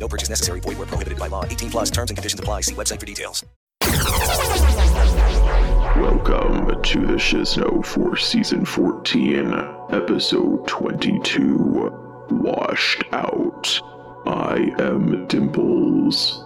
No 0.00 0.08
purchase 0.08 0.30
necessary. 0.30 0.60
Void 0.60 0.78
where 0.78 0.86
prohibited 0.86 1.18
by 1.18 1.26
law. 1.28 1.44
18 1.44 1.70
plus 1.70 1.90
terms 1.90 2.10
and 2.10 2.16
conditions 2.16 2.40
apply. 2.40 2.62
See 2.62 2.74
website 2.74 2.98
for 2.98 3.06
details. 3.06 3.44
Welcome 5.96 6.82
to 6.82 7.06
the 7.06 7.18
Shizno 7.18 7.84
for 7.84 8.16
Season 8.16 8.64
14, 8.64 9.52
Episode 9.90 10.66
22 10.66 12.26
Washed 12.30 13.04
Out. 13.12 13.80
I 14.26 14.72
am 14.78 15.26
Dimples. 15.26 16.44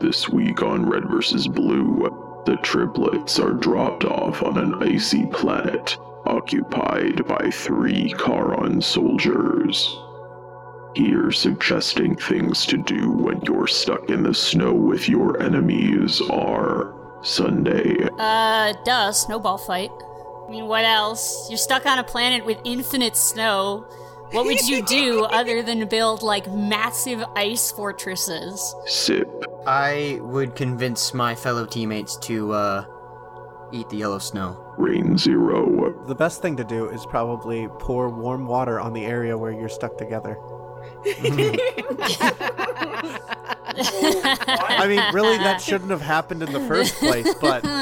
This 0.00 0.28
week 0.28 0.62
on 0.62 0.88
Red 0.88 1.04
vs. 1.08 1.46
Blue, 1.46 2.42
the 2.46 2.56
triplets 2.62 3.38
are 3.38 3.52
dropped 3.52 4.04
off 4.04 4.42
on 4.42 4.58
an 4.58 4.82
icy 4.82 5.26
planet 5.26 5.96
occupied 6.26 7.24
by 7.26 7.50
three 7.50 8.12
Charon 8.18 8.80
soldiers. 8.80 9.96
Here, 10.96 11.30
suggesting 11.30 12.16
things 12.16 12.64
to 12.64 12.78
do 12.78 13.10
when 13.10 13.42
you're 13.42 13.66
stuck 13.66 14.08
in 14.08 14.22
the 14.22 14.32
snow 14.32 14.72
with 14.72 15.10
your 15.10 15.42
enemies 15.42 16.22
are 16.30 16.94
Sunday, 17.20 18.08
Uh, 18.18 18.72
duh, 18.82 19.12
snowball 19.12 19.58
fight. 19.58 19.90
I 20.46 20.50
mean, 20.50 20.68
what 20.68 20.86
else? 20.86 21.50
You're 21.50 21.58
stuck 21.58 21.84
on 21.84 21.98
a 21.98 22.02
planet 22.04 22.46
with 22.46 22.56
infinite 22.64 23.14
snow. 23.14 23.84
What 24.30 24.46
would 24.46 24.66
you 24.66 24.82
do 24.86 25.24
other 25.30 25.62
than 25.62 25.86
build, 25.86 26.22
like, 26.22 26.50
massive 26.50 27.22
ice 27.36 27.70
fortresses? 27.70 28.74
Syp, 28.86 29.28
I 29.66 30.18
would 30.22 30.56
convince 30.56 31.12
my 31.12 31.34
fellow 31.34 31.66
teammates 31.66 32.16
to 32.20 32.54
uh, 32.54 32.84
eat 33.70 33.86
the 33.90 33.98
yellow 33.98 34.18
snow. 34.18 34.62
Rane 34.78 35.18
Zero, 35.18 35.92
The 36.06 36.14
best 36.14 36.40
thing 36.40 36.56
to 36.56 36.64
do 36.64 36.88
is 36.88 37.04
probably 37.04 37.68
pour 37.80 38.08
warm 38.08 38.46
water 38.46 38.80
on 38.80 38.94
the 38.94 39.04
area 39.04 39.36
where 39.36 39.52
you're 39.52 39.68
stuck 39.68 39.98
together. 39.98 40.38
Mm-hmm. 41.06 41.56
I 43.78 44.86
mean, 44.88 45.02
really, 45.12 45.36
that 45.38 45.58
shouldn't 45.62 45.90
have 45.90 46.00
happened 46.00 46.42
in 46.42 46.52
the 46.52 46.60
first 46.60 46.94
place, 46.96 47.34
but 47.40 47.64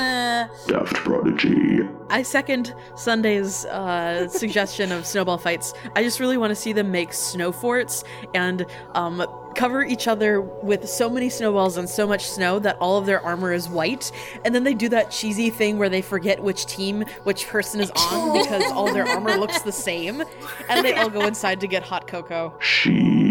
DaftProdigy, 0.66 2.06
I 2.10 2.22
second 2.22 2.74
Sunday's 2.96 3.64
uh, 3.66 4.28
suggestion 4.30 4.92
of 4.92 5.06
snowball 5.06 5.38
fights. 5.38 5.74
I 5.96 6.02
just 6.02 6.20
really 6.20 6.36
want 6.36 6.50
to 6.50 6.54
see 6.54 6.72
them 6.72 6.90
make 6.90 7.12
snow 7.12 7.52
forts 7.52 8.04
and 8.34 8.66
um, 8.94 9.24
cover 9.54 9.84
each 9.84 10.08
other 10.08 10.40
with 10.40 10.88
so 10.88 11.08
many 11.08 11.30
snowballs 11.30 11.76
and 11.76 11.88
so 11.88 12.06
much 12.06 12.26
snow 12.26 12.58
that 12.58 12.76
all 12.80 12.98
of 12.98 13.06
their 13.06 13.20
armor 13.20 13.52
is 13.52 13.68
white. 13.68 14.10
And 14.44 14.54
then 14.54 14.64
they 14.64 14.74
do 14.74 14.88
that 14.90 15.10
cheesy 15.10 15.50
thing 15.50 15.78
where 15.78 15.88
they 15.88 16.02
forget 16.02 16.42
which 16.42 16.66
team 16.66 17.04
which 17.24 17.46
person 17.46 17.80
is 17.80 17.90
on 17.96 18.38
because 18.42 18.70
all 18.72 18.92
their 18.92 19.06
armor 19.06 19.36
looks 19.36 19.62
the 19.62 19.72
same. 19.72 20.22
And 20.68 20.84
they 20.84 20.94
all 20.94 21.10
go 21.10 21.26
inside 21.26 21.60
to 21.60 21.66
get 21.66 21.82
hot 21.82 22.06
cocoa. 22.06 22.54
Shi, 22.58 23.23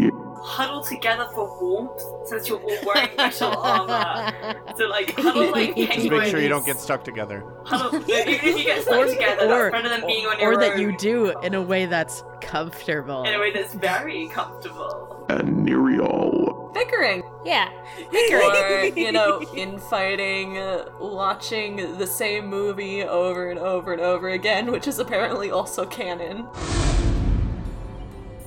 huddle 0.43 0.83
together 0.83 1.27
for 1.33 1.45
warmth 1.61 2.01
since 2.27 2.47
you're 2.49 2.59
all 2.59 2.77
wearing 2.93 3.15
metal 3.15 3.55
armor. 3.57 4.59
So 4.77 4.85
like 4.87 5.11
huddle 5.15 5.51
like 5.51 5.75
just 5.75 6.09
make 6.09 6.23
sure 6.31 6.39
you 6.39 6.49
don't 6.49 6.65
get 6.65 6.79
stuck 6.79 7.03
together. 7.03 7.43
huddle. 7.63 7.95
Even 8.09 8.33
if 8.33 8.43
you 8.57 8.63
get 8.63 8.81
stuck 8.81 9.07
together, 9.07 9.45
or, 9.45 9.71
that's 9.71 9.71
better 9.71 9.89
than 9.89 10.07
being 10.07 10.25
on 10.25 10.39
your 10.39 10.49
or 10.51 10.53
own. 10.55 10.59
that 10.61 10.79
you 10.79 10.97
do 10.97 11.37
in 11.41 11.53
a 11.53 11.61
way 11.61 11.85
that's 11.85 12.23
comfortable. 12.41 13.23
in 13.23 13.33
a 13.35 13.39
way 13.39 13.51
that's 13.51 13.73
very 13.75 14.27
comfortable. 14.29 15.25
and 15.29 15.65
Niriall. 15.67 16.73
bickering 16.73 17.21
Yeah. 17.45 17.69
or 18.11 18.85
you 18.99 19.11
know 19.11 19.41
infighting 19.55 20.57
uh, 20.57 20.85
watching 20.99 21.97
the 21.99 22.07
same 22.07 22.47
movie 22.47 23.03
over 23.03 23.49
and 23.51 23.59
over 23.59 23.93
and 23.93 24.01
over 24.01 24.29
again 24.29 24.71
which 24.71 24.87
is 24.87 24.97
apparently 24.99 25.51
also 25.51 25.85
canon 25.85 26.47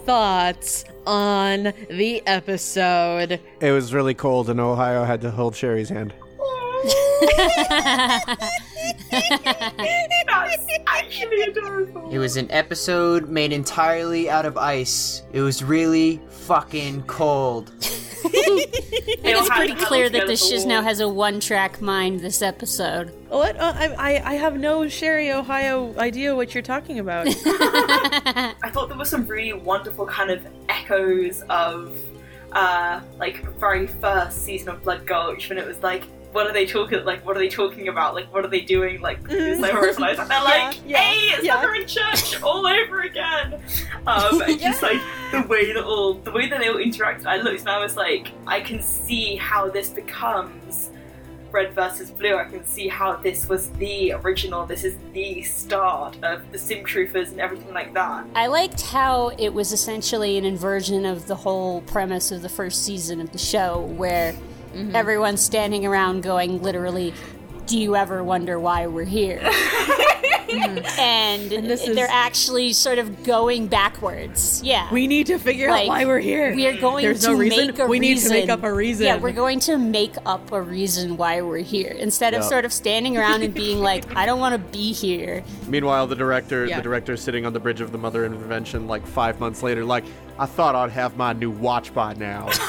Thoughts 0.06 0.84
on 1.04 1.72
the 1.90 2.22
episode? 2.28 3.40
It 3.60 3.72
was 3.72 3.92
really 3.92 4.14
cold, 4.14 4.48
and 4.48 4.60
Ohio 4.60 5.02
had 5.02 5.20
to 5.22 5.32
hold 5.32 5.56
Sherry's 5.56 5.88
hand. 5.88 6.14
That's 10.26 10.66
actually 10.86 11.42
adorable. 11.42 12.10
It 12.10 12.18
was 12.18 12.36
an 12.36 12.50
episode 12.50 13.28
made 13.28 13.52
entirely 13.52 14.28
out 14.30 14.46
of 14.46 14.56
ice. 14.56 15.22
It 15.32 15.40
was 15.40 15.62
really 15.62 16.20
fucking 16.28 17.02
cold. 17.04 17.72
I 17.80 18.28
think 18.28 19.38
it's 19.38 19.48
pretty 19.48 19.74
clear 19.74 20.08
that 20.10 20.26
the 20.26 20.32
Shizno 20.32 20.82
has 20.82 21.00
a 21.00 21.08
one-track 21.08 21.80
mind 21.80 22.20
this 22.20 22.42
episode. 22.42 23.12
What? 23.28 23.56
Uh, 23.56 23.72
I, 23.76 23.86
I 23.94 24.30
I 24.32 24.34
have 24.34 24.58
no 24.58 24.88
Sherry, 24.88 25.32
Ohio 25.32 25.96
idea 25.98 26.34
what 26.34 26.54
you're 26.54 26.62
talking 26.62 26.98
about. 26.98 27.26
I 27.46 28.70
thought 28.72 28.88
there 28.88 28.98
were 28.98 29.04
some 29.04 29.26
really 29.26 29.52
wonderful 29.52 30.06
kind 30.06 30.30
of 30.30 30.46
echoes 30.68 31.42
of 31.48 31.96
uh 32.52 33.00
like 33.18 33.44
very 33.58 33.86
first 33.86 34.44
season 34.44 34.68
of 34.70 34.82
Blood 34.82 35.06
Gulch 35.06 35.48
when 35.48 35.58
it 35.58 35.66
was 35.66 35.82
like 35.82 36.04
what 36.32 36.46
are 36.46 36.52
they 36.52 36.66
talking 36.66 37.04
like 37.04 37.24
what 37.24 37.36
are 37.36 37.40
they 37.40 37.48
talking 37.48 37.88
about? 37.88 38.14
Like 38.14 38.32
what 38.32 38.44
are 38.44 38.48
they 38.48 38.60
doing? 38.60 39.00
Like 39.00 39.18
it's 39.28 39.60
like 39.60 39.72
horrified 39.72 40.18
and 40.18 40.30
they're 40.30 40.40
like 40.44 40.78
yeah, 40.86 40.98
hey 40.98 41.34
it's 41.34 41.44
yeah. 41.44 41.74
in 41.74 41.86
church 41.86 42.42
all 42.42 42.66
over 42.66 43.00
again. 43.00 43.60
Um 44.06 44.42
and 44.46 44.60
just 44.60 44.82
like 44.82 45.00
the 45.32 45.42
way 45.48 45.72
that 45.72 45.84
all 45.84 46.14
the 46.14 46.30
way 46.30 46.48
that 46.48 46.60
they 46.60 46.68
all 46.68 46.78
interact 46.78 47.26
I 47.26 47.36
looked 47.36 47.60
and 47.60 47.70
I 47.70 47.78
was 47.78 47.96
like 47.96 48.32
I 48.46 48.60
can 48.60 48.82
see 48.82 49.36
how 49.36 49.68
this 49.68 49.90
becomes 49.90 50.90
red 51.56 51.72
versus 51.72 52.10
blue. 52.10 52.36
I 52.36 52.44
can 52.44 52.64
see 52.66 52.86
how 52.86 53.16
this 53.16 53.48
was 53.48 53.70
the 53.70 54.12
original. 54.12 54.66
This 54.66 54.84
is 54.84 54.96
the 55.14 55.42
start 55.42 56.22
of 56.22 56.50
the 56.52 56.58
sim 56.58 56.84
troopers 56.84 57.30
and 57.30 57.40
everything 57.40 57.72
like 57.72 57.94
that. 57.94 58.26
I 58.34 58.46
liked 58.46 58.82
how 58.82 59.28
it 59.38 59.52
was 59.54 59.72
essentially 59.72 60.36
an 60.36 60.44
inversion 60.44 61.06
of 61.06 61.26
the 61.26 61.34
whole 61.34 61.80
premise 61.82 62.30
of 62.30 62.42
the 62.42 62.48
first 62.48 62.84
season 62.84 63.22
of 63.22 63.32
the 63.32 63.38
show, 63.38 63.80
where 63.96 64.34
Mm-hmm. 64.76 64.94
everyone's 64.96 65.40
standing 65.40 65.86
around 65.86 66.22
going 66.22 66.62
literally, 66.62 67.14
Do 67.66 67.78
you 67.78 67.96
ever 67.96 68.22
wonder 68.22 68.58
why 68.60 68.86
we're 68.86 69.04
here? 69.04 69.40
Mm-hmm. 70.46 71.00
And, 71.00 71.50
this 71.68 71.86
is- 71.86 71.96
they're 71.96 72.06
actually 72.08 72.72
sort 72.72 72.98
of 72.98 73.24
going 73.24 73.66
backwards. 73.66 74.62
Yeah. 74.64 74.88
we 74.92 75.08
need 75.08 75.26
to 75.26 75.38
figure 75.40 75.68
Like, 75.68 75.82
out 75.82 75.88
why 75.88 76.04
we're 76.04 76.20
here. 76.20 76.54
We 76.54 76.68
are 76.68 76.76
going 76.80 77.04
There's 77.04 77.22
to 77.22 77.32
no 77.32 77.36
reason. 77.38 77.66
make 77.66 77.78
a 77.80 77.86
we 77.86 77.98
reason. 77.98 78.30
need 78.32 78.38
to 78.40 78.46
make 78.46 78.50
up 78.50 78.62
a 78.62 78.72
reason. 78.72 79.06
Yeah, 79.06 79.16
we're 79.18 79.32
going 79.32 79.58
to 79.60 79.76
make 79.76 80.14
up 80.24 80.52
a 80.52 80.62
reason 80.62 81.16
why 81.16 81.42
we're 81.42 81.58
here 81.58 81.90
instead 81.98 82.32
of 82.32 82.42
Yeah. 82.42 82.48
sort 82.48 82.64
of 82.64 82.72
standing 82.72 83.16
around 83.18 83.42
and 83.42 83.52
being 83.52 83.80
like, 83.80 84.16
I 84.16 84.24
don't 84.24 84.38
want 84.38 84.52
to 84.54 84.58
be 84.70 84.92
here. 84.92 85.42
Meanwhile, 85.66 86.06
the 86.06 86.14
director, 86.16 86.64
Yeah. 86.64 86.76
the 86.76 86.82
director's 86.84 87.20
sitting 87.22 87.44
on 87.44 87.52
the 87.52 87.60
bridge 87.60 87.80
of 87.80 87.90
the 87.90 87.98
Mother 87.98 88.24
Intervention, 88.24 88.86
like 88.86 89.04
five 89.04 89.40
months 89.40 89.64
later, 89.64 89.84
like, 89.84 90.04
I 90.38 90.46
thought 90.46 90.76
I'd 90.76 90.92
have 90.92 91.16
my 91.16 91.32
new 91.32 91.50
watch 91.50 91.92
by 91.92 92.14
now. 92.14 92.48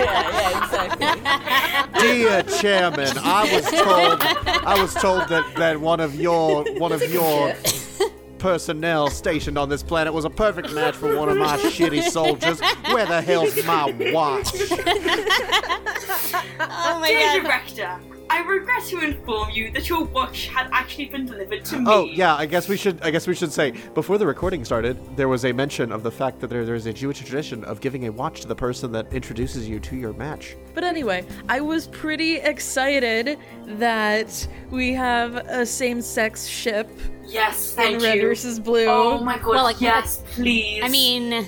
yeah 0.00 0.30
yeah 0.30 0.64
exactly 0.64 2.00
Dear 2.00 2.42
Chairman, 2.42 3.12
I 3.22 3.54
was 3.54 3.64
told, 3.70 4.20
I 4.66 4.82
was 4.82 4.94
told 4.94 5.28
that, 5.28 5.54
that 5.56 5.80
one 5.80 6.00
of 6.00 6.14
your, 6.16 6.64
one 6.78 6.92
of 6.92 7.02
your 7.10 7.54
personnel 8.38 9.08
stationed 9.08 9.56
on 9.56 9.68
this 9.70 9.82
planet 9.82 10.12
was 10.12 10.26
a 10.26 10.30
perfect 10.30 10.72
match 10.74 10.94
for 10.94 11.16
one 11.16 11.30
of 11.30 11.38
my 11.38 11.56
shitty 11.56 12.02
soldiers. 12.02 12.60
Where 12.92 13.06
the 13.06 13.22
hell's 13.22 13.56
my 13.64 13.86
watch? 14.12 14.48
Oh 16.60 16.98
my 17.00 17.08
Dear 17.08 17.42
god. 17.42 17.42
director, 17.42 18.00
I 18.30 18.40
regret 18.42 18.82
to 18.84 19.00
inform 19.00 19.50
you 19.50 19.70
that 19.72 19.88
your 19.88 20.04
watch 20.04 20.48
had 20.48 20.68
actually 20.72 21.06
been 21.06 21.26
delivered 21.26 21.64
to 21.66 21.76
oh, 21.76 21.80
me. 21.80 21.84
Oh 21.88 22.04
yeah, 22.06 22.34
I 22.34 22.46
guess 22.46 22.68
we 22.68 22.76
should. 22.76 23.00
I 23.02 23.10
guess 23.10 23.26
we 23.26 23.34
should 23.34 23.52
say 23.52 23.72
before 23.94 24.18
the 24.18 24.26
recording 24.26 24.64
started, 24.64 24.96
there 25.16 25.28
was 25.28 25.44
a 25.44 25.52
mention 25.52 25.92
of 25.92 26.02
the 26.02 26.10
fact 26.10 26.40
that 26.40 26.48
there, 26.48 26.64
there's 26.64 26.86
a 26.86 26.92
Jewish 26.92 27.18
tradition 27.20 27.62
of 27.64 27.80
giving 27.80 28.06
a 28.06 28.12
watch 28.12 28.40
to 28.40 28.48
the 28.48 28.54
person 28.56 28.90
that 28.92 29.12
introduces 29.12 29.68
you 29.68 29.78
to 29.80 29.96
your 29.96 30.12
match. 30.14 30.56
But 30.74 30.84
anyway, 30.84 31.24
I 31.48 31.60
was 31.60 31.86
pretty 31.88 32.36
excited 32.36 33.38
that 33.66 34.48
we 34.70 34.92
have 34.94 35.36
a 35.36 35.64
same-sex 35.66 36.46
ship 36.46 36.88
Yes, 37.26 37.70
in 37.72 37.76
thank 37.76 38.02
Red 38.02 38.16
you. 38.16 38.22
versus 38.22 38.58
Blue. 38.58 38.86
Oh 38.86 39.18
my 39.22 39.36
god, 39.38 39.46
Well, 39.48 39.64
like, 39.64 39.80
yes, 39.80 40.22
please. 40.32 40.82
I 40.82 40.88
mean, 40.88 41.46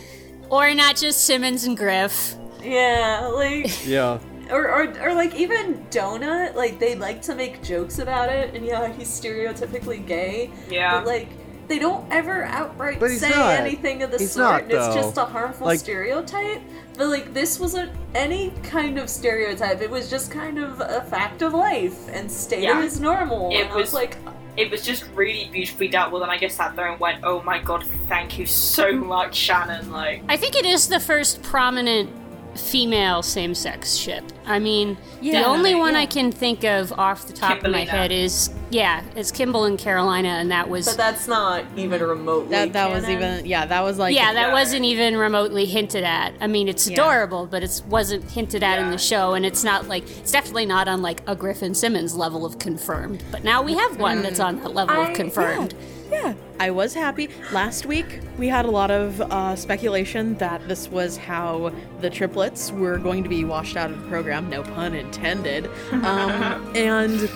or 0.50 0.72
not 0.74 0.96
just 0.96 1.24
Simmons 1.24 1.64
and 1.64 1.76
Griff. 1.76 2.34
yeah 2.62 3.26
like 3.34 3.86
Yeah. 3.86 4.18
Or, 4.50 4.68
or, 4.70 4.82
or 5.00 5.14
like 5.14 5.34
even 5.34 5.84
Donut, 5.90 6.54
like 6.54 6.78
they 6.78 6.94
like 6.94 7.22
to 7.22 7.34
make 7.34 7.62
jokes 7.62 7.98
about 7.98 8.28
it, 8.30 8.54
and 8.54 8.64
yeah, 8.64 8.92
he's 8.92 9.08
stereotypically 9.08 10.06
gay. 10.06 10.50
Yeah. 10.70 10.98
But 10.98 11.06
like 11.06 11.28
they 11.68 11.78
don't 11.80 12.06
ever 12.12 12.44
outright 12.44 13.00
say 13.02 13.30
not. 13.30 13.58
anything 13.58 14.02
of 14.04 14.12
the 14.12 14.18
He's 14.18 14.32
sort. 14.32 14.44
not, 14.48 14.62
and 14.62 14.70
it's 14.72 14.94
just 14.94 15.16
a 15.16 15.24
harmful 15.24 15.66
Like- 15.66 15.80
stereotype. 15.80 16.62
But 16.96 17.08
like 17.08 17.34
this 17.34 17.58
wasn't 17.60 17.90
any 18.14 18.52
kind 18.62 18.98
of 18.98 19.10
stereotype. 19.10 19.82
It 19.82 19.90
was 19.90 20.08
just 20.08 20.30
kind 20.30 20.58
of 20.58 20.80
a 20.80 21.02
fact 21.02 21.42
of 21.42 21.52
life 21.54 22.08
and 22.12 22.30
stated 22.30 22.64
Yeah. 22.64 22.80
as 22.80 23.00
normal. 23.00 23.50
It 23.50 23.62
and 23.62 23.70
was 23.74 23.86
was- 23.86 23.94
like, 23.94 24.16
It 24.56 24.70
was 24.70 24.80
just 24.82 25.04
really 25.14 25.50
beautifully 25.52 25.88
dealt 25.88 26.12
with, 26.12 26.22
and 26.22 26.30
I 26.30 26.38
just 26.38 26.56
sat 26.56 26.74
there 26.76 26.86
and 26.90 26.98
went, 26.98 27.18
"Oh 27.24 27.42
my 27.42 27.58
god, 27.58 27.84
thank 28.08 28.38
you 28.38 28.46
so 28.46 28.90
much, 28.92 29.34
Shannon!" 29.34 29.92
Like, 29.92 30.22
I 30.30 30.38
think 30.38 30.56
it 30.56 30.64
is 30.64 30.88
the 30.88 30.98
first 30.98 31.42
prominent 31.42 32.08
female 32.56 33.22
same-sex 33.22 33.94
ship. 33.94 34.24
I 34.46 34.58
mean, 34.58 34.96
Yeah, 35.20 35.42
the 35.42 35.48
only 35.48 35.74
one 35.74 35.94
yeah. 35.94 36.00
I 36.00 36.06
can 36.06 36.30
think 36.30 36.64
of 36.64 36.92
off 36.92 37.26
the 37.26 37.32
top 37.32 37.64
of 37.64 37.70
my 37.72 37.84
head 37.84 38.12
is 38.12 38.50
yeah, 38.70 39.02
it's 39.14 39.30
Kimball 39.30 39.64
and 39.64 39.78
Carolina, 39.78 40.28
and 40.28 40.50
that 40.50 40.68
was 40.68 40.86
but 40.86 40.96
that's 40.96 41.26
not 41.28 41.64
even 41.76 42.02
remotely. 42.02 42.50
That 42.50 42.72
that 42.72 42.90
was 42.90 43.08
even 43.08 43.46
yeah, 43.46 43.66
that 43.66 43.82
was 43.82 43.98
like 43.98 44.14
yeah, 44.14 44.32
that 44.32 44.48
Yeah. 44.48 44.52
wasn't 44.52 44.84
even 44.84 45.16
remotely 45.16 45.66
hinted 45.66 46.04
at. 46.04 46.34
I 46.40 46.46
mean, 46.46 46.68
it's 46.68 46.88
Yeah. 46.88 46.94
adorable, 46.94 47.46
but 47.46 47.62
it 47.62 47.82
wasn't 47.88 48.30
hinted 48.30 48.62
at 48.62 48.78
in 48.78 48.90
the 48.90 48.98
show, 48.98 49.34
and 49.34 49.44
it's 49.44 49.64
not 49.64 49.88
like 49.88 50.04
it's 50.18 50.32
definitely 50.32 50.66
not 50.66 50.88
on 50.88 51.02
like 51.02 51.22
a 51.26 51.34
Griffin 51.34 51.74
Simmons 51.74 52.14
level 52.16 52.44
of 52.44 52.58
confirmed. 52.58 53.22
But 53.30 53.44
now 53.44 53.62
we 53.62 53.74
have 53.74 53.98
one 53.98 54.18
mm. 54.18 54.22
that's 54.22 54.40
on 54.40 54.60
that 54.60 54.74
level 54.74 54.96
I- 54.96 55.08
of 55.08 55.14
confirmed. 55.16 55.74
Yeah, 56.10 56.34
I 56.60 56.70
was 56.70 56.94
happy. 56.94 57.28
Last 57.52 57.86
week, 57.86 58.20
we 58.38 58.48
had 58.48 58.64
a 58.64 58.70
lot 58.70 58.90
of 58.90 59.20
uh, 59.20 59.56
speculation 59.56 60.34
that 60.36 60.66
this 60.68 60.88
was 60.88 61.16
how 61.16 61.72
the 62.00 62.10
triplets 62.10 62.70
were 62.70 62.98
going 62.98 63.22
to 63.24 63.28
be 63.28 63.44
washed 63.44 63.76
out 63.76 63.90
of 63.90 64.00
the 64.00 64.08
program, 64.08 64.48
no 64.48 64.62
pun 64.62 64.94
intended. 64.94 65.68
Um, 66.06 66.76
and 66.76 67.28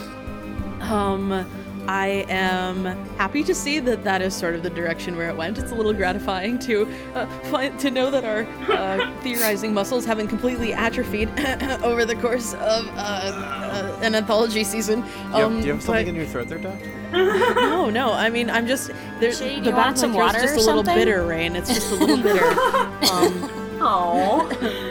um, 0.82 1.46
I 1.86 2.24
am 2.28 2.84
happy 3.16 3.42
to 3.44 3.54
see 3.54 3.80
that 3.80 4.04
that 4.04 4.22
is 4.22 4.34
sort 4.34 4.54
of 4.54 4.62
the 4.62 4.70
direction 4.70 5.16
where 5.16 5.28
it 5.28 5.36
went. 5.36 5.58
It's 5.58 5.72
a 5.72 5.74
little 5.74 5.92
gratifying 5.92 6.58
to 6.60 6.86
uh, 7.14 7.26
find, 7.50 7.78
to 7.80 7.90
know 7.90 8.10
that 8.10 8.24
our 8.24 8.46
uh, 8.72 9.12
theorizing 9.22 9.74
muscles 9.74 10.04
haven't 10.04 10.28
completely 10.28 10.72
atrophied 10.72 11.28
over 11.82 12.04
the 12.04 12.14
course 12.16 12.54
of 12.54 12.86
uh, 12.88 12.90
uh, 12.96 13.98
an 14.02 14.14
anthology 14.14 14.62
season. 14.64 15.00
Do 15.00 15.06
you 15.06 15.12
have, 15.32 15.42
Um, 15.44 15.60
do 15.60 15.66
you 15.66 15.72
have 15.72 15.82
something 15.82 16.04
but- 16.04 16.08
in 16.10 16.14
your 16.16 16.26
throat 16.26 16.48
there, 16.48 16.58
Doc? 16.58 16.78
no, 17.12 17.90
no. 17.90 18.12
I 18.12 18.28
mean, 18.30 18.50
I'm 18.50 18.66
just 18.68 18.90
there's 19.18 19.38
Shay, 19.38 19.56
do 19.56 19.62
the 19.62 19.70
you 19.70 19.76
back 19.76 19.86
want 19.86 19.96
of 19.96 19.98
some 19.98 20.12
my 20.12 20.18
throat's 20.18 20.34
water 20.34 20.40
just 20.54 20.54
or 20.56 20.60
a 20.70 20.74
little 20.76 20.82
bitter, 20.94 21.26
Rane. 21.26 21.56
It's 21.56 21.72
just 21.74 21.90
a 21.90 21.94
little 21.96 22.16
bitter. 22.18 22.44
Um, 23.10 23.50
Aw. 23.82 24.89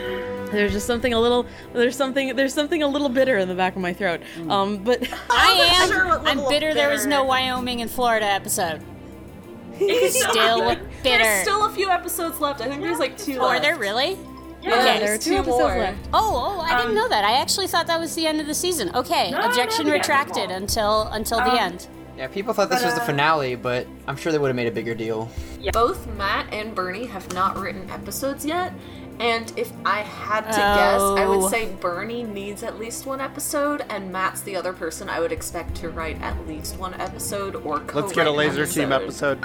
There's 0.52 0.72
just 0.72 0.86
something 0.86 1.12
a 1.12 1.20
little 1.20 1.46
there's 1.72 1.96
something 1.96 2.34
there's 2.36 2.54
something 2.54 2.82
a 2.82 2.88
little 2.88 3.08
bitter 3.08 3.38
in 3.38 3.48
the 3.48 3.54
back 3.54 3.76
of 3.76 3.82
my 3.82 3.92
throat. 3.92 4.20
Um, 4.48 4.78
but 4.84 5.02
I 5.30 5.70
am. 5.82 5.88
sure 5.88 6.10
I'm 6.18 6.24
level 6.24 6.44
of 6.44 6.50
bitter. 6.50 6.74
There 6.74 6.90
was 6.90 7.06
no. 7.06 7.24
Wyoming 7.24 7.80
and 7.82 7.90
Florida 7.90 8.26
episode. 8.26 8.82
it's 9.82 10.18
Still 10.20 10.68
bitter. 10.68 10.84
There's 11.02 11.42
still 11.42 11.64
a 11.66 11.70
few 11.70 11.88
episodes 11.90 12.40
left. 12.40 12.60
I 12.60 12.68
think 12.68 12.82
there's 12.82 12.98
like 12.98 13.16
two. 13.16 13.40
left. 13.40 13.44
are 13.44 13.60
there 13.60 13.76
really? 13.76 14.18
Yeah, 14.62 14.72
Okay. 14.74 14.82
there 14.84 14.94
are 14.94 14.98
there's 14.98 15.24
two 15.24 15.30
two 15.30 15.36
episodes 15.36 15.58
more. 15.60 15.78
left. 15.78 16.08
Oh, 16.12 16.56
oh, 16.58 16.60
I 16.60 16.70
didn't 16.76 16.88
Um, 16.90 16.94
know 16.94 17.08
that. 17.08 17.24
I 17.24 17.40
actually 17.40 17.66
thought 17.66 17.86
that 17.86 17.98
was 17.98 18.14
the 18.14 18.26
end 18.26 18.40
of 18.42 18.46
the 18.46 18.52
season. 18.54 18.90
Okay, 18.94 19.30
No, 19.30 19.40
objection 19.40 19.86
no, 19.86 19.92
retracted 19.92 20.50
no. 20.50 20.56
until 20.56 21.02
until 21.12 21.38
the 21.38 21.52
Um, 21.52 21.58
end. 21.58 21.88
Yeah, 22.18 22.26
people 22.26 22.52
thought 22.52 22.68
this 22.68 22.84
was 22.84 22.94
the 22.94 23.00
uh, 23.00 23.06
finale, 23.06 23.54
but 23.54 23.86
I'm 24.06 24.16
sure 24.16 24.30
they 24.32 24.36
would 24.38 24.48
have 24.48 24.56
made 24.56 24.66
a 24.66 24.70
bigger 24.70 24.94
deal. 24.94 25.30
Both 25.72 26.06
Matt 26.18 26.52
and 26.52 26.74
Bernie 26.74 27.06
have 27.06 27.32
not 27.32 27.56
written 27.56 27.88
episodes 27.88 28.44
yet. 28.44 28.74
And 29.20 29.52
if 29.56 29.70
I 29.84 29.98
had 30.00 30.40
to 30.46 30.56
guess, 30.56 31.00
I 31.02 31.24
Oh. 31.24 31.38
would 31.40 31.50
say 31.50 31.66
Bernie 31.78 32.22
needs 32.24 32.62
at 32.62 32.78
least 32.80 33.04
one 33.04 33.20
episode, 33.20 33.84
and 33.90 34.10
Matt's 34.10 34.40
the 34.40 34.56
other 34.56 34.72
person 34.72 35.10
I 35.10 35.20
would 35.20 35.30
expect 35.30 35.74
to 35.76 35.90
write 35.90 36.20
at 36.22 36.48
least 36.48 36.78
one 36.78 36.94
episode 36.94 37.54
or 37.56 37.80
co 37.80 38.00
Let's 38.00 38.14
get 38.14 38.26
a 38.26 38.30
laser 38.30 38.66
team 38.66 38.92
episode. 38.92 39.38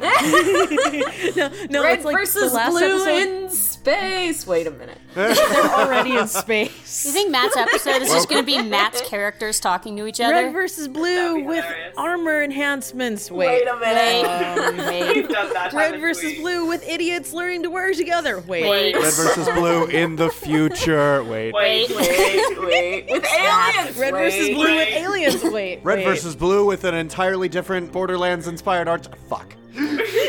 No, 0.00 1.50
no, 1.70 1.82
Red 1.82 1.96
it's 1.98 2.04
like 2.04 2.16
versus 2.16 2.50
the 2.50 2.56
last 2.56 2.70
blue 2.70 2.84
episode. 2.84 3.44
in 3.44 3.50
space. 3.50 4.46
Wait 4.46 4.66
a 4.66 4.70
minute. 4.70 4.98
They're 5.14 5.34
already 5.74 6.16
in 6.16 6.26
space. 6.28 7.06
You 7.06 7.12
think 7.12 7.30
Matt's 7.30 7.56
episode 7.56 8.02
is 8.02 8.10
just 8.10 8.28
going 8.28 8.42
to 8.42 8.46
be 8.46 8.60
Matt's 8.62 9.00
characters 9.02 9.60
talking 9.60 9.96
to 9.96 10.06
each 10.06 10.20
other? 10.20 10.34
Red 10.34 10.52
versus 10.52 10.88
blue 10.88 11.44
with 11.44 11.64
hilarious. 11.64 11.94
armor 11.96 12.42
enhancements. 12.42 13.30
Wait, 13.30 13.64
Wait 13.64 13.68
a 13.68 13.76
minute. 13.78 14.58
Um, 14.58 14.76
wait. 14.78 15.16
We've 15.16 15.28
done 15.28 15.52
that. 15.52 15.72
Red 15.72 15.84
haven't 15.86 16.00
versus 16.00 16.22
we? 16.24 16.40
blue 16.40 16.66
with 16.66 16.86
idiots 16.88 17.32
learning 17.32 17.62
to 17.62 17.70
work 17.70 17.94
together. 17.94 18.40
Wait. 18.40 18.68
Wait. 18.68 18.94
Red 18.94 19.14
versus 19.14 19.48
blue 19.50 19.86
in 19.86 20.16
the 20.16 20.28
future. 20.30 21.22
Wait. 21.24 21.52
Wait, 21.52 21.88
wait, 21.90 22.58
wait. 22.60 23.06
With 23.10 23.24
aliens. 23.24 23.96
Red 23.98 24.12
wait. 24.14 24.20
versus 24.20 24.48
blue 24.50 24.76
with 24.76 24.88
aliens. 24.88 25.44
Wait. 25.44 25.80
Red 25.84 25.98
wait. 25.98 26.04
versus 26.04 26.36
blue 26.36 26.66
with 26.66 26.84
an 26.84 26.94
entirely 26.94 27.48
different 27.48 27.92
Borderlands 27.92 28.46
inspired 28.48 28.88
art. 28.88 29.08
Fuck. 29.28 29.54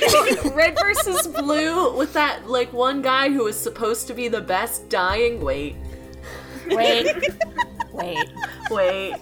Red 0.53 0.77
versus 0.79 1.27
blue 1.27 1.95
with 1.97 2.13
that 2.13 2.47
like 2.47 2.71
one 2.73 3.01
guy 3.01 3.29
who 3.29 3.45
was 3.45 3.59
supposed 3.59 4.07
to 4.07 4.13
be 4.13 4.27
the 4.27 4.41
best 4.41 4.89
dying. 4.89 5.41
Wait, 5.41 5.75
Wait. 6.69 7.07
Wait. 7.93 8.29
wait. 8.69 9.15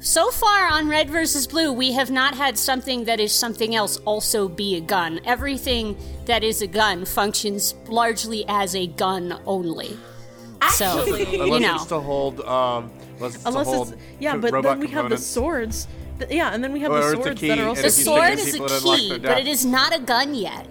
So 0.00 0.30
far 0.30 0.66
on 0.68 0.88
Red 0.88 1.10
versus 1.10 1.46
Blue, 1.46 1.72
we 1.72 1.92
have 1.92 2.10
not 2.10 2.34
had 2.34 2.58
something 2.58 3.04
that 3.04 3.18
is 3.20 3.32
something 3.32 3.74
else 3.74 3.98
also 3.98 4.48
be 4.48 4.76
a 4.76 4.80
gun. 4.80 5.20
Everything 5.24 5.96
that 6.26 6.44
is 6.44 6.62
a 6.62 6.66
gun 6.66 7.04
functions 7.04 7.74
largely 7.88 8.44
as 8.48 8.74
a 8.74 8.86
gun 8.86 9.40
only. 9.46 9.96
So, 10.70 10.84
Actually, 10.84 11.36
you 11.36 11.42
Unless 11.44 11.60
know. 11.60 11.74
it's 11.76 11.84
to 11.86 12.00
hold. 12.00 12.40
Um, 12.40 12.90
unless 13.16 13.34
it's 13.36 13.46
Unless 13.46 13.66
to 13.68 13.74
hold 13.74 13.92
it's 13.92 14.02
yeah, 14.18 14.36
but 14.36 14.52
robot 14.52 14.78
then 14.78 14.88
we 14.88 14.92
have 14.94 15.08
the 15.08 15.18
swords. 15.18 15.86
Th- 16.18 16.30
yeah, 16.30 16.52
and 16.54 16.62
then 16.64 16.72
we 16.72 16.80
have 16.80 16.92
Or 16.92 17.00
the 17.00 17.06
it's 17.06 17.12
a 17.12 17.22
swords 17.22 17.40
that 17.40 17.58
are 17.58 17.66
also 17.68 17.82
The 17.82 17.90
sword 17.90 18.32
is 18.38 18.54
a 18.54 18.80
key, 18.80 19.18
but 19.18 19.38
it 19.38 19.46
is 19.46 19.64
not 19.64 19.94
a 19.94 20.00
gun 20.00 20.34
yet. 20.34 20.66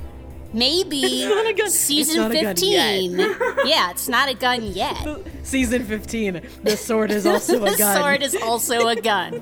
Maybe 0.54 1.26
not 1.30 1.46
a 1.46 1.54
gun. 1.54 1.68
It's 1.68 1.76
season 1.76 2.18
not 2.18 2.32
a 2.32 2.42
gun 2.42 2.56
15. 2.56 3.20
yeah, 3.66 3.92
it's 3.92 4.08
not 4.08 4.30
a 4.30 4.34
gun 4.34 4.64
yet. 4.64 5.06
season 5.44 5.84
15. 5.84 6.42
The 6.64 6.78
sword 6.78 7.12
is 7.12 7.26
also 7.26 7.58
a 7.58 7.60
gun. 7.60 7.78
the 7.78 8.00
sword 8.00 8.24
is 8.24 8.36
also 8.36 8.88
a 8.88 8.96
gun. 8.96 9.42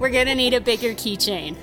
We're 0.00 0.10
gonna 0.10 0.34
need 0.34 0.54
a 0.54 0.60
bigger 0.60 0.90
keychain. 0.90 1.56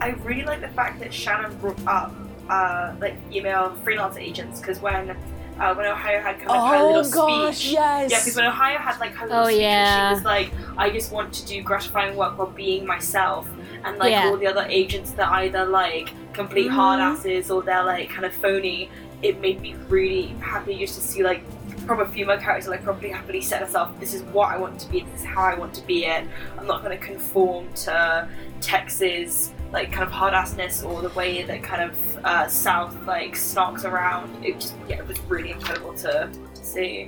I 0.00 0.14
really 0.22 0.44
like 0.44 0.60
the 0.60 0.68
fact 0.68 1.00
that 1.00 1.14
Shannon 1.14 1.56
brought 1.58 1.78
up 1.86 2.12
uh, 2.50 2.94
like 3.00 3.16
email 3.32 3.70
freelance 3.84 4.16
agents 4.16 4.60
because 4.60 4.80
when 4.80 5.16
uh, 5.58 5.74
when 5.74 5.86
Ohio 5.86 6.20
had 6.20 6.38
kind 6.38 6.50
of 6.50 6.68
her 6.68 6.76
Oh, 6.76 6.86
little 6.92 7.10
gosh, 7.10 7.56
speech, 7.58 7.72
yes. 7.72 8.10
yeah, 8.10 8.18
because 8.20 8.36
when 8.36 8.44
Ohio 8.46 8.78
had 8.78 8.98
like 9.00 9.12
her 9.14 9.26
little 9.26 9.42
Oh, 9.42 9.46
speech, 9.46 9.60
yeah. 9.60 10.08
she 10.10 10.14
was 10.14 10.24
like, 10.24 10.50
"I 10.76 10.90
just 10.90 11.12
want 11.12 11.32
to 11.34 11.46
do 11.46 11.62
gratifying 11.62 12.16
work 12.16 12.36
while 12.38 12.48
being 12.50 12.86
myself," 12.86 13.48
and 13.84 13.98
like 13.98 14.10
Yeah. 14.12 14.26
all 14.28 14.36
the 14.36 14.46
other 14.46 14.66
agents 14.68 15.12
that 15.12 15.28
either 15.30 15.64
like 15.64 16.10
complete 16.32 16.68
hard 16.68 17.00
asses 17.00 17.50
or 17.50 17.62
they're 17.62 17.84
like 17.84 18.10
kind 18.10 18.24
of 18.24 18.34
phony. 18.34 18.90
It 19.22 19.40
made 19.40 19.60
me 19.62 19.74
really 19.88 20.26
happy 20.40 20.76
just 20.78 20.94
to 20.96 21.00
see 21.00 21.22
like 21.22 21.42
proper 21.86 22.04
female 22.04 22.36
characters 22.36 22.68
like 22.68 22.82
properly 22.82 23.10
happily 23.10 23.40
set 23.40 23.60
herself. 23.62 23.98
This 23.98 24.12
is 24.12 24.22
what 24.24 24.50
I 24.52 24.58
want 24.58 24.78
to 24.80 24.90
be. 24.90 25.00
This 25.00 25.20
is 25.20 25.26
how 25.26 25.42
I 25.42 25.54
want 25.54 25.72
to 25.74 25.86
be 25.86 26.04
it. 26.04 26.24
I'm 26.58 26.66
not 26.66 26.82
going 26.84 26.96
to 26.98 27.02
conform 27.02 27.72
to 27.86 28.28
Texas 28.60 29.52
like 29.76 29.92
kind 29.92 30.04
of 30.04 30.10
hard 30.10 30.32
assness 30.32 30.82
or 30.82 31.02
the 31.02 31.10
way 31.10 31.42
that 31.42 31.62
kind 31.62 31.82
of 31.82 32.16
uh, 32.24 32.48
South 32.48 32.96
like 33.06 33.34
snarks 33.34 33.84
around. 33.84 34.42
It 34.42 34.54
just 34.58 34.74
yeah, 34.88 34.96
it 34.96 35.06
was 35.06 35.20
really 35.28 35.50
incredible 35.50 35.92
to 35.98 36.30
see. 36.54 37.04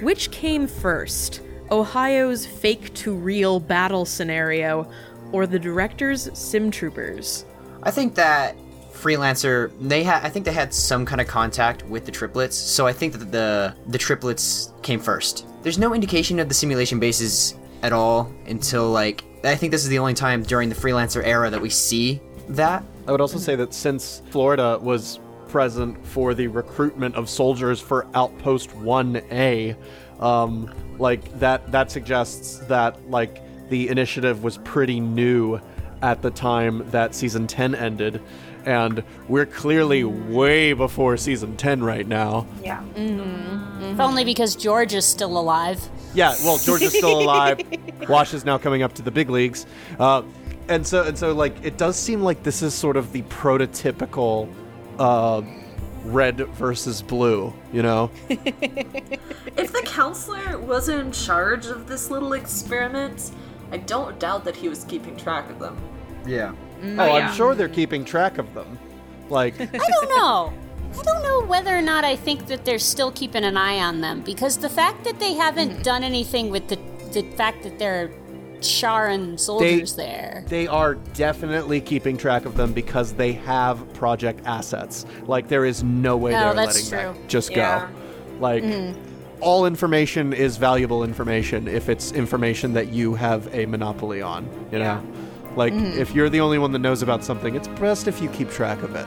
Which 0.00 0.30
came 0.30 0.66
first? 0.66 1.42
Ohio's 1.70 2.46
fake 2.46 2.94
to 2.94 3.14
real 3.14 3.60
battle 3.60 4.06
scenario 4.06 4.90
or 5.32 5.46
the 5.46 5.58
director's 5.58 6.30
sim 6.32 6.70
troopers? 6.70 7.44
I 7.82 7.90
think 7.90 8.14
that 8.14 8.56
freelancer 8.90 9.70
they 9.80 10.02
had 10.02 10.24
I 10.24 10.30
think 10.30 10.46
they 10.46 10.52
had 10.52 10.72
some 10.72 11.04
kind 11.04 11.20
of 11.20 11.26
contact 11.26 11.84
with 11.84 12.06
the 12.06 12.12
triplets, 12.12 12.56
so 12.56 12.86
I 12.86 12.94
think 12.94 13.12
that 13.12 13.30
the 13.30 13.76
the 13.88 13.98
triplets 13.98 14.72
came 14.80 14.98
first. 14.98 15.46
There's 15.62 15.78
no 15.78 15.92
indication 15.92 16.40
of 16.40 16.48
the 16.48 16.54
simulation 16.54 16.98
bases 16.98 17.54
at 17.82 17.92
all 17.92 18.32
until 18.46 18.90
like 18.90 19.24
I 19.44 19.56
think 19.56 19.72
this 19.72 19.82
is 19.82 19.88
the 19.88 19.98
only 19.98 20.14
time 20.14 20.42
during 20.42 20.68
the 20.68 20.74
freelancer 20.74 21.22
era 21.24 21.50
that 21.50 21.60
we 21.60 21.68
see 21.68 22.20
that. 22.48 22.82
I 23.06 23.12
would 23.12 23.20
also 23.20 23.38
say 23.38 23.56
that 23.56 23.74
since 23.74 24.22
Florida 24.30 24.78
was 24.80 25.20
present 25.48 26.04
for 26.06 26.34
the 26.34 26.46
recruitment 26.46 27.14
of 27.14 27.28
soldiers 27.28 27.80
for 27.80 28.06
Outpost 28.14 28.70
1A, 28.70 29.76
um, 30.20 30.72
like 30.98 31.38
that 31.38 31.70
that 31.72 31.90
suggests 31.90 32.58
that 32.66 33.10
like 33.10 33.42
the 33.68 33.88
initiative 33.88 34.42
was 34.42 34.58
pretty 34.58 35.00
new 35.00 35.60
at 36.02 36.22
the 36.22 36.30
time 36.30 36.88
that 36.90 37.14
season 37.14 37.46
10 37.46 37.74
ended 37.74 38.22
and 38.66 39.02
we're 39.28 39.46
clearly 39.46 40.04
way 40.04 40.72
before 40.72 41.16
season 41.16 41.56
10 41.56 41.82
right 41.82 42.06
now. 42.06 42.46
Yeah. 42.62 42.82
If 42.96 44.00
only 44.00 44.24
because 44.24 44.56
George 44.56 44.94
is 44.94 45.04
still 45.04 45.38
alive. 45.38 45.88
Yeah, 46.14 46.34
well, 46.44 46.58
George 46.58 46.82
is 46.82 46.92
still 46.92 47.20
alive. 47.20 47.60
Wash 48.08 48.34
is 48.34 48.44
now 48.44 48.58
coming 48.58 48.82
up 48.82 48.92
to 48.94 49.02
the 49.02 49.10
big 49.10 49.30
leagues, 49.30 49.66
uh, 49.98 50.22
and 50.68 50.86
so 50.86 51.04
and 51.04 51.18
so 51.18 51.32
like 51.32 51.54
it 51.64 51.76
does 51.76 51.96
seem 51.96 52.22
like 52.22 52.42
this 52.42 52.62
is 52.62 52.72
sort 52.74 52.96
of 52.96 53.12
the 53.12 53.22
prototypical 53.22 54.48
uh, 54.98 55.42
red 56.04 56.36
versus 56.54 57.02
blue. 57.02 57.52
You 57.72 57.82
know, 57.82 58.10
if 58.28 59.72
the 59.72 59.82
counselor 59.84 60.58
was 60.58 60.88
in 60.88 61.12
charge 61.12 61.66
of 61.66 61.88
this 61.88 62.10
little 62.10 62.32
experiment, 62.32 63.32
I 63.72 63.78
don't 63.78 64.18
doubt 64.18 64.44
that 64.44 64.56
he 64.56 64.68
was 64.68 64.84
keeping 64.84 65.16
track 65.16 65.50
of 65.50 65.58
them. 65.58 65.76
Yeah. 66.26 66.54
Mm. 66.80 66.98
Oh, 66.98 67.02
oh 67.02 67.06
yeah. 67.06 67.28
I'm 67.28 67.34
sure 67.34 67.54
they're 67.54 67.68
keeping 67.68 68.04
track 68.04 68.38
of 68.38 68.52
them. 68.54 68.78
Like, 69.28 69.60
I 69.60 69.66
don't 69.66 70.08
know. 70.18 70.52
I 70.98 71.02
don't 71.02 71.22
know 71.22 71.44
whether 71.46 71.76
or 71.76 71.82
not 71.82 72.04
I 72.04 72.14
think 72.14 72.46
that 72.46 72.64
they're 72.64 72.78
still 72.78 73.10
keeping 73.10 73.42
an 73.44 73.56
eye 73.56 73.80
on 73.80 74.00
them 74.00 74.20
because 74.20 74.58
the 74.58 74.68
fact 74.68 75.02
that 75.04 75.18
they 75.18 75.32
haven't 75.32 75.76
hmm. 75.76 75.82
done 75.82 76.04
anything 76.04 76.50
with 76.50 76.68
the 76.68 76.78
the 77.12 77.22
fact 77.36 77.62
that 77.62 77.78
there 77.78 78.04
are 78.04 78.10
Charon 78.60 79.36
soldiers 79.36 79.94
there. 79.94 80.44
they 80.48 80.66
are 80.66 80.94
definitely 80.94 81.80
keeping 81.80 82.16
track 82.16 82.46
of 82.46 82.56
them 82.56 82.72
because 82.72 83.12
they 83.12 83.32
have 83.32 83.92
project 83.94 84.40
assets. 84.46 85.04
Like, 85.26 85.48
there 85.48 85.64
is 85.64 85.82
no 85.82 86.16
way 86.16 86.32
No, 86.32 86.40
they're 86.40 86.48
Oh, 86.50 86.66
letting 86.66 86.86
true. 86.86 86.98
that 86.98 87.28
just 87.28 87.50
Yeah. 87.50 87.88
go. 87.88 88.40
Like, 88.40 88.64
hmm. 88.64 88.92
all 89.40 89.66
information 89.66 90.32
is 90.32 90.56
valuable 90.56 91.04
information 91.04 91.68
if 91.68 91.88
it's 91.88 92.12
information 92.12 92.72
that 92.74 92.88
you 92.88 93.14
have 93.14 93.52
a 93.54 93.66
monopoly 93.66 94.22
on, 94.22 94.48
you 94.72 94.78
know? 94.78 95.02
Like, 95.56 95.72
mm-hmm. 95.72 95.98
if 95.98 96.14
you're 96.14 96.28
the 96.28 96.40
only 96.40 96.58
one 96.58 96.72
that 96.72 96.80
knows 96.80 97.02
about 97.02 97.22
something, 97.24 97.54
it's 97.54 97.68
best 97.68 98.08
if 98.08 98.20
you 98.20 98.28
keep 98.30 98.50
track 98.50 98.82
of 98.82 98.94
it. 98.94 99.06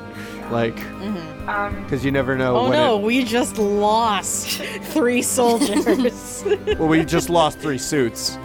Like, 0.51 0.75
mm-hmm. 0.75 1.50
Um, 1.50 1.84
because 1.84 2.04
you 2.04 2.12
never 2.12 2.38
know 2.38 2.58
Oh 2.58 2.63
when 2.63 2.74
no, 2.74 2.98
it- 2.98 3.04
we 3.04 3.24
just 3.24 3.58
lost 3.58 4.60
three 4.94 5.22
soldiers. 5.22 6.44
well, 6.80 6.88
we 6.88 7.04
just 7.06 7.30
lost 7.30 7.60
three 7.60 7.77
suits. 7.77 8.38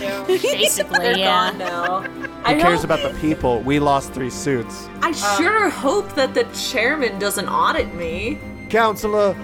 yeah. 0.00 0.24
Basically, 0.26 0.98
They're 0.98 1.18
yeah. 1.18 1.50
gone 1.50 1.58
now. 1.58 2.02
Who 2.02 2.28
I 2.44 2.60
cares 2.60 2.84
about 2.84 3.02
the 3.02 3.16
people? 3.20 3.60
We 3.60 3.78
lost 3.78 4.12
three 4.12 4.30
suits. 4.30 4.88
I 5.02 5.08
um, 5.08 5.14
sure 5.14 5.68
hope 5.68 6.14
that 6.14 6.34
the 6.34 6.44
chairman 6.54 7.18
doesn't 7.18 7.48
audit 7.48 7.92
me. 7.94 8.38
Counselor, 8.68 9.36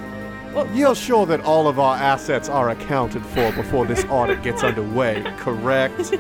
you're 0.73 0.95
sure 0.95 1.27
that 1.27 1.41
all 1.43 1.69
of 1.69 1.79
our 1.79 1.97
assets 1.97 2.49
are 2.49 2.71
accounted 2.71 3.25
for 3.27 3.53
before 3.53 3.87
this 3.87 4.05
audit 4.07 4.43
gets 4.43 4.63
underway, 4.65 5.23
correct? 5.39 6.13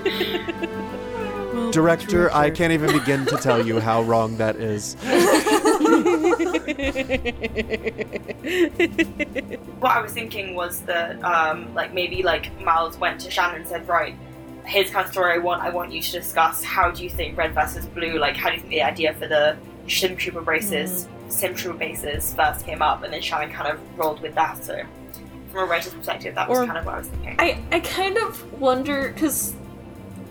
Director, 1.72 2.32
I 2.32 2.50
can't 2.50 2.72
even 2.72 2.92
begin 2.92 3.26
to 3.26 3.36
tell 3.36 3.64
you 3.64 3.80
how 3.80 4.02
wrong 4.02 4.36
that 4.38 4.56
is. 4.56 4.94
what 9.80 9.92
I 9.92 10.00
was 10.00 10.12
thinking 10.12 10.54
was 10.54 10.80
that, 10.82 11.22
um, 11.24 11.72
like 11.74 11.92
maybe 11.94 12.22
like 12.22 12.58
Miles 12.60 12.98
went 12.98 13.20
to 13.22 13.30
Shannon 13.30 13.56
and 13.62 13.66
said, 13.66 13.88
right, 13.88 14.14
here's 14.64 14.90
kind 14.90 15.04
of 15.06 15.12
story 15.12 15.34
I 15.34 15.38
want. 15.38 15.62
I 15.62 15.70
want 15.70 15.92
you 15.92 16.00
to 16.02 16.12
discuss. 16.12 16.62
How 16.62 16.90
do 16.90 17.02
you 17.02 17.10
think 17.10 17.36
Red 17.36 17.54
versus 17.54 17.86
Blue? 17.86 18.18
Like, 18.18 18.36
how 18.36 18.48
do 18.50 18.56
you 18.56 18.60
think 18.60 18.70
the 18.70 18.82
idea 18.82 19.14
for 19.14 19.26
the 19.26 19.56
Sim 19.88 20.16
Trooper 20.16 20.42
bases, 20.42 21.08
Sim 21.28 21.54
Trooper 21.54 21.78
bases 21.78 22.34
first 22.34 22.64
came 22.64 22.82
up, 22.82 23.02
and 23.02 23.12
then 23.12 23.20
Shannon 23.22 23.50
kind 23.50 23.72
of 23.72 23.98
rolled 23.98 24.20
with 24.20 24.34
that. 24.34 24.62
So, 24.62 24.82
from 25.50 25.60
a 25.62 25.64
writer's 25.66 25.94
perspective, 25.94 26.34
that 26.36 26.48
was 26.48 26.58
Or- 26.58 26.66
kind 26.66 26.78
of 26.78 26.86
what 26.86 26.94
I 26.94 26.98
was 26.98 27.08
thinking. 27.08 27.36
I, 27.38 27.60
I 27.72 27.80
kind 27.80 28.16
of 28.18 28.60
wonder 28.60 29.10
because 29.12 29.54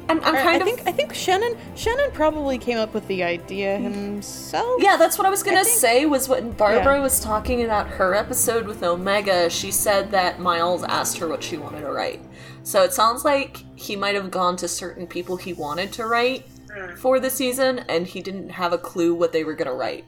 I'm, 0.10 0.24
I'm 0.24 0.34
kind 0.34 0.48
I 0.48 0.56
of 0.58 0.64
think 0.64 0.88
I 0.88 0.92
think 0.92 1.14
Shannon 1.14 1.56
Shannon 1.76 2.10
probably 2.12 2.58
came 2.58 2.78
up 2.78 2.94
with 2.94 3.08
the 3.08 3.24
idea 3.24 3.78
himself. 3.78 4.82
Yeah, 4.82 4.98
that's 4.98 5.18
what 5.18 5.28
I 5.28 5.30
was 5.30 5.44
gonna 5.44 5.60
I 5.60 5.64
say. 5.64 6.06
Was 6.08 6.28
when 6.28 6.52
Barbara 6.52 6.96
Yeah. 6.96 7.02
was 7.02 7.20
talking 7.20 7.64
about 7.64 7.88
her 7.88 8.16
episode 8.16 8.66
with 8.66 8.82
Omega, 8.82 9.50
she 9.50 9.72
said 9.72 10.10
that 10.12 10.40
Miles 10.40 10.84
asked 10.84 11.18
her 11.20 11.28
what 11.28 11.44
she 11.44 11.58
wanted 11.58 11.82
to 11.82 11.92
write. 11.92 12.22
So 12.64 12.84
it 12.84 12.92
sounds 12.94 13.24
like 13.24 13.64
he 13.76 13.96
might 13.96 14.16
have 14.16 14.32
gone 14.32 14.56
to 14.58 14.68
certain 14.68 15.06
people 15.06 15.38
he 15.38 15.54
wanted 15.54 15.94
to 15.94 16.06
write 16.06 16.48
hmm. 16.74 16.96
for 16.96 17.20
the 17.20 17.30
season, 17.30 17.80
and 17.88 18.08
he 18.08 18.22
didn't 18.22 18.50
have 18.50 18.74
a 18.74 18.78
clue 18.78 19.14
what 19.14 19.32
they 19.32 19.44
were 19.44 19.54
gonna 19.54 19.74
write. 19.74 20.06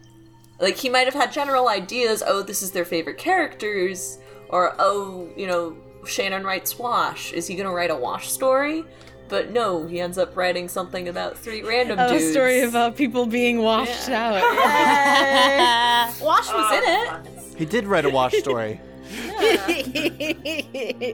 Like 0.60 0.78
he 0.78 0.90
might 0.90 1.06
have 1.06 1.14
had 1.14 1.32
general 1.32 1.70
ideas. 1.70 2.24
Oh, 2.26 2.42
this 2.42 2.64
is 2.64 2.72
their 2.72 2.86
favorite 2.86 3.18
characters, 3.20 4.18
or 4.50 4.76
oh, 4.80 5.30
you 5.36 5.46
know, 5.46 5.78
Shannon 6.06 6.44
writes 6.44 6.80
Wash. 6.80 7.34
Is 7.34 7.46
he 7.46 7.56
gonna 7.56 7.72
write 7.72 7.92
a 7.92 7.96
Wash 7.96 8.32
story? 8.32 8.84
But 9.32 9.52
no, 9.52 9.88
he 9.88 10.00
ends 10.02 10.18
up 10.18 10.36
writing 10.36 10.68
something 10.68 11.08
about 11.08 11.38
three 11.38 11.64
random 11.64 11.98
a 11.98 12.10
dudes. 12.10 12.32
story 12.32 12.62
about 12.62 12.98
people 12.98 13.26
being 13.26 13.60
washed 13.64 14.10
out. 14.10 14.34
Wash 16.22 16.50
was 16.54 16.74
in 16.78 16.84
it. 16.86 17.58
He 17.58 17.66
did 17.66 17.86
write 17.88 18.04
a 18.06 18.10
wash 18.10 18.34
story. 18.36 18.82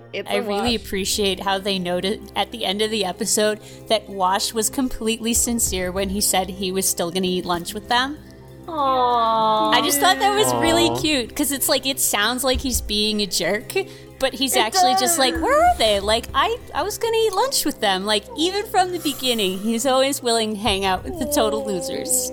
it's 0.09 0.29
I 0.29 0.35
a 0.35 0.41
really 0.41 0.77
wash. 0.77 0.85
appreciate 0.85 1.39
how 1.39 1.59
they 1.59 1.77
noted 1.79 2.31
at 2.35 2.51
the 2.51 2.65
end 2.65 2.81
of 2.81 2.89
the 2.91 3.05
episode 3.05 3.59
that 3.87 4.07
Wash 4.09 4.53
was 4.53 4.69
completely 4.69 5.33
sincere 5.33 5.91
when 5.91 6.09
he 6.09 6.21
said 6.21 6.49
he 6.49 6.71
was 6.71 6.87
still 6.89 7.11
going 7.11 7.23
to 7.23 7.29
eat 7.29 7.45
lunch 7.45 7.73
with 7.73 7.87
them. 7.89 8.17
Aww. 8.65 9.73
I 9.73 9.81
just 9.83 9.99
thought 9.99 10.19
that 10.19 10.35
was 10.35 10.53
really 10.55 10.89
cute 10.99 11.29
because 11.29 11.51
it's 11.51 11.69
like 11.69 11.85
it 11.85 11.99
sounds 11.99 12.43
like 12.43 12.59
he's 12.59 12.81
being 12.81 13.21
a 13.21 13.25
jerk, 13.27 13.73
but 14.19 14.33
he's 14.33 14.55
actually 14.55 14.95
just 14.95 15.19
like, 15.19 15.33
where 15.35 15.63
are 15.63 15.77
they? 15.77 15.99
Like 15.99 16.27
I, 16.33 16.57
I 16.73 16.83
was 16.83 16.97
gonna 16.97 17.17
eat 17.17 17.33
lunch 17.33 17.65
with 17.65 17.79
them. 17.79 18.05
Like 18.05 18.23
even 18.37 18.65
from 18.65 18.91
the 18.91 18.99
beginning, 18.99 19.59
he's 19.59 19.85
always 19.85 20.21
willing 20.21 20.55
to 20.55 20.59
hang 20.59 20.85
out 20.85 21.03
with 21.03 21.19
the 21.19 21.25
total 21.25 21.65
losers. 21.65 22.31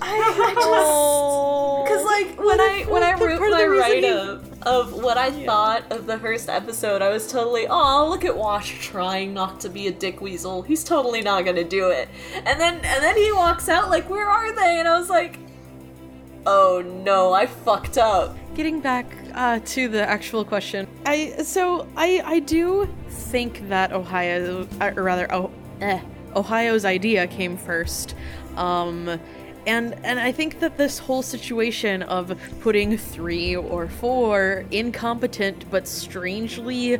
I, 0.00 0.18
I 0.18 0.54
just 0.54 1.84
because 1.84 2.04
like 2.04 2.38
when 2.38 2.60
I 2.60 2.84
when 2.88 3.02
I 3.02 3.12
wrote 3.12 3.38
part 3.38 3.50
my 3.50 3.62
the 3.62 3.68
write 3.68 4.04
up 4.04 4.44
of 4.66 4.92
what 4.92 5.16
I 5.16 5.30
thought 5.44 5.90
of 5.92 6.06
the 6.06 6.18
first 6.18 6.48
episode, 6.48 7.02
I 7.02 7.08
was 7.10 7.30
totally 7.30 7.66
oh 7.68 8.08
look 8.08 8.24
at 8.24 8.36
Wash 8.36 8.86
trying 8.86 9.32
not 9.34 9.60
to 9.60 9.68
be 9.68 9.86
a 9.86 9.92
dick 9.92 10.20
weasel. 10.20 10.62
He's 10.62 10.84
totally 10.84 11.22
not 11.22 11.44
gonna 11.44 11.64
do 11.64 11.90
it. 11.90 12.08
And 12.44 12.60
then 12.60 12.74
and 12.74 13.02
then 13.02 13.16
he 13.16 13.32
walks 13.32 13.68
out 13.68 13.88
like 13.88 14.08
where 14.08 14.28
are 14.28 14.54
they? 14.54 14.78
And 14.78 14.88
I 14.88 14.98
was 14.98 15.08
like, 15.08 15.38
oh 16.46 16.82
no, 17.04 17.32
I 17.32 17.46
fucked 17.46 17.98
up. 17.98 18.36
Getting 18.54 18.80
back 18.80 19.06
uh, 19.34 19.58
to 19.64 19.88
the 19.88 20.08
actual 20.08 20.44
question, 20.44 20.86
I 21.04 21.42
so 21.42 21.86
I 21.96 22.22
I 22.24 22.38
do 22.38 22.88
think 23.08 23.68
that 23.68 23.92
Ohio, 23.92 24.66
uh, 24.80 24.92
or 24.96 25.02
rather, 25.02 25.32
oh, 25.32 25.50
eh, 25.80 26.00
Ohio's 26.34 26.84
idea 26.84 27.26
came 27.26 27.56
first, 27.56 28.14
um, 28.56 29.20
and 29.66 29.94
and 30.04 30.20
I 30.20 30.32
think 30.32 30.60
that 30.60 30.76
this 30.76 30.98
whole 30.98 31.22
situation 31.22 32.02
of 32.02 32.38
putting 32.60 32.96
three 32.96 33.56
or 33.56 33.88
four 33.88 34.64
incompetent 34.70 35.68
but 35.70 35.88
strangely 35.88 36.98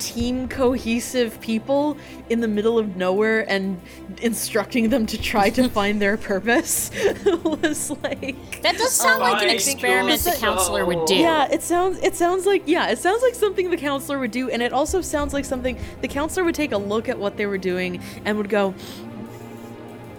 team 0.00 0.48
cohesive 0.48 1.40
people 1.40 1.96
in 2.28 2.40
the 2.40 2.48
middle 2.48 2.78
of 2.78 2.96
nowhere 2.96 3.48
and 3.48 3.80
instructing 4.22 4.88
them 4.88 5.06
to 5.06 5.20
try 5.20 5.50
to 5.50 5.68
find 5.78 6.00
their 6.02 6.16
purpose 6.16 6.90
was 7.44 7.90
like 8.02 8.60
That 8.62 8.76
does 8.76 8.92
sound 8.92 9.22
oh 9.22 9.24
like 9.24 9.42
an 9.42 9.48
my 9.48 9.54
experiment 9.54 10.20
the 10.22 10.30
God. 10.30 10.38
counselor 10.40 10.84
would 10.86 11.04
do. 11.06 11.14
yeah, 11.16 11.46
it 11.50 11.62
sounds 11.62 11.98
it 12.02 12.16
sounds 12.16 12.46
like 12.46 12.62
yeah, 12.66 12.88
it 12.88 12.98
sounds 12.98 13.22
like 13.22 13.34
something 13.34 13.70
the 13.70 13.76
counselor 13.76 14.18
would 14.18 14.30
do, 14.32 14.50
and 14.50 14.62
it 14.62 14.72
also 14.72 15.00
sounds 15.00 15.32
like 15.32 15.44
something 15.44 15.78
the 16.00 16.08
counselor 16.08 16.44
would 16.44 16.54
take 16.54 16.72
a 16.72 16.78
look 16.78 17.08
at 17.08 17.18
what 17.18 17.36
they 17.36 17.46
were 17.46 17.58
doing 17.58 18.02
and 18.24 18.36
would 18.38 18.48
go, 18.48 18.74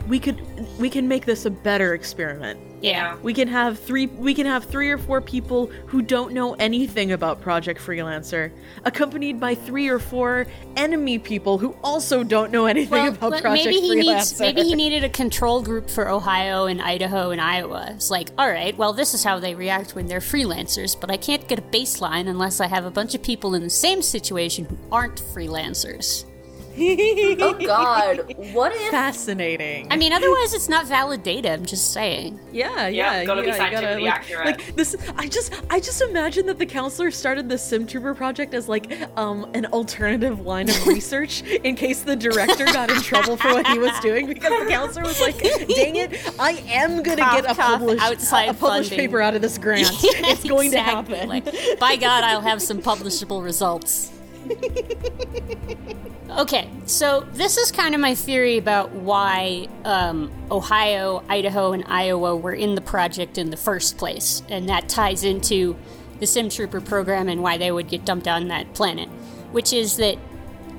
"We 0.07 0.19
could 0.19 0.41
we 0.81 0.89
can 0.89 1.07
make 1.07 1.25
this 1.25 1.45
a 1.45 1.49
better 1.51 1.93
experiment. 1.93 2.59
Yeah. 2.81 3.15
We 3.17 3.35
can 3.35 3.47
have 3.47 3.77
three 3.77 4.07
we 4.07 4.33
can 4.33 4.47
have 4.47 4.65
three 4.65 4.89
or 4.89 4.97
four 4.97 5.21
people 5.21 5.67
who 5.85 6.01
don't 6.01 6.33
know 6.33 6.55
anything 6.55 7.11
about 7.11 7.39
Project 7.39 7.79
Freelancer, 7.79 8.51
accompanied 8.85 9.39
by 9.39 9.53
three 9.53 9.87
or 9.87 9.99
four 9.99 10.47
enemy 10.75 11.19
people 11.19 11.59
who 11.59 11.75
also 11.83 12.23
don't 12.23 12.51
know 12.51 12.65
anything 12.65 12.91
Well, 12.91 13.09
about 13.09 13.41
Project 13.41 13.65
maybe 13.65 13.79
he 13.79 13.91
Freelancer. 13.91 14.15
needs 14.15 14.39
maybe 14.39 14.63
he 14.63 14.73
needed 14.83 15.03
a 15.03 15.09
control 15.09 15.61
group 15.61 15.91
for 15.91 16.09
Ohio 16.09 16.65
and 16.65 16.81
Idaho 16.81 17.29
and 17.29 17.39
Iowa. 17.39 17.91
It's 17.91 18.09
like, 18.09 18.29
all 18.39 18.49
right, 18.49 18.75
well, 18.75 18.93
this 18.93 19.13
is 19.13 19.23
how 19.23 19.39
they 19.39 19.53
react 19.53 19.93
when 19.93 20.07
they're 20.07 20.19
freelancers, 20.19 20.99
but 20.99 21.11
I 21.11 21.17
can't 21.17 21.47
get 21.47 21.59
a 21.59 21.61
baseline 21.61 22.27
unless 22.27 22.59
I 22.59 22.65
have 22.65 22.85
a 22.85 22.91
bunch 22.91 23.13
of 23.13 23.21
people 23.21 23.53
in 23.53 23.61
the 23.61 23.69
same 23.69 24.01
situation 24.01 24.65
who 24.65 24.77
aren't 24.91 25.21
freelancers. 25.21 26.25
Oh 27.41 27.53
God, 27.53 28.33
what 28.53 28.71
if 28.73 28.91
Fascinating. 28.91 29.87
I 29.91 29.97
mean, 29.97 30.13
otherwise 30.13 30.53
it's 30.53 30.69
not 30.69 30.85
valid 30.87 31.23
data. 31.23 31.51
I'm 31.51 31.65
just 31.65 31.91
saying. 31.93 32.39
Yeah, 32.51 32.87
Yeah, 32.87 33.19
yeah, 33.19 33.25
gotta 33.25 33.41
be 33.41 33.47
yeah, 33.47 33.53
you 33.53 33.57
scientifically 33.59 34.03
like, 34.03 34.13
accurate. 34.13 34.45
Like 34.45 34.75
this, 34.75 34.95
I 35.17 35.27
just, 35.27 35.53
I 35.69 35.79
just 35.79 36.01
imagine 36.01 36.45
that 36.47 36.59
the 36.59 36.65
counselor 36.65 37.11
started 37.11 37.49
the 37.49 37.57
Sim 37.57 37.87
Trooper 37.87 38.13
project 38.13 38.53
as 38.53 38.69
like 38.69 38.91
um 39.17 39.49
an 39.53 39.65
alternative 39.67 40.41
line 40.45 40.69
of 40.69 40.87
research 40.87 41.41
in 41.63 41.75
case 41.75 42.01
the 42.01 42.15
director 42.15 42.65
got 42.65 42.89
in 42.89 43.01
trouble 43.01 43.37
for 43.37 43.49
what 43.53 43.67
he 43.67 43.79
was 43.79 43.97
doing 43.99 44.27
because 44.27 44.51
the 44.63 44.69
counselor 44.69 45.03
was 45.05 45.19
like, 45.19 45.39
"Dang 45.39 45.95
it, 45.97 46.33
I 46.39 46.51
am 46.69 47.03
gonna 47.03 47.21
Cough, 47.21 47.41
get 47.41 47.51
a 47.51 47.55
cough, 47.55 47.79
published 47.79 48.03
outside 48.03 48.49
a 48.49 48.53
published 48.53 48.89
funding. 48.89 49.07
paper 49.07 49.21
out 49.21 49.35
of 49.35 49.41
this 49.41 49.57
grant. 49.57 49.91
Yeah, 50.03 50.09
it's 50.31 50.43
going 50.43 50.67
exactly. 50.67 51.15
to 51.15 51.19
happen." 51.19 51.29
Like, 51.29 51.79
by 51.79 51.95
God, 51.95 52.23
I'll 52.23 52.41
have 52.41 52.61
some 52.61 52.81
publishable 52.81 53.43
results. 53.43 54.11
okay, 56.37 56.69
so 56.85 57.27
this 57.33 57.57
is 57.57 57.71
kind 57.71 57.95
of 57.95 58.01
my 58.01 58.15
theory 58.15 58.57
about 58.57 58.91
why 58.91 59.67
um, 59.85 60.31
Ohio, 60.49 61.23
Idaho, 61.29 61.73
and 61.73 61.83
Iowa 61.87 62.35
were 62.35 62.53
in 62.53 62.75
the 62.75 62.81
project 62.81 63.37
in 63.37 63.49
the 63.49 63.57
first 63.57 63.97
place, 63.97 64.43
and 64.49 64.69
that 64.69 64.89
ties 64.89 65.23
into 65.23 65.75
the 66.19 66.27
Sim 66.27 66.49
Trooper 66.49 66.81
program 66.81 67.27
and 67.27 67.41
why 67.41 67.57
they 67.57 67.71
would 67.71 67.87
get 67.87 68.05
dumped 68.05 68.27
on 68.27 68.47
that 68.49 68.73
planet, 68.73 69.09
which 69.51 69.73
is 69.73 69.97
that 69.97 70.17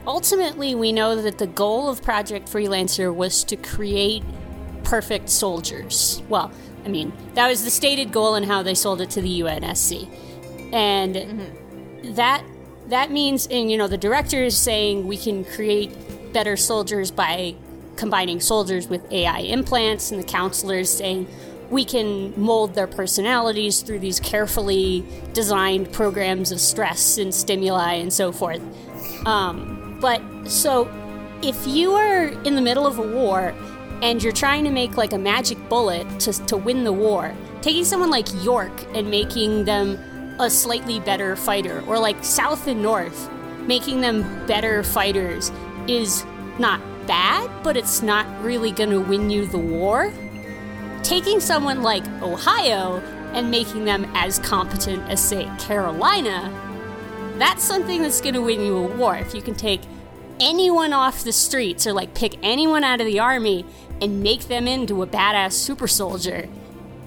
ultimately 0.06 0.74
we 0.74 0.92
know 0.92 1.20
that 1.20 1.38
the 1.38 1.46
goal 1.46 1.88
of 1.88 2.02
Project 2.02 2.48
Freelancer 2.48 3.14
was 3.14 3.44
to 3.44 3.56
create 3.56 4.22
perfect 4.84 5.28
soldiers. 5.28 6.22
Well, 6.28 6.52
I 6.84 6.88
mean, 6.88 7.12
that 7.34 7.48
was 7.48 7.64
the 7.64 7.70
stated 7.70 8.12
goal 8.12 8.34
and 8.34 8.46
how 8.46 8.62
they 8.62 8.74
sold 8.74 9.00
it 9.00 9.10
to 9.10 9.20
the 9.20 9.40
UNSC. 9.40 10.08
And 10.72 12.16
that 12.16 12.44
that 12.88 13.10
means 13.10 13.46
and 13.46 13.70
you 13.70 13.78
know 13.78 13.88
the 13.88 13.98
director 13.98 14.42
is 14.42 14.56
saying 14.56 15.06
we 15.06 15.16
can 15.16 15.44
create 15.44 15.92
better 16.32 16.56
soldiers 16.56 17.10
by 17.10 17.54
combining 17.96 18.40
soldiers 18.40 18.88
with 18.88 19.10
AI 19.12 19.40
implants, 19.40 20.10
and 20.10 20.20
the 20.20 20.26
counselors 20.26 20.90
saying 20.90 21.26
we 21.70 21.84
can 21.84 22.38
mold 22.38 22.74
their 22.74 22.86
personalities 22.86 23.80
through 23.80 23.98
these 23.98 24.20
carefully 24.20 25.04
designed 25.32 25.90
programs 25.92 26.52
of 26.52 26.60
stress 26.60 27.16
and 27.16 27.34
stimuli 27.34 27.94
and 27.94 28.12
so 28.12 28.30
forth. 28.30 28.60
Um, 29.26 29.98
but 30.00 30.20
so 30.46 30.90
if 31.42 31.66
you 31.66 31.92
are 31.92 32.26
in 32.44 32.56
the 32.56 32.60
middle 32.60 32.86
of 32.86 32.98
a 32.98 33.02
war 33.02 33.54
and 34.02 34.22
you're 34.22 34.32
trying 34.32 34.64
to 34.64 34.70
make 34.70 34.96
like 34.96 35.12
a 35.12 35.18
magic 35.18 35.56
bullet 35.68 36.06
to, 36.20 36.32
to 36.46 36.56
win 36.56 36.84
the 36.84 36.92
war, 36.92 37.34
taking 37.62 37.84
someone 37.84 38.10
like 38.10 38.26
York 38.44 38.72
and 38.94 39.10
making 39.10 39.64
them 39.64 39.98
a 40.38 40.50
slightly 40.50 41.00
better 41.00 41.36
fighter, 41.36 41.82
or 41.86 41.98
like 41.98 42.24
South 42.24 42.66
and 42.66 42.82
North, 42.82 43.30
making 43.66 44.00
them 44.00 44.46
better 44.46 44.82
fighters 44.82 45.52
is 45.86 46.24
not 46.58 46.80
bad, 47.06 47.50
but 47.62 47.76
it's 47.76 48.02
not 48.02 48.26
really 48.42 48.70
gonna 48.70 49.00
win 49.00 49.30
you 49.30 49.46
the 49.46 49.58
war. 49.58 50.12
Taking 51.02 51.40
someone 51.40 51.82
like 51.82 52.06
Ohio 52.22 52.98
and 53.32 53.50
making 53.50 53.84
them 53.84 54.10
as 54.14 54.38
competent 54.38 55.02
as, 55.08 55.20
say, 55.22 55.50
Carolina, 55.58 56.50
that's 57.38 57.64
something 57.64 58.02
that's 58.02 58.20
gonna 58.20 58.40
win 58.40 58.60
you 58.60 58.76
a 58.76 58.96
war. 58.96 59.16
If 59.16 59.34
you 59.34 59.42
can 59.42 59.54
take 59.54 59.80
anyone 60.38 60.92
off 60.92 61.24
the 61.24 61.32
streets 61.32 61.86
or 61.86 61.92
like 61.92 62.14
pick 62.14 62.36
anyone 62.42 62.84
out 62.84 63.00
of 63.00 63.06
the 63.06 63.20
army 63.20 63.64
and 64.00 64.22
make 64.22 64.48
them 64.48 64.66
into 64.66 65.02
a 65.02 65.06
badass 65.06 65.52
super 65.52 65.88
soldier, 65.88 66.48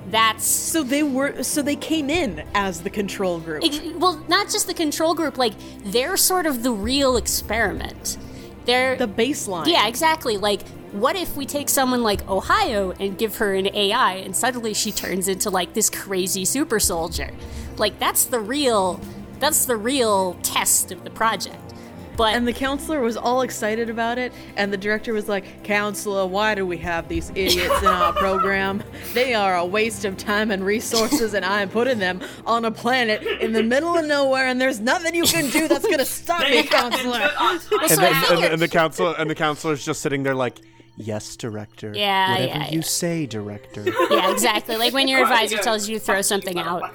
that's 0.10 0.46
So 0.46 0.84
they 0.84 1.04
were 1.04 1.44
so 1.44 1.62
they 1.62 1.76
came 1.76 2.10
in 2.10 2.46
as 2.54 2.82
the 2.82 2.90
control 2.90 3.40
group. 3.40 3.64
Ex- 3.64 3.82
well, 3.96 4.24
not 4.28 4.50
just 4.50 4.68
the 4.68 4.74
control 4.74 5.16
group, 5.16 5.38
like 5.38 5.54
they're 5.84 6.18
sort 6.18 6.46
of 6.46 6.64
the 6.64 6.72
real 6.72 7.18
experiment. 7.18 8.18
They're 8.66 8.96
the 8.96 9.08
baseline. 9.08 9.68
Yeah, 9.68 9.88
exactly. 9.88 10.38
Like, 10.38 10.68
what 10.92 11.16
if 11.16 11.36
we 11.36 11.46
take 11.46 11.70
someone 11.70 12.04
like 12.04 12.28
Ohio 12.28 12.92
and 13.00 13.18
give 13.18 13.38
her 13.38 13.54
an 13.54 13.68
AI 13.76 14.14
and 14.14 14.36
suddenly 14.36 14.74
she 14.74 14.92
turns 14.92 15.28
into 15.28 15.50
like 15.50 15.74
this 15.74 15.90
crazy 15.90 16.46
super 16.46 16.80
soldier? 16.80 17.32
Like, 17.78 18.00
that's 18.00 18.26
the 18.26 18.40
real, 18.40 19.00
that's 19.40 19.66
the 19.66 19.76
real 19.76 20.36
test 20.42 20.92
of 20.92 21.04
the 21.04 21.10
project. 21.10 21.74
But 22.18 22.34
And 22.34 22.48
the 22.48 22.54
counselor 22.54 23.02
was 23.02 23.18
all 23.18 23.42
excited 23.42 23.90
about 23.90 24.18
it, 24.18 24.32
and 24.56 24.72
the 24.72 24.78
director 24.78 25.14
was 25.14 25.28
like, 25.28 25.64
Counselor, 25.64 26.26
why 26.26 26.56
do 26.56 26.66
we 26.66 26.78
have 26.78 27.08
these 27.10 27.30
idiots 27.36 27.82
in 27.82 27.88
our 27.88 28.14
program? 28.14 28.84
They 29.14 29.34
are 29.34 29.56
a 29.58 29.66
waste 29.66 30.06
of 30.06 30.18
time 30.18 30.52
and 30.52 30.66
resources, 30.66 31.34
and 31.34 31.44
I'm 31.46 31.70
putting 31.70 32.00
them 32.00 32.22
on 32.46 32.66
a 32.66 32.72
planet 32.72 33.22
in 33.42 33.52
the 33.54 33.64
middle 33.64 33.98
of 33.98 34.06
nowhere, 34.06 34.46
and 34.48 34.60
there's 34.62 34.80
nothing 34.80 35.14
you 35.16 35.24
can 35.24 35.50
do 35.50 35.68
that's 35.68 35.86
gonna 35.88 36.06
stop 36.06 36.42
me, 36.42 36.64
counselor. 36.64 37.30
And, 37.40 37.62
So 37.62 37.96
then, 37.98 38.14
and, 38.32 38.44
and 38.46 38.62
the 38.62 38.68
counselor 38.68 39.16
and 39.18 39.30
the 39.30 39.36
counselor's 39.36 39.84
just 39.86 40.02
sitting 40.02 40.24
there 40.24 40.36
like, 40.36 40.60
"Yes, 40.98 41.36
director. 41.36 41.92
Yeah, 41.96 42.32
Whatever 42.32 42.48
yeah, 42.48 42.70
you 42.70 42.78
yeah. 42.80 42.84
say, 42.84 43.26
director." 43.26 43.84
yeah, 44.10 44.32
exactly. 44.32 44.78
Like 44.78 44.94
when 44.94 45.08
your 45.08 45.22
advisor 45.22 45.58
tells 45.58 45.88
you 45.90 46.00
to 46.00 46.04
throw 46.04 46.22
something 46.22 46.58
out. 46.60 46.92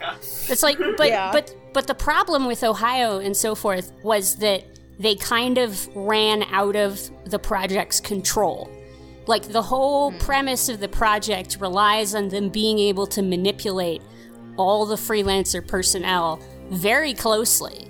It's 0.48 0.62
like, 0.62 0.78
but 0.96 1.08
Yeah. 1.08 1.30
but 1.32 1.54
but 1.72 1.86
the 1.86 1.94
problem 1.94 2.46
with 2.46 2.64
Ohio 2.64 3.18
and 3.18 3.36
so 3.36 3.54
forth 3.54 3.92
was 4.02 4.36
that 4.36 4.64
they 5.00 5.14
kind 5.14 5.56
of 5.56 5.88
ran 5.96 6.42
out 6.52 6.76
of 6.76 7.00
the 7.24 7.38
project's 7.38 8.00
control. 8.00 8.70
Like 9.26 9.44
the 9.44 9.62
whole 9.62 10.10
hmm. 10.10 10.18
premise 10.18 10.68
of 10.68 10.78
the 10.78 10.88
project 10.88 11.56
relies 11.58 12.14
on 12.14 12.28
them 12.28 12.50
being 12.50 12.78
able 12.78 13.06
to 13.08 13.22
manipulate 13.22 14.02
all 14.56 14.84
the 14.84 14.96
freelancer 14.96 15.66
personnel 15.66 16.38
very 16.70 17.14
closely. 17.14 17.86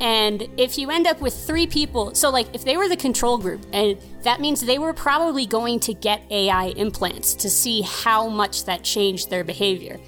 And 0.00 0.48
if 0.58 0.78
you 0.78 0.90
end 0.90 1.06
up 1.06 1.20
with 1.20 1.34
three 1.34 1.66
people, 1.66 2.14
so 2.14 2.30
like 2.30 2.46
if 2.54 2.64
they 2.64 2.76
were 2.76 2.88
the 2.88 2.96
control 2.96 3.38
group, 3.38 3.66
and 3.72 3.98
that 4.22 4.40
means 4.40 4.60
they 4.60 4.78
were 4.78 4.92
probably 4.92 5.46
going 5.46 5.80
to 5.80 5.94
get 5.94 6.22
AI 6.30 6.66
implants 6.76 7.34
to 7.34 7.50
see 7.50 7.80
how 7.82 8.28
much 8.28 8.64
that 8.66 8.84
changed 8.84 9.30
their 9.30 9.44
behavior. 9.44 9.98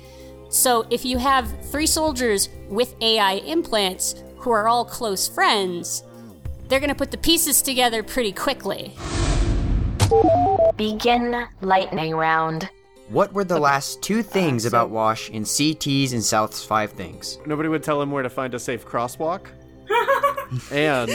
So 0.51 0.87
if 0.91 1.05
you 1.05 1.19
have 1.19 1.49
three 1.71 1.87
soldiers 1.87 2.51
with 2.69 2.95
AI 3.01 3.35
implants 3.47 4.23
who 4.37 4.51
are 4.51 4.69
all 4.69 4.85
close 4.85 5.27
friends, 5.27 6.05
they're 6.71 6.81
going 6.81 6.89
to 6.89 6.95
put 6.95 7.11
the 7.11 7.19
pieces 7.19 7.61
together 7.61 8.03
pretty 8.03 8.33
quickly. 8.33 8.95
Begin 10.77 11.47
lightning 11.61 12.15
round. 12.15 12.71
What 13.09 13.33
were 13.33 13.43
the 13.43 13.59
last 13.59 14.03
two 14.03 14.23
things 14.23 14.65
about 14.65 14.89
Wash 14.89 15.31
in 15.31 15.45
CT's 15.45 16.13
and 16.13 16.23
South's 16.23 16.65
five 16.65 16.93
things? 16.93 17.39
Nobody 17.45 17.69
would 17.69 17.83
tell 17.83 18.01
him 18.01 18.13
where 18.13 18.23
to 18.23 18.31
find 18.31 18.55
a 18.55 18.59
safe 18.59 18.87
crosswalk. 18.87 19.49
And 20.71 21.11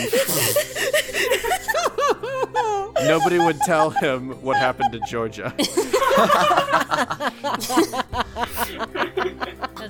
nobody 3.04 3.38
would 3.38 3.58
tell 3.60 3.90
him 3.90 4.30
what 4.42 4.56
happened 4.56 4.92
to 4.92 5.00
Georgia. 5.08 5.54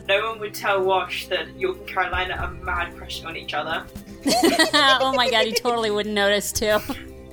No 0.08 0.30
one 0.30 0.40
would 0.40 0.54
tell 0.54 0.82
Wash 0.84 1.26
that 1.28 1.58
York 1.58 1.78
and 1.78 1.86
Carolina 1.86 2.34
are 2.34 2.50
mad 2.64 2.96
crushing 2.96 3.26
on 3.26 3.36
each 3.36 3.54
other. 3.54 3.84
oh 5.00 5.12
my 5.16 5.30
god, 5.30 5.46
he 5.46 5.52
totally 5.52 5.90
wouldn't 5.90 6.14
notice 6.14 6.52
too. 6.52 6.78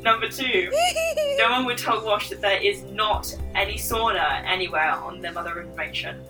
Number 0.02 0.28
two, 0.28 0.72
no 1.38 1.52
one 1.52 1.66
would 1.66 1.78
tell 1.78 2.04
Wash 2.04 2.30
that 2.30 2.42
there 2.42 2.62
is 2.62 2.84
not 2.84 3.34
any 3.56 3.76
sauna 3.76 4.44
anywhere 4.46 4.92
on 4.92 5.22
their 5.22 5.32
mother 5.32 5.62
information. 5.62 6.22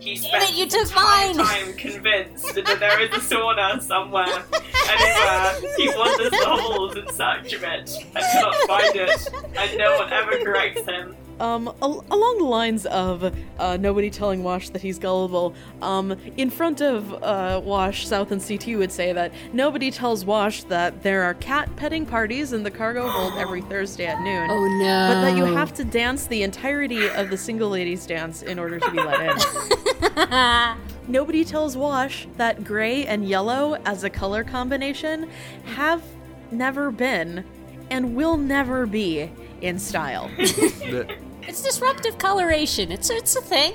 He 0.00 0.16
spent 0.16 0.50
it, 0.50 0.56
you 0.56 0.66
took 0.66 0.94
mine! 0.94 1.34
time 1.36 1.74
convinced 1.74 2.54
that 2.54 2.64
there 2.80 3.00
is 3.00 3.10
a 3.10 3.20
sauna 3.20 3.82
somewhere, 3.82 4.24
anywhere. 4.24 5.26
Uh, 5.28 5.60
he 5.76 5.88
wanders 5.90 6.30
the 6.30 6.46
halls 6.46 6.96
in 6.96 7.06
search 7.12 7.52
of 7.52 7.62
it 7.62 7.90
and 8.14 8.24
cannot 8.32 8.54
find 8.66 8.96
it, 8.96 9.28
and 9.56 9.78
no 9.78 9.98
one 9.98 10.10
ever 10.10 10.42
corrects 10.42 10.86
him. 10.86 11.14
Um, 11.40 11.72
al- 11.80 12.04
along 12.10 12.38
the 12.38 12.44
lines 12.44 12.84
of 12.86 13.34
uh, 13.58 13.78
nobody 13.78 14.10
telling 14.10 14.44
Wash 14.44 14.68
that 14.70 14.82
he's 14.82 14.98
gullible, 14.98 15.54
um, 15.80 16.12
in 16.36 16.50
front 16.50 16.82
of 16.82 17.12
uh, 17.22 17.60
Wash, 17.64 18.06
South 18.06 18.30
and 18.30 18.46
CT 18.46 18.76
would 18.78 18.92
say 18.92 19.12
that 19.12 19.32
nobody 19.52 19.90
tells 19.90 20.24
Wash 20.24 20.64
that 20.64 21.02
there 21.02 21.22
are 21.22 21.34
cat 21.34 21.74
petting 21.76 22.04
parties 22.04 22.52
in 22.52 22.62
the 22.62 22.70
cargo 22.70 23.08
hold 23.08 23.32
every 23.38 23.62
Thursday 23.62 24.06
at 24.06 24.20
noon. 24.20 24.50
Oh 24.50 24.78
no. 24.78 25.14
But 25.14 25.22
that 25.22 25.36
you 25.36 25.44
have 25.54 25.72
to 25.74 25.84
dance 25.84 26.26
the 26.26 26.42
entirety 26.42 27.08
of 27.08 27.30
the 27.30 27.38
single 27.38 27.70
ladies 27.70 28.06
dance 28.06 28.42
in 28.42 28.58
order 28.58 28.78
to 28.78 28.90
be 28.90 28.98
let 28.98 29.20
in. 29.20 30.76
Nobody 31.08 31.44
tells 31.44 31.76
Wash 31.76 32.28
that 32.36 32.62
gray 32.64 33.06
and 33.06 33.26
yellow 33.26 33.74
as 33.86 34.04
a 34.04 34.10
color 34.10 34.44
combination 34.44 35.28
have 35.74 36.02
never 36.50 36.90
been 36.90 37.44
and 37.90 38.14
will 38.14 38.36
never 38.36 38.86
be 38.86 39.30
in 39.60 39.78
style. 39.78 40.30
It's 41.50 41.62
disruptive 41.62 42.16
coloration. 42.16 42.92
It's 42.92 43.10
it's 43.10 43.34
a 43.34 43.40
thing. 43.40 43.72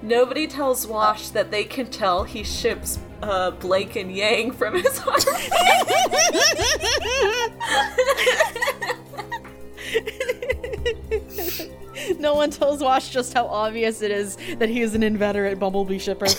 Nobody 0.00 0.46
tells 0.46 0.86
Wash 0.86 1.28
that 1.28 1.50
they 1.50 1.62
can 1.62 1.90
tell 1.90 2.24
he 2.24 2.42
ships 2.42 2.98
uh, 3.22 3.50
Blake 3.50 3.96
and 3.96 4.10
Yang 4.10 4.52
from 4.52 4.72
his 4.72 4.96
heart. 5.04 5.26
no 12.18 12.34
one 12.34 12.50
tells 12.50 12.82
Wash 12.82 13.10
just 13.10 13.32
how 13.32 13.46
obvious 13.46 14.02
it 14.02 14.10
is 14.10 14.36
that 14.58 14.68
he 14.68 14.82
is 14.82 14.94
an 14.94 15.02
inveterate 15.02 15.58
Bumblebee 15.58 15.98
shipper. 15.98 16.26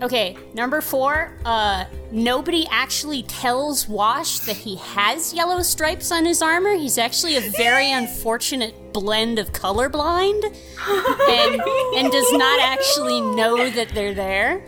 Okay, 0.00 0.36
number 0.54 0.80
four, 0.80 1.36
uh, 1.44 1.84
nobody 2.12 2.68
actually 2.70 3.24
tells 3.24 3.88
Wash 3.88 4.38
that 4.40 4.54
he 4.54 4.76
has 4.76 5.34
yellow 5.34 5.60
stripes 5.60 6.12
on 6.12 6.24
his 6.24 6.40
armor. 6.40 6.74
He's 6.76 6.98
actually 6.98 7.34
a 7.34 7.40
very 7.40 7.90
unfortunate 7.92 8.92
blend 8.92 9.40
of 9.40 9.52
colorblind 9.52 10.44
and, 10.44 11.60
and 11.96 12.12
does 12.12 12.32
not 12.32 12.60
actually 12.60 13.20
know 13.20 13.68
that 13.70 13.88
they're 13.88 14.14
there. 14.14 14.62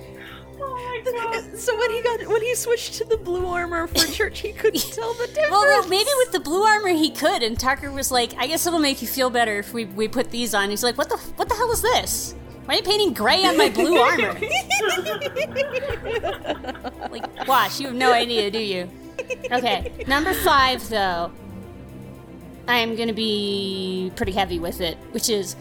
So 1.61 1.77
when 1.79 1.91
he 1.91 2.03
got 2.03 2.27
when 2.27 2.43
he 2.43 2.55
switched 2.55 2.95
to 2.95 3.05
the 3.05 3.17
blue 3.17 3.47
armor 3.47 3.87
for 3.87 4.07
church, 4.13 4.41
he 4.41 4.53
couldn't 4.53 4.93
tell 4.93 5.13
the 5.15 5.27
difference. 5.27 5.51
Well, 5.51 5.83
no, 5.83 5.89
maybe 5.89 6.09
with 6.19 6.33
the 6.33 6.41
blue 6.41 6.63
armor 6.63 6.89
he 6.89 7.11
could, 7.11 7.43
and 7.43 7.59
Tucker 7.59 7.91
was 7.91 8.11
like, 8.11 8.33
I 8.39 8.47
guess 8.47 8.67
it'll 8.67 8.79
make 8.79 9.03
you 9.03 9.09
feel 9.09 9.31
better 9.31 9.59
if 9.59 9.73
we, 9.73 9.85
we 9.85 10.09
put 10.09 10.31
these 10.31 10.55
on. 10.55 10.71
He's 10.71 10.83
like, 10.83 10.97
what 10.99 11.09
the 11.09 11.19
what 11.37 11.49
the 11.49 11.55
hell 11.55 11.71
is 11.71 11.83
this? 11.83 12.35
Why 12.65 12.75
are 12.75 12.77
you 12.79 12.83
painting 12.83 13.15
gray 13.15 13.45
on 13.45 13.57
my 13.57 13.69
blue 13.69 13.99
armor? 14.01 14.39
like, 17.11 17.49
Wash, 17.49 17.81
you 17.81 17.89
have 17.89 17.97
no 17.97 18.13
idea, 18.13 18.51
do 18.51 18.61
you? 18.61 18.89
Okay, 19.51 20.05
number 20.07 20.33
five, 20.33 20.89
though, 20.89 21.33
I'm 22.69 22.97
gonna 22.97 23.13
be 23.13 24.13
pretty 24.17 24.33
heavy 24.33 24.59
with 24.59 24.81
it, 24.81 24.97
which 25.11 25.29
is 25.29 25.57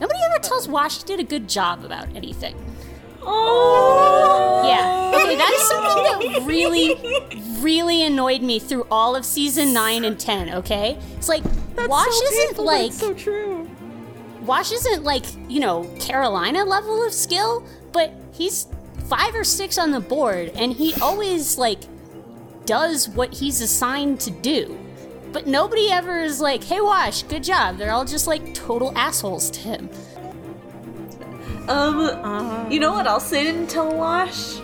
nobody 0.00 0.18
ever 0.30 0.42
tells 0.42 0.68
Wash 0.68 0.98
he 0.98 1.04
did 1.04 1.20
a 1.20 1.24
good 1.24 1.48
job 1.48 1.84
about 1.84 2.06
anything. 2.14 2.54
Oh, 3.24 4.62
Yeah, 4.66 5.12
okay, 5.20 5.36
that 5.36 5.52
is 5.52 5.68
something 5.68 6.04
that 6.04 6.46
really, 6.46 7.60
really 7.60 8.04
annoyed 8.04 8.42
me 8.42 8.58
through 8.58 8.86
all 8.90 9.16
of 9.16 9.24
season 9.24 9.72
nine 9.72 10.04
and 10.04 10.18
ten. 10.18 10.54
Okay, 10.56 10.98
it's 11.16 11.28
like 11.28 11.42
That's 11.74 11.88
Wash 11.88 12.06
so 12.06 12.24
isn't 12.24 12.46
painful, 12.48 12.64
like 12.64 12.90
that's 12.90 13.00
so 13.00 13.14
true. 13.14 13.68
Wash 14.42 14.72
isn't 14.72 15.04
like, 15.04 15.24
you 15.48 15.60
know, 15.60 15.84
Carolina 16.00 16.64
level 16.64 17.04
of 17.06 17.12
skill, 17.12 17.64
but 17.92 18.12
he's 18.32 18.66
five 19.06 19.34
or 19.34 19.44
six 19.44 19.78
on 19.78 19.90
the 19.92 20.00
board 20.00 20.50
and 20.56 20.72
he 20.72 20.94
always 21.00 21.58
like 21.58 21.80
does 22.64 23.08
what 23.08 23.32
he's 23.34 23.60
assigned 23.60 24.18
to 24.20 24.30
do. 24.30 24.78
But 25.32 25.46
nobody 25.46 25.90
ever 25.90 26.18
is 26.20 26.40
like, 26.40 26.64
hey, 26.64 26.80
Wash, 26.80 27.22
good 27.22 27.42
job. 27.44 27.78
They're 27.78 27.92
all 27.92 28.04
just 28.04 28.26
like 28.26 28.54
total 28.54 28.92
assholes 28.96 29.50
to 29.50 29.60
him. 29.60 29.88
Um, 31.68 32.70
you 32.70 32.80
know 32.80 32.92
what 32.92 33.06
else 33.06 33.30
they 33.30 33.44
didn't 33.44 33.68
tell 33.68 33.94
Wash? 33.94 34.60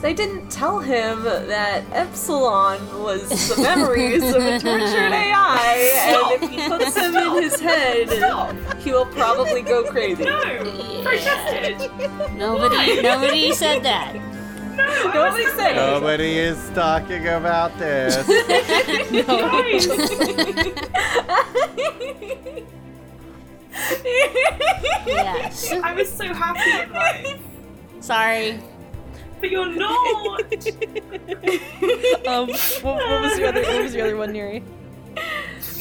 They 0.00 0.12
didn't 0.12 0.50
tell 0.50 0.80
him 0.80 1.24
that 1.24 1.82
Epsilon 1.92 3.02
was 3.02 3.26
the 3.48 3.62
memories 3.62 4.22
of 4.22 4.36
a 4.42 4.58
tortured 4.58 5.12
AI, 5.12 6.32
and 6.34 6.42
if 6.42 6.50
he 6.50 6.68
puts 6.68 6.94
them 6.94 7.16
in 7.16 7.42
his 7.42 7.58
head, 7.58 8.10
he 8.80 8.92
will 8.92 9.06
probably 9.06 9.62
go 9.62 9.82
crazy. 9.84 10.24
No, 10.24 10.40
protested. 11.02 11.90
Nobody, 12.36 13.00
nobody 13.00 13.52
said 13.52 13.82
that. 13.84 14.14
No, 14.76 15.12
Nobody 15.14 15.44
said 15.56 15.72
it. 15.72 15.76
Nobody 15.76 16.38
is 16.38 16.70
talking 16.74 17.26
about 17.28 17.76
this. 17.78 18.14
Yes. 25.06 25.72
I 25.72 25.92
was 25.94 26.12
so 26.12 26.32
happy 26.32 27.40
Sorry. 28.00 28.60
but 29.40 29.50
you're 29.50 29.66
not. 29.74 30.42
Um, 32.26 32.48
what, 32.48 32.82
what 32.82 33.20
was 33.22 33.36
the 33.36 33.48
other? 33.48 33.62
What 33.62 33.82
was 33.82 33.92
the 33.92 34.00
other 34.00 34.16
one, 34.16 34.32
Neri? 34.32 34.62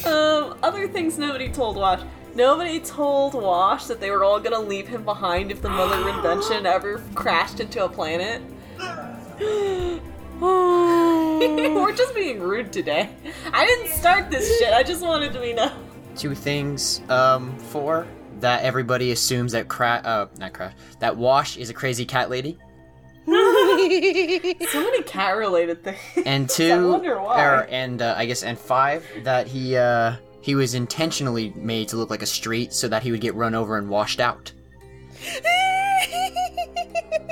Um, 0.05 0.57
other 0.61 0.87
things 0.87 1.17
nobody 1.17 1.49
told 1.49 1.77
Wash. 1.77 2.01
Nobody 2.35 2.79
told 2.79 3.33
Wash 3.33 3.85
that 3.85 3.99
they 4.01 4.11
were 4.11 4.23
all 4.23 4.39
gonna 4.39 4.59
leave 4.59 4.87
him 4.87 5.03
behind 5.05 5.51
if 5.51 5.61
the 5.61 5.69
mother 5.69 6.09
invention 6.15 6.65
ever 6.65 7.01
crashed 7.15 7.59
into 7.59 7.83
a 7.83 7.89
planet. 7.89 8.41
We're 10.41 11.93
just 11.95 12.13
being 12.15 12.41
rude 12.41 12.73
today. 12.73 13.09
I 13.53 13.65
didn't 13.65 13.91
start 13.97 14.29
this 14.29 14.59
shit. 14.59 14.73
I 14.73 14.83
just 14.83 15.01
wanted 15.01 15.31
to 15.33 15.39
be 15.39 15.53
known. 15.53 15.82
Two 16.15 16.35
things. 16.35 17.01
Um, 17.09 17.57
four 17.57 18.07
that 18.39 18.63
everybody 18.63 19.11
assumes 19.11 19.51
that 19.53 19.67
cra- 19.67 20.01
uh, 20.03 20.27
not 20.37 20.53
crash, 20.53 20.73
that 20.99 21.15
Wash 21.15 21.57
is 21.57 21.69
a 21.69 21.73
crazy 21.73 22.05
cat 22.05 22.29
lady, 22.29 22.57
So 23.25 23.31
many 23.31 25.01
cat 25.03 25.37
related 25.37 25.83
things. 25.83 25.97
and 26.25 26.45
I 26.51 26.53
two, 26.53 26.91
wonder 26.91 27.21
why. 27.21 27.43
or, 27.43 27.61
and 27.69 28.01
uh, 28.01 28.15
I 28.17 28.25
guess 28.25 28.43
and 28.43 28.57
five 28.57 29.05
that 29.23 29.47
he 29.47 29.77
uh 29.77 30.15
he 30.41 30.55
was 30.55 30.73
intentionally 30.73 31.51
made 31.55 31.87
to 31.89 31.95
look 31.95 32.09
like 32.09 32.21
a 32.21 32.25
street 32.27 32.73
so 32.73 32.87
that 32.89 33.01
he 33.01 33.11
would 33.11 33.21
get 33.21 33.33
run 33.35 33.55
over 33.55 33.77
and 33.77 33.89
washed 33.89 34.19
out. 34.19 34.51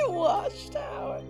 Washed 0.08 0.76
out. 0.76 1.22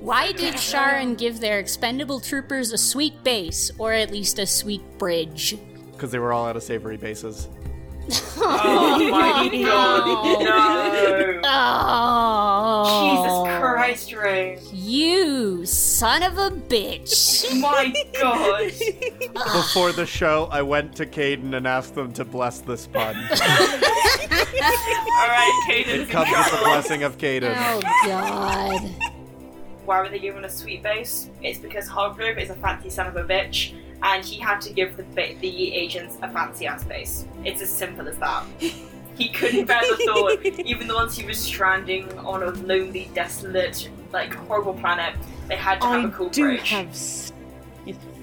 Why 0.00 0.32
did 0.32 0.56
Charon 0.56 1.14
give 1.14 1.40
their 1.40 1.58
expendable 1.58 2.20
troopers 2.20 2.72
a 2.72 2.78
sweet 2.78 3.22
base, 3.24 3.70
or 3.78 3.92
at 3.92 4.10
least 4.10 4.38
a 4.38 4.46
sweet 4.46 4.82
bridge? 4.98 5.56
Because 6.04 6.12
they 6.12 6.18
were 6.18 6.34
all 6.34 6.44
out 6.44 6.54
of 6.54 6.62
savory 6.62 6.98
bases. 6.98 7.48
Oh 8.36 9.08
my 9.10 9.48
god, 9.64 10.34
no. 10.34 11.40
Oh. 11.46 13.00
Jesus 13.00 13.32
Christ, 13.58 14.12
Ray. 14.12 14.58
You 14.70 15.64
son 15.64 16.22
of 16.22 16.36
a 16.36 16.50
bitch. 16.50 17.58
My 17.62 17.90
god. 18.20 18.70
Before 19.32 19.92
the 19.92 20.04
show, 20.04 20.46
I 20.52 20.60
went 20.60 20.94
to 20.96 21.06
Caden 21.06 21.56
and 21.56 21.66
asked 21.66 21.94
them 21.94 22.12
to 22.12 22.24
bless 22.26 22.60
this 22.60 22.86
pun. 22.86 23.16
Alright, 23.30 23.32
Caden. 25.66 26.02
It 26.02 26.10
comes 26.10 26.28
with 26.28 26.50
the 26.50 26.58
blessing 26.64 27.02
of 27.04 27.16
Caden. 27.16 27.54
Oh 27.56 27.80
god. 28.04 28.82
Why 29.86 30.02
were 30.02 30.10
they 30.10 30.18
given 30.18 30.44
a 30.44 30.50
sweet 30.50 30.82
base? 30.82 31.30
It's 31.40 31.58
because 31.58 31.88
Hargrove 31.88 32.36
is 32.36 32.50
a 32.50 32.56
fancy 32.56 32.90
son 32.90 33.06
of 33.06 33.16
a 33.16 33.24
bitch, 33.24 33.72
and 34.04 34.24
he 34.24 34.38
had 34.40 34.60
to 34.60 34.72
give 34.72 34.96
the 34.96 35.02
the 35.40 35.74
agents 35.74 36.16
a 36.22 36.28
fancy 36.30 36.66
ass 36.66 36.84
base. 36.84 37.26
It's 37.44 37.60
as 37.60 37.70
simple 37.70 38.06
as 38.08 38.16
that. 38.18 38.44
He 39.16 39.28
couldn't 39.28 39.66
bear 39.66 39.80
the 39.80 39.96
thought, 40.04 40.44
even 40.66 40.88
the 40.88 40.94
ones 40.96 41.16
he 41.16 41.24
was 41.24 41.38
stranding 41.38 42.18
on 42.18 42.42
a 42.42 42.50
lonely, 42.50 43.08
desolate, 43.14 43.88
like 44.12 44.34
horrible 44.34 44.74
planet, 44.74 45.14
they 45.46 45.54
had 45.54 45.80
to 45.82 45.86
have 45.86 46.04
I 46.06 46.08
a 46.08 46.10
cool 46.10 46.30
do 46.30 46.42
bridge. 46.46 46.68
have. 46.70 46.88
s- 46.88 47.32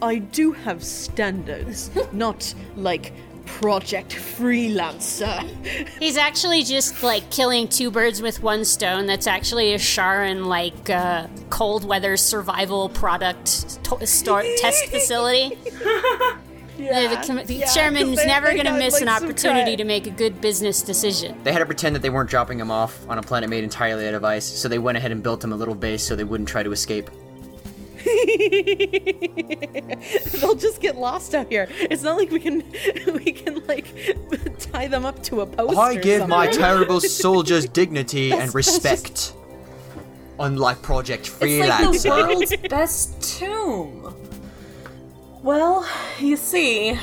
I 0.01 0.17
do 0.17 0.51
have 0.51 0.83
standards, 0.83 1.91
not 2.11 2.53
like 2.75 3.13
project 3.45 4.11
freelancer. 4.11 5.41
He's 5.99 6.17
actually 6.17 6.63
just 6.63 7.03
like 7.03 7.29
killing 7.29 7.67
two 7.67 7.91
birds 7.91 8.21
with 8.21 8.41
one 8.41 8.65
stone. 8.65 9.05
That's 9.05 9.27
actually 9.27 9.73
a 9.73 9.79
Charon 9.79 10.45
like 10.45 10.89
uh, 10.89 11.27
cold 11.49 11.83
weather 11.85 12.17
survival 12.17 12.89
product 12.89 13.83
to- 13.85 14.05
store 14.07 14.43
test 14.57 14.85
facility. 14.87 15.57
The- 16.77 16.87
the, 16.87 17.23
com- 17.27 17.45
the 17.45 17.53
yeah, 17.53 17.65
'cause 17.65 17.75
chairman's 17.75 18.15
they- 18.17 18.25
never 18.25 18.53
going 18.53 18.65
to 18.65 18.71
miss 18.73 18.93
like, 18.93 19.03
an 19.03 19.09
opportunity 19.09 19.75
to 19.75 19.83
make 19.83 20.07
a 20.07 20.09
good 20.09 20.41
business 20.41 20.81
decision. 20.81 21.37
They 21.43 21.51
had 21.53 21.59
to 21.59 21.65
pretend 21.67 21.95
that 21.95 22.01
they 22.01 22.09
weren't 22.09 22.29
dropping 22.29 22.59
him 22.59 22.71
off 22.71 23.07
on 23.07 23.19
a 23.19 23.21
planet 23.21 23.51
made 23.51 23.63
entirely 23.63 24.07
out 24.07 24.15
of 24.15 24.23
ice, 24.23 24.45
so 24.45 24.67
they 24.67 24.79
went 24.79 24.97
ahead 24.97 25.11
and 25.11 25.21
built 25.21 25.43
him 25.43 25.51
a 25.53 25.55
little 25.55 25.75
base 25.75 26.01
so 26.01 26.15
they 26.15 26.23
wouldn't 26.23 26.49
try 26.49 26.63
to 26.63 26.71
escape. 26.71 27.11
They'll 30.39 30.55
just 30.55 30.81
get 30.81 30.97
lost 30.97 31.35
out 31.35 31.47
here. 31.49 31.67
It's 31.71 32.03
not 32.03 32.17
like 32.17 32.31
we 32.31 32.39
can 32.39 32.63
we 33.13 33.31
can 33.31 33.65
like 33.67 33.85
tie 34.71 34.87
them 34.87 35.05
up 35.05 35.21
to 35.23 35.41
a 35.41 35.45
post. 35.45 35.77
I 35.77 35.95
or 35.95 36.01
give 36.01 36.27
my 36.27 36.47
terrible 36.47 36.99
soldiers 37.01 37.67
dignity 37.67 38.31
and 38.31 38.51
That's- 38.51 38.79
that's 38.79 39.03
respect. 39.03 39.33
Unlike 40.39 40.81
Project 40.81 41.31
It's 41.41 41.69
like 41.69 42.01
the 42.01 42.09
world's 42.09 42.55
best 42.69 43.37
tomb. 43.39 44.15
Well, 45.43 45.87
you 46.19 46.35
see, 46.35 46.97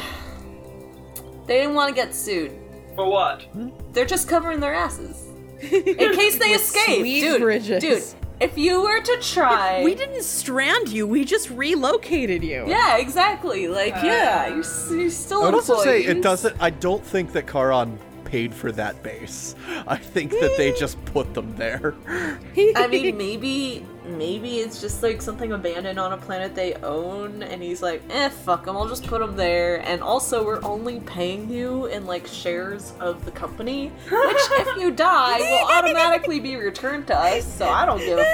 they 1.46 1.58
didn't 1.58 1.74
want 1.74 1.90
to 1.90 1.94
get 1.94 2.14
sued. 2.14 2.52
For 2.96 3.08
what? 3.08 3.46
They're 3.92 4.04
just 4.06 4.28
covering 4.28 4.58
their 4.58 4.74
asses. 4.74 5.24
In 5.60 6.12
case 6.14 6.38
they 6.38 6.50
escape. 6.50 7.00
sweet 7.00 7.20
Dude, 7.20 7.40
bridges. 7.40 7.82
dude, 7.82 8.02
if 8.40 8.56
you 8.56 8.82
were 8.82 9.00
to 9.00 9.18
try. 9.20 9.82
We 9.82 9.94
didn't 9.94 10.22
strand 10.22 10.88
you. 10.88 11.06
We 11.06 11.24
just 11.24 11.50
relocated 11.50 12.42
you. 12.42 12.64
Yeah, 12.66 12.98
exactly. 12.98 13.68
Like, 13.68 13.94
yeah, 13.94 14.46
uh, 14.46 14.54
you're, 14.54 15.00
you're 15.00 15.10
still 15.10 15.42
I 15.42 15.46
would 15.46 15.54
also 15.54 15.82
say 15.82 16.04
it 16.04 16.22
doesn't. 16.22 16.56
I 16.60 16.70
don't 16.70 17.04
think 17.04 17.32
that 17.32 17.50
Charon 17.50 17.98
paid 18.28 18.54
for 18.54 18.70
that 18.72 19.02
base. 19.02 19.54
I 19.86 19.96
think 19.96 20.32
that 20.32 20.54
they 20.58 20.72
just 20.72 21.02
put 21.06 21.32
them 21.32 21.56
there. 21.56 21.94
I 22.06 22.86
mean, 22.86 23.16
maybe, 23.16 23.86
maybe 24.04 24.58
it's 24.58 24.82
just 24.82 25.02
like 25.02 25.22
something 25.22 25.52
abandoned 25.52 25.98
on 25.98 26.12
a 26.12 26.18
planet 26.18 26.54
they 26.54 26.74
own, 26.74 27.42
and 27.42 27.62
he's 27.62 27.80
like, 27.80 28.02
eh, 28.10 28.28
fuck 28.28 28.66
them, 28.66 28.76
I'll 28.76 28.86
just 28.86 29.06
put 29.06 29.20
them 29.20 29.34
there. 29.34 29.78
And 29.88 30.02
also, 30.02 30.44
we're 30.44 30.62
only 30.62 31.00
paying 31.00 31.48
you 31.48 31.86
in 31.86 32.04
like 32.04 32.26
shares 32.26 32.92
of 33.00 33.24
the 33.24 33.30
company, 33.30 33.88
which, 34.10 34.36
if 34.36 34.76
you 34.76 34.90
die, 34.90 35.38
will 35.38 35.68
automatically 35.72 36.38
be 36.38 36.56
returned 36.56 37.06
to 37.06 37.16
us. 37.18 37.50
So 37.50 37.66
I 37.66 37.86
don't 37.86 38.00
give 38.00 38.18
a 38.18 38.24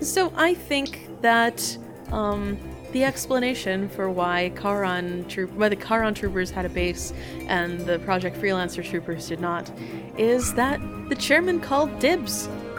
So 0.00 0.32
I 0.36 0.54
think 0.54 1.08
that 1.22 1.76
um, 2.12 2.56
the 2.92 3.04
explanation 3.04 3.88
for 3.88 4.08
why 4.08 4.50
Charon 4.60 5.26
troop, 5.28 5.50
why 5.52 5.68
the 5.68 5.76
Charon 5.76 6.14
troopers 6.14 6.50
had 6.50 6.64
a 6.64 6.68
base 6.68 7.12
and 7.46 7.80
the 7.80 7.98
Project 8.00 8.36
Freelancer 8.40 8.84
troopers 8.84 9.28
did 9.28 9.40
not, 9.40 9.70
is 10.16 10.54
that 10.54 10.80
the 11.08 11.16
chairman 11.16 11.60
called 11.60 11.98
dibs. 11.98 12.48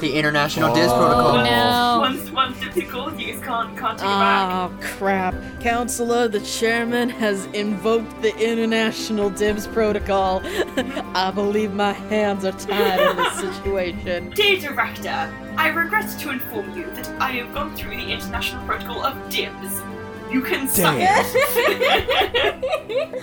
the 0.00 0.12
International 0.14 0.72
Diz 0.72 0.92
Protocol. 0.92 1.44
No. 1.44 1.98
Once, 2.00 2.30
once 2.30 2.56
it's 2.62 2.88
called, 2.88 3.20
you 3.20 3.36
can't, 3.40 3.76
can't 3.76 3.98
take 3.98 4.06
it 4.06 4.10
back. 4.10 4.70
Oh 4.70 4.78
crap! 4.80 5.34
Counselor, 5.60 6.28
the 6.28 6.38
chairman 6.40 7.08
has 7.08 7.46
invoked 7.46 8.22
the 8.22 8.32
International 8.38 9.30
Dibs 9.30 9.66
Protocol. 9.66 10.40
I 11.16 11.32
believe 11.34 11.74
my 11.74 11.92
hands 11.92 12.44
are 12.44 12.52
tied 12.52 13.00
in 13.00 13.16
this 13.16 13.40
situation. 13.56 14.30
Dear 14.30 14.60
Director, 14.60 15.34
I 15.56 15.68
regret 15.68 16.08
to 16.20 16.30
inform 16.30 16.76
you 16.76 16.84
that 16.92 17.08
I 17.20 17.30
have 17.32 17.54
gone 17.54 17.76
through 17.76 17.96
the 17.96 18.12
International 18.12 18.64
Protocol 18.66 19.04
of 19.04 19.14
DIBS. 19.30 19.82
You 20.30 20.42
can 20.42 20.66
suck 20.66 20.96
it. 20.98 21.14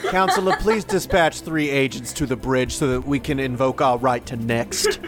Counselor, 0.11 0.55
please 0.57 0.85
dispatch 0.85 1.41
three 1.41 1.69
agents 1.69 2.13
to 2.13 2.25
the 2.25 2.37
bridge 2.37 2.73
so 2.73 2.87
that 2.87 3.01
we 3.01 3.19
can 3.19 3.39
invoke 3.39 3.81
our 3.81 3.97
right 3.97 4.25
to 4.27 4.37
next. 4.37 4.95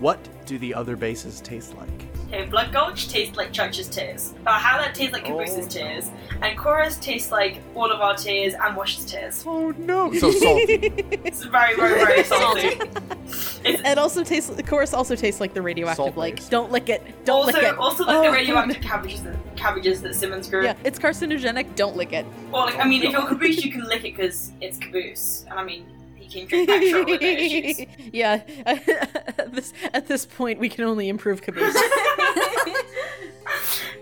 what 0.00 0.18
do 0.46 0.58
the 0.58 0.72
other 0.72 0.96
bases 0.96 1.40
taste 1.42 1.76
like? 1.76 1.99
Okay, 2.32 2.44
Blood 2.46 2.72
Gulch 2.72 3.08
tastes 3.08 3.36
like 3.36 3.52
Church's 3.52 3.88
tears. 3.88 4.34
but 4.44 4.52
how 4.52 4.78
that 4.78 4.94
tastes 4.94 5.12
like 5.12 5.24
Cabooses' 5.24 5.66
Oh, 5.66 5.68
tears. 5.68 6.10
And 6.42 6.56
Cora's 6.56 6.96
tastes 6.98 7.32
like 7.32 7.60
all 7.74 7.90
of 7.90 8.00
our 8.00 8.14
tears 8.16 8.54
and 8.54 8.76
Wash's 8.76 9.04
tears. 9.04 9.42
Oh 9.44 9.72
no, 9.72 10.12
so 10.14 10.30
salty. 10.30 10.92
It's 11.24 11.42
very, 11.44 11.74
very, 11.74 11.98
very 12.04 12.22
salty. 12.34 12.80
It 13.64 13.98
also 13.98 14.22
tastes. 14.22 14.48
Of 14.48 14.64
course, 14.66 14.94
also 14.94 15.16
tastes 15.16 15.40
like 15.40 15.54
the 15.54 15.60
radioactive 15.62 15.96
Salt 15.96 16.16
lake. 16.16 16.34
lakes. 16.36 16.48
Don't 16.48 16.70
lick 16.70 16.88
it. 16.88 17.02
Don't 17.24 17.40
also, 17.46 17.52
lick 17.52 17.62
it. 17.64 17.78
also 17.78 18.04
like 18.04 18.16
Oh, 18.16 18.22
the 18.22 18.30
radioactive 18.30 18.80
cabbages 18.80 19.24
that 19.24 19.36
cabbages 19.56 20.00
that 20.02 20.14
Simmons 20.14 20.48
grew. 20.48 20.62
Yeah, 20.62 20.76
it's 20.84 21.00
carcinogenic. 21.00 21.74
Don't 21.74 21.96
lick 21.96 22.12
it. 22.12 22.24
Well, 22.52 22.64
like 22.66 22.78
I 22.78 22.84
mean, 22.86 23.02
if 23.02 23.10
you're 23.10 23.26
caboose, 23.26 23.64
you 23.64 23.72
can 23.72 23.82
lick 23.88 24.04
it 24.04 24.16
because 24.16 24.52
it's 24.60 24.78
caboose, 24.78 25.44
and 25.50 25.58
I 25.58 25.64
mean, 25.64 25.84
he 26.14 26.28
can 26.28 26.46
drink 26.46 26.68
petrol 26.68 27.04
with 27.06 27.20
no 27.20 27.28
issues. 27.28 27.86
yeah. 28.12 28.42
at 28.66 29.52
this 29.52 29.72
at 29.92 30.06
this 30.06 30.26
point, 30.26 30.60
we 30.60 30.68
can 30.68 30.84
only 30.84 31.08
improve 31.08 31.42
caboose. 31.42 31.74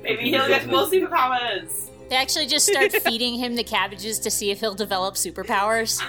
Maybe 0.08 0.30
he'll 0.30 0.48
get 0.48 0.66
more 0.66 0.86
superpowers. 0.86 1.90
They 2.08 2.16
actually 2.16 2.46
just 2.46 2.66
start 2.66 2.92
feeding 3.04 3.34
him 3.34 3.56
the 3.56 3.64
cabbages 3.64 4.18
to 4.20 4.30
see 4.30 4.50
if 4.50 4.60
he'll 4.60 4.74
develop 4.74 5.16
superpowers. 5.16 6.00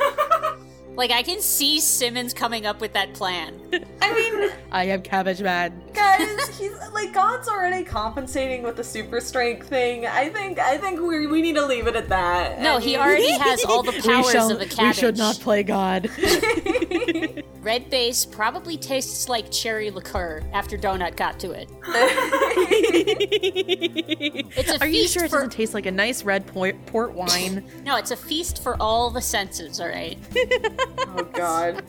like 0.96 1.12
I 1.12 1.22
can 1.22 1.42
see 1.42 1.82
Simmons 1.82 2.34
coming 2.34 2.66
up 2.66 2.80
with 2.80 2.94
that 2.94 3.14
plan. 3.14 3.60
I 4.02 4.14
mean, 4.14 4.52
I 4.72 4.86
am 4.86 5.02
cabbage 5.02 5.42
man. 5.42 5.82
Guys, 5.94 6.58
he's 6.60 6.74
like 6.94 7.14
God's 7.14 7.48
already 7.48 7.84
compensating 7.84 8.64
with 8.64 8.76
the 8.76 8.84
super 8.84 9.20
strength 9.20 9.68
thing. 9.68 10.06
I 10.06 10.30
think 10.30 10.60
I 10.60 10.78
think 10.78 11.00
we 11.02 11.28
we 11.28 11.42
need 11.42 11.56
to 11.56 11.66
leave 11.66 11.88
it 11.88 11.96
at 11.96 12.10
that. 12.10 12.62
No, 12.62 12.78
he 12.78 12.98
already 12.98 13.32
has 13.32 13.64
all 13.66 13.84
the 13.84 13.92
we, 13.92 14.02
powers 14.02 14.32
shall, 14.32 14.52
of 14.52 14.62
a 14.62 14.66
cabbage. 14.66 14.96
we 14.98 15.02
should 15.02 15.18
not 15.18 15.40
play 15.40 15.64
God. 15.64 16.10
Red 17.62 17.90
base 17.90 18.26
probably 18.26 18.78
tastes 18.78 19.28
like 19.28 19.52
cherry 19.52 19.92
liqueur 19.92 20.42
after 20.54 20.78
Donut 20.78 21.18
got 21.18 21.40
to 21.42 21.52
it. 21.52 21.70
It's 24.52 24.72
a 24.72 24.80
Are 24.82 24.88
you 24.88 25.02
feast 25.02 25.14
sure 25.14 25.26
it 25.26 25.30
for 25.30 25.38
doesn't 25.38 25.52
taste 25.52 25.74
like 25.74 25.86
a 25.86 25.92
nice 25.92 26.24
red 26.24 26.46
port, 26.48 26.76
port 26.88 27.14
wine? 27.14 27.66
no, 27.86 27.98
it's 27.98 28.12
a 28.12 28.16
feast 28.16 28.62
for 28.64 28.76
all 28.82 29.10
the 29.10 29.22
senses. 29.22 29.80
All 29.80 29.88
right. 29.88 30.18
Oh 31.08 31.24
God. 31.34 31.84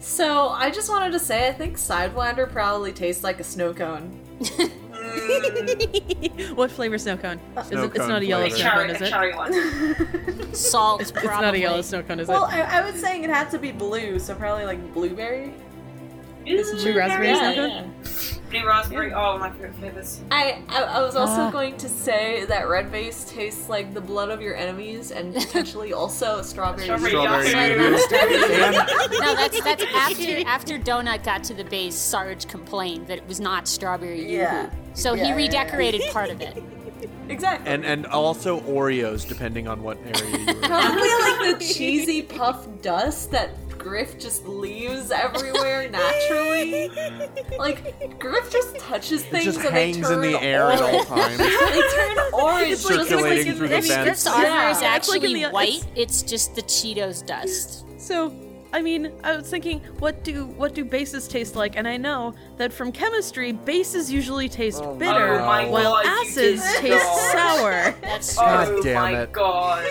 so 0.00 0.45
I 0.50 0.70
just 0.70 0.88
wanted 0.88 1.10
to 1.12 1.18
say 1.18 1.48
I 1.48 1.52
think 1.52 1.76
Sidewinder 1.76 2.50
probably 2.50 2.92
tastes 2.92 3.24
like 3.24 3.40
a 3.40 3.44
snow 3.44 3.74
cone. 3.74 4.20
what 6.54 6.70
flavor 6.70 6.98
snow 6.98 7.16
cone? 7.16 7.40
Uh, 7.56 7.60
is 7.60 7.66
Snow 7.68 7.84
it, 7.84 7.92
it's 7.94 8.06
not 8.06 8.22
a 8.22 8.26
yellow 8.26 8.48
flavor. 8.48 8.56
snow 8.60 8.70
cone, 8.72 8.90
is 8.90 9.00
it? 9.02 9.08
cherry 9.10 9.34
one. 9.34 10.54
Salt. 10.54 11.00
It's, 11.02 11.10
it's 11.10 11.24
not 11.24 11.54
a 11.54 11.58
yellow 11.58 11.82
snow 11.82 12.02
cone, 12.02 12.20
is 12.20 12.28
Well, 12.28 12.46
it? 12.46 12.54
I, 12.54 12.80
I 12.80 12.90
was 12.90 13.00
saying 13.00 13.24
it 13.24 13.30
had 13.30 13.50
to 13.50 13.58
be 13.58 13.72
blue, 13.72 14.18
so 14.18 14.34
probably 14.34 14.64
like 14.64 14.94
blueberry. 14.94 15.52
Is 16.46 16.82
blue 16.82 16.96
raspberry 16.96 17.28
Yeah, 17.28 17.52
snow 17.52 17.66
yeah. 17.66 17.84
Blue 18.50 18.64
raspberry. 18.66 19.12
Oh, 19.12 19.36
my 19.38 19.50
favorite 19.50 19.74
flavors. 19.74 20.20
I, 20.30 20.62
I 20.68 20.82
I 20.84 21.00
was 21.02 21.16
also 21.16 21.40
Ah. 21.42 21.50
going 21.50 21.76
to 21.78 21.88
say 21.88 22.44
that 22.46 22.68
red 22.68 22.92
base 22.92 23.24
tastes 23.24 23.68
like 23.68 23.92
the 23.92 24.00
blood 24.00 24.30
of 24.30 24.40
your 24.40 24.54
enemies 24.54 25.10
and 25.10 25.34
potentially 25.34 25.92
also 25.92 26.42
strawberry. 26.42 26.84
Strawberry 26.84 27.10
Strawberry 27.10 27.76
No, 29.20 29.34
that's 29.34 29.60
that's 29.62 29.84
after 29.94 30.46
after 30.46 30.78
Donut 30.78 31.24
got 31.24 31.42
to 31.44 31.54
the 31.54 31.64
base. 31.64 31.96
Sarge 31.96 32.46
complained 32.46 33.08
that 33.08 33.18
it 33.18 33.26
was 33.26 33.40
not 33.40 33.66
strawberry 33.66 34.20
yoo-hoo. 34.20 34.32
Yeah. 34.34 34.70
So 34.94 35.14
Yeah, 35.14 35.22
he 35.24 35.28
yeah, 35.30 35.36
yeah. 35.36 35.42
redecorated 35.64 36.02
part 36.12 36.30
of 36.30 36.40
it. 36.40 36.62
Exactly. 37.28 37.68
And 37.72 37.84
and 37.84 38.06
also 38.06 38.60
Oreos, 38.60 39.26
depending 39.28 39.66
on 39.66 39.82
what 39.82 39.98
area 40.06 40.38
you 40.38 40.46
were. 40.46 40.54
Probably 40.60 41.00
like 41.08 41.58
the 41.58 41.64
cheesy 41.74 42.22
puff 42.22 42.66
dust 42.80 43.32
that 43.32 43.50
Griff 43.86 44.18
just 44.18 44.46
leaves 44.46 45.10
everywhere 45.12 45.88
naturally. 45.88 46.90
Like 47.58 48.18
Griff 48.18 48.50
just 48.52 48.76
touches 48.78 49.22
It 49.22 49.30
things 49.30 49.44
just 49.44 49.60
and 49.60 49.68
hangs 49.74 49.96
they 49.96 50.02
turn 50.02 50.24
in 50.24 50.32
the 50.32 50.42
air 50.42 50.70
at 50.70 50.80
all 50.82 51.04
times. 51.04 51.38
they 51.38 51.44
turn 51.48 52.16
orange. 52.34 52.68
just 52.68 52.90
like 52.90 53.06
Circulating 53.08 53.46
in 53.48 53.56
through 53.56 53.68
the 53.68 53.74
the- 53.74 53.78
If 53.78 53.86
vents. 53.88 54.04
Griff's 54.04 54.26
armor 54.26 54.42
Yeah. 54.44 54.70
is 54.70 54.76
It's 54.76 54.82
like 54.82 54.90
actually 55.22 55.34
the- 55.34 55.50
white, 55.50 55.68
it's- 55.68 55.86
it's 55.94 56.22
just 56.22 56.54
the 56.54 56.62
Cheetos 56.62 57.24
dust. 57.26 57.86
So, 57.98 58.32
I 58.72 58.82
mean, 58.82 59.10
I 59.24 59.36
was 59.36 59.48
thinking, 59.48 59.80
what 60.00 60.22
do 60.24 60.46
what 60.46 60.74
do 60.74 60.84
bases 60.84 61.28
taste 61.28 61.56
like? 61.56 61.76
And 61.76 61.88
I 61.88 61.96
know 61.96 62.34
that 62.56 62.72
from 62.72 62.90
chemistry, 62.92 63.52
bases 63.52 64.10
usually 64.12 64.48
taste 64.48 64.80
Oh, 64.82 64.94
bitter, 64.94 65.34
oh 65.40 65.44
my 65.46 65.68
while 65.68 65.92
God, 66.02 66.06
acids 66.06 66.62
taste 66.78 67.04
not. 67.04 67.32
sour. 67.32 67.94
That's 68.00 68.34
God 68.38 68.68
oh 68.68 68.82
damn 68.82 68.94
my 69.02 69.20
it. 69.22 69.32
god. 69.32 69.84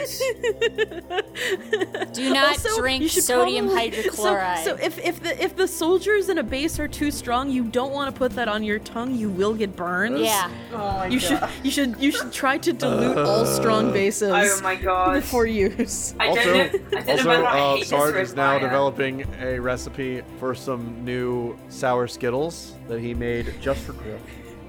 Do 2.13 2.33
not 2.33 2.49
Also, 2.49 2.77
drink 2.79 3.09
sodium 3.09 3.67
probably- 3.67 3.91
hydrochloride. 3.91 4.63
So, 4.63 4.77
so 4.77 4.83
if, 4.83 4.97
if 4.99 5.21
the 5.21 5.43
if 5.43 5.55
the 5.55 5.67
soldiers 5.67 6.29
in 6.29 6.37
a 6.37 6.43
base 6.43 6.79
are 6.79 6.87
too 6.87 7.11
strong, 7.11 7.49
you 7.49 7.63
don't 7.65 7.91
want 7.93 8.13
to 8.13 8.17
put 8.17 8.31
that 8.33 8.47
on 8.47 8.63
your 8.63 8.79
tongue. 8.79 9.15
You 9.15 9.29
will 9.29 9.53
get 9.53 9.75
burned. 9.75 10.19
yeah. 10.19 10.49
Oh 10.73 10.77
my 10.77 11.07
You 11.07 11.19
should 11.19 11.39
you 11.63 11.71
should 11.71 11.99
you 11.99 12.11
should 12.11 12.31
try 12.31 12.57
to 12.57 12.73
dilute 12.73 13.17
all 13.17 13.45
strong 13.45 13.91
bases 13.91 14.31
Oh 14.33 14.61
my 14.63 14.75
god. 14.75 15.15
before 15.21 15.45
use. 15.45 16.15
I 16.19 16.27
Also, 16.29 16.43
don't. 16.43 16.75
I 16.95 17.01
don't 17.01 17.09
also, 17.09 17.23
know 17.23 17.29
whether 17.29 17.45
I 17.47 17.59
uh, 17.81 17.83
Sarge 17.83 18.15
is 18.15 18.33
now 18.35 18.57
developing 18.59 19.25
a 19.41 19.59
recipe 19.59 20.21
for 20.39 20.55
some 20.55 21.03
new 21.05 21.57
sour 21.69 22.07
Skittles 22.07 22.54
that 22.87 22.99
he 22.99 23.13
made 23.13 23.53
just 23.61 23.81
for 23.81 23.93
Griff. 23.93 24.21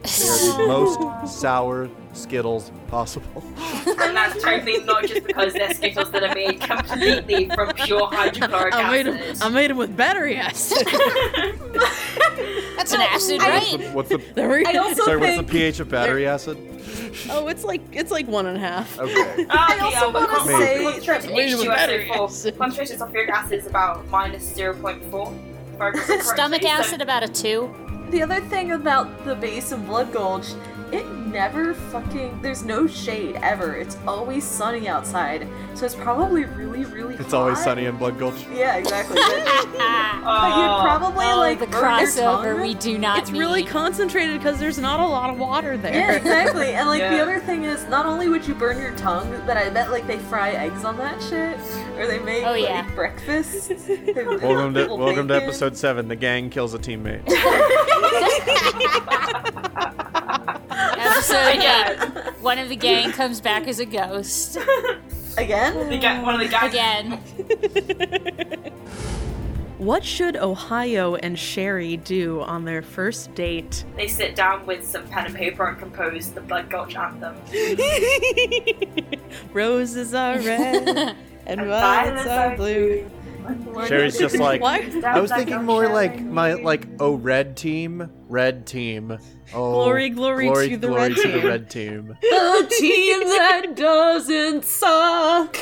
They 0.03 0.29
are 0.29 0.59
the 0.59 0.67
most 0.69 1.41
sour 1.41 1.89
Skittles 2.13 2.71
possible. 2.89 3.43
And 3.99 4.15
that's 4.17 4.41
totally 4.43 4.83
not 4.85 5.05
just 5.07 5.27
because 5.27 5.53
they're 5.53 5.73
Skittles 5.75 6.11
that 6.13 6.23
are 6.23 6.35
made 6.35 6.61
completely 6.61 7.49
from 7.55 7.73
pure 7.75 8.07
hydrochloric 8.07 8.75
I 8.75 8.91
made 8.91 9.07
acid. 9.09 9.37
them. 9.37 9.43
I 9.43 9.49
made 9.49 9.71
them 9.71 9.77
with 9.79 9.97
battery 9.97 10.37
acid. 10.37 10.87
That's 12.77 12.93
an 12.93 13.01
acid 13.01 13.41
I- 13.41 13.49
What's 13.59 13.71
rain. 13.73 13.81
the, 13.81 13.89
what's 13.97 14.09
the, 14.11 14.19
There 14.35 14.49
we 14.49 14.65
I 14.65 14.75
also 14.77 15.03
sorry, 15.05 15.17
what's 15.19 15.33
the 15.33 15.43
think 15.43 15.51
pH 15.51 15.81
of 15.81 15.89
battery 15.89 16.27
acid? 16.27 16.57
Oh, 17.31 17.49
it's 17.49 17.65
like 17.65 17.81
it's 17.93 18.11
like 18.11 18.27
one 18.29 18.47
and 18.47 18.57
a 18.57 18.61
half. 18.61 18.99
Okay. 18.99 19.47
Ah, 19.51 19.73
I 19.73 19.75
okay, 19.89 19.97
also 19.97 20.13
but 20.13 20.29
wanna 20.31 20.45
say 20.59 20.83
concentration 20.85 21.29
that- 21.31 21.37
Wait 21.37 21.53
a 21.53 21.57
minute, 21.57 21.69
battery 21.69 22.09
H2SO4 22.11 22.25
acid. 22.25 22.59
concentration 22.59 22.99
sulfuric 22.99 23.29
acid 23.31 23.59
is 23.61 23.67
about 23.67 24.07
minus 24.09 24.53
0.4. 24.53 25.46
if 25.77 25.83
I 25.83 25.89
recall 25.89 26.21
Stomach 26.21 26.65
acid 26.65 27.03
about 27.03 27.23
a 27.23 27.29
two. 27.29 27.73
The 28.11 28.23
other 28.23 28.41
thing 28.41 28.73
about 28.73 29.25
the 29.25 29.35
base 29.35 29.73
of 29.73 29.87
Blood 29.87 30.13
Gulch, 30.13 30.55
it 30.93 31.07
never 31.13 31.75
fucking. 31.75 32.41
There's 32.43 32.63
no 32.65 32.87
shade 32.87 33.37
ever. 33.43 33.75
It's 33.75 33.97
always 34.07 34.45
sunny 34.45 34.89
outside, 34.89 35.47
so 35.75 35.85
it's 35.85 35.95
probably 35.95 36.45
really, 36.45 36.85
really. 36.85 37.15
It's 37.17 37.33
always 37.33 37.63
sunny 37.63 37.87
in 37.87 37.97
Blood 37.97 38.19
Gulch. 38.19 38.47
Yeah, 38.53 38.77
exactly. 38.77 39.19
But, 40.27 40.41
but 40.41 40.57
you'd 40.57 40.67
oh, 40.67 40.81
probably 40.83 41.27
oh, 41.27 41.39
like 41.39 41.61
the 41.61 41.67
crossover 41.67 42.61
we 42.61 42.75
do 42.75 42.99
not 42.99 43.21
It's 43.21 43.31
really 43.31 43.63
concentrated 43.63 44.39
because 44.39 44.59
there's 44.59 44.79
not 44.79 44.99
a 44.99 45.07
lot 45.07 45.31
of 45.31 45.39
water 45.39 45.77
there. 45.77 45.95
Yeah, 45.95 46.17
exactly. 46.17 46.73
And 46.73 46.89
like 46.89 47.01
the 47.01 47.21
other 47.21 47.39
thing 47.39 47.63
is, 47.63 47.87
not 47.87 48.07
only 48.07 48.29
would 48.29 48.45
you 48.45 48.55
burn 48.55 48.81
your 48.81 48.93
tongue, 48.97 49.31
but 49.47 49.57
I 49.57 49.71
bet 49.71 49.93
like 49.93 50.09
they 50.09 50.19
fry 50.19 50.51
eggs 50.51 50.85
on 50.85 50.97
that 50.97 51.23
shit, 51.23 51.61
or 51.97 52.09
they 52.09 52.19
make 52.19 52.45
Oh, 52.45 52.53
like 52.53 52.63
yeah. 52.63 52.91
breakfast. 52.95 53.71
Welcome 54.17 54.75
to 54.75 54.89
welcome 54.89 55.29
to 55.29 55.35
episode 55.37 55.77
seven. 55.77 56.09
The 56.09 56.17
gang 56.17 56.51
kills 56.51 56.75
a 56.75 56.79
teammate. 56.79 57.23
Episode 61.29 61.59
Again. 61.59 62.35
One 62.41 62.59
of 62.59 62.69
the 62.69 62.77
gang 62.77 63.11
comes 63.11 63.41
back 63.41 63.67
as 63.67 63.81
a 63.81 63.87
ghost. 63.87 64.59
Again? 65.37 65.89
The 65.89 65.99
guy, 65.99 66.23
one 66.23 66.35
of 66.35 66.41
the 66.41 66.49
guys. 66.49 66.73
Again. 66.73 68.73
What 69.79 70.07
should 70.07 70.37
Ohio 70.37 71.17
and 71.17 71.39
Sherry 71.39 71.99
do 71.99 72.41
on 72.41 72.65
their 72.65 72.81
first 72.81 73.35
date? 73.35 73.85
They 73.95 74.09
sit 74.09 74.35
down 74.35 74.65
with 74.65 74.87
some 74.87 75.07
pen 75.09 75.27
and 75.27 75.35
paper 75.35 75.67
and 75.67 75.79
compose 75.79 76.31
the 76.31 76.41
Blood 76.41 76.71
Gulch 76.71 76.97
anthem. 76.97 77.37
Roses 79.53 80.15
are 80.15 80.39
red 80.39 80.89
and 80.89 81.17
And 81.47 81.61
violets 81.61 82.25
violets 82.25 82.27
are 82.27 82.53
are 82.53 82.57
blue. 82.57 83.11
Sherry's 83.87 84.19
just 84.19 84.37
like 84.39 84.63
I 84.63 85.21
was 85.21 85.31
thinking 85.31 85.65
more 85.65 85.89
like 85.89 86.21
my 86.21 86.55
like 86.55 86.87
oh 87.01 87.15
red 87.15 87.57
team, 87.57 88.11
red 88.29 88.67
team. 88.67 89.19
Oh 89.55 89.73
Glory, 89.73 90.09
glory 90.11 90.47
glory, 90.47 90.69
to 90.71 90.77
the 90.77 90.89
glory 90.89 91.03
red 91.03 91.17
to 91.17 91.23
team. 91.23 91.33
the 91.33 91.49
red 91.49 91.71
team. 91.71 92.19
The 92.23 92.75
team 92.79 93.21
that 93.21 93.77
doesn't 93.77 94.65
suck. 94.65 95.57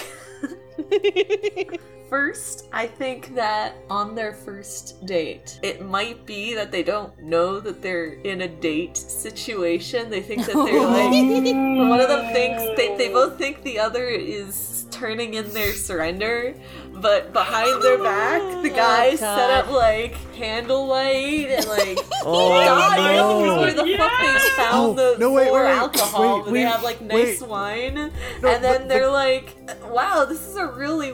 First, 2.11 2.69
I 2.73 2.87
think 2.87 3.35
that 3.35 3.75
on 3.91 4.15
their 4.15 4.35
first 4.35 5.05
date, 5.07 5.59
it 5.63 5.85
might 5.85 6.25
be 6.27 6.55
that 6.55 6.71
they 6.71 6.83
don't 6.83 7.19
know 7.21 7.59
that 7.61 7.83
they're 7.83 8.21
in 8.23 8.43
a 8.43 8.49
date 8.49 8.97
situation. 8.97 10.11
They 10.11 10.21
think 10.23 10.47
that 10.47 10.55
they're 10.55 10.81
like 10.87 11.11
one 11.11 12.01
of 12.01 12.09
them 12.09 12.33
thinks 12.33 12.63
they, 12.77 12.97
they 12.97 13.09
both 13.09 13.37
think 13.39 13.63
the 13.65 13.79
other 13.81 14.07
is 14.07 14.55
turning 14.95 15.35
in 15.35 15.51
their 15.53 15.73
surrender, 15.73 16.55
but 16.93 17.33
behind 17.33 17.83
their 17.83 17.99
back, 17.99 18.41
the 18.63 18.71
guy 18.71 19.11
oh, 19.13 19.17
set 19.17 19.51
up 19.51 19.71
like 19.71 20.17
candlelight 20.35 21.49
and 21.51 21.67
like 21.67 21.99
Oh 22.25 22.49
God, 22.51 22.99
I 22.99 23.13
don't 23.15 23.47
know 23.47 23.55
no! 23.57 23.61
where 23.61 23.75
the 23.75 23.97
fuck 23.97 24.21
they 24.21 24.39
found 24.57 24.75
Oh, 24.75 24.95
the 24.95 25.19
no, 25.19 25.33
wait, 25.33 25.49
for 25.49 25.55
wait, 25.55 25.65
wait, 25.65 25.71
alcohol. 25.77 26.37
wait, 26.39 26.45
but 26.45 26.53
they 26.53 26.61
have 26.63 26.83
like 26.83 27.01
nice 27.01 27.41
wait. 27.41 27.49
wine, 27.51 27.95
No, 28.41 28.49
and 28.49 28.63
then 28.65 28.83
the- 28.83 28.89
they're 28.89 29.11
like, 29.11 29.55
"Wow, 29.91 30.25
this 30.25 30.41
is 30.41 30.57
a 30.57 30.67
really 30.67 31.13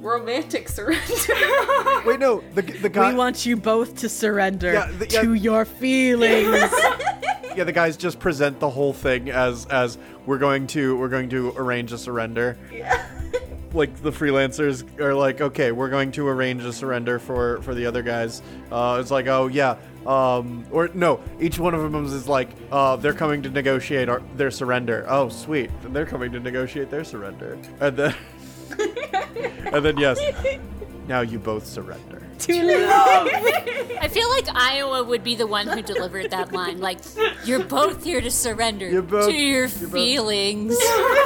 romantic 0.00 0.68
surrender." 0.68 1.02
Wait, 2.04 2.18
no. 2.18 2.42
The 2.54 2.62
the 2.62 2.88
guy. 2.88 3.10
we 3.12 3.16
want 3.16 3.46
you 3.46 3.56
both 3.56 3.96
to 3.98 4.08
surrender 4.08 4.72
Yeah, 4.72 4.90
the- 4.98 5.06
yeah. 5.08 5.22
to 5.22 5.34
your 5.34 5.64
feelings. 5.64 6.72
yeah, 7.56 7.62
the 7.64 7.72
guys 7.72 7.96
just 7.96 8.18
present 8.18 8.58
the 8.58 8.68
whole 8.70 8.92
thing 8.92 9.30
as 9.30 9.66
as 9.66 9.98
we're 10.26 10.38
going 10.38 10.66
to 10.68 10.96
we're 10.96 11.08
going 11.08 11.28
to 11.30 11.52
arrange 11.56 11.92
a 11.92 11.98
surrender. 11.98 12.56
Like 13.74 13.94
the 14.02 14.10
freelancers 14.10 14.84
are 15.00 15.14
like, 15.14 15.40
okay, 15.40 15.72
we're 15.72 15.90
going 15.90 16.12
to 16.12 16.28
arrange 16.28 16.64
a 16.64 16.72
surrender 16.72 17.18
for 17.18 17.60
for 17.62 17.74
the 17.74 17.86
other 17.86 18.02
guys. 18.02 18.42
Uh, 18.70 18.98
it's 19.00 19.10
like, 19.10 19.26
oh 19.26 19.46
yeah, 19.48 19.76
um, 20.06 20.64
or 20.70 20.88
no, 20.94 21.20
each 21.40 21.58
one 21.58 21.74
of 21.74 21.82
them 21.82 22.04
is 22.04 22.28
like, 22.28 22.48
uh, 22.70 22.96
they're 22.96 23.12
coming 23.12 23.42
to 23.42 23.50
negotiate 23.50 24.08
our, 24.08 24.20
their 24.36 24.50
surrender. 24.50 25.04
Oh, 25.08 25.28
sweet, 25.28 25.70
and 25.84 25.94
they're 25.94 26.06
coming 26.06 26.32
to 26.32 26.40
negotiate 26.40 26.90
their 26.90 27.04
surrender, 27.04 27.58
and 27.80 27.96
then 27.96 28.14
and 29.72 29.84
then 29.84 29.96
yes, 29.96 30.20
now 31.08 31.20
you 31.20 31.38
both 31.38 31.66
surrender. 31.66 32.22
I 32.48 34.08
feel 34.10 34.28
like 34.30 34.46
Iowa 34.54 35.02
would 35.04 35.22
be 35.24 35.34
the 35.34 35.46
one 35.46 35.66
who 35.66 35.82
delivered 35.82 36.30
that 36.30 36.52
line. 36.52 36.80
Like, 36.80 36.98
you're 37.44 37.64
both 37.64 38.04
here 38.04 38.20
to 38.20 38.30
surrender 38.30 38.88
You're 38.88 39.02
both- 39.02 39.28
to 39.28 39.34
your 39.36 39.66
you're 39.66 39.68
both- 39.88 39.92
feelings. 39.92 40.76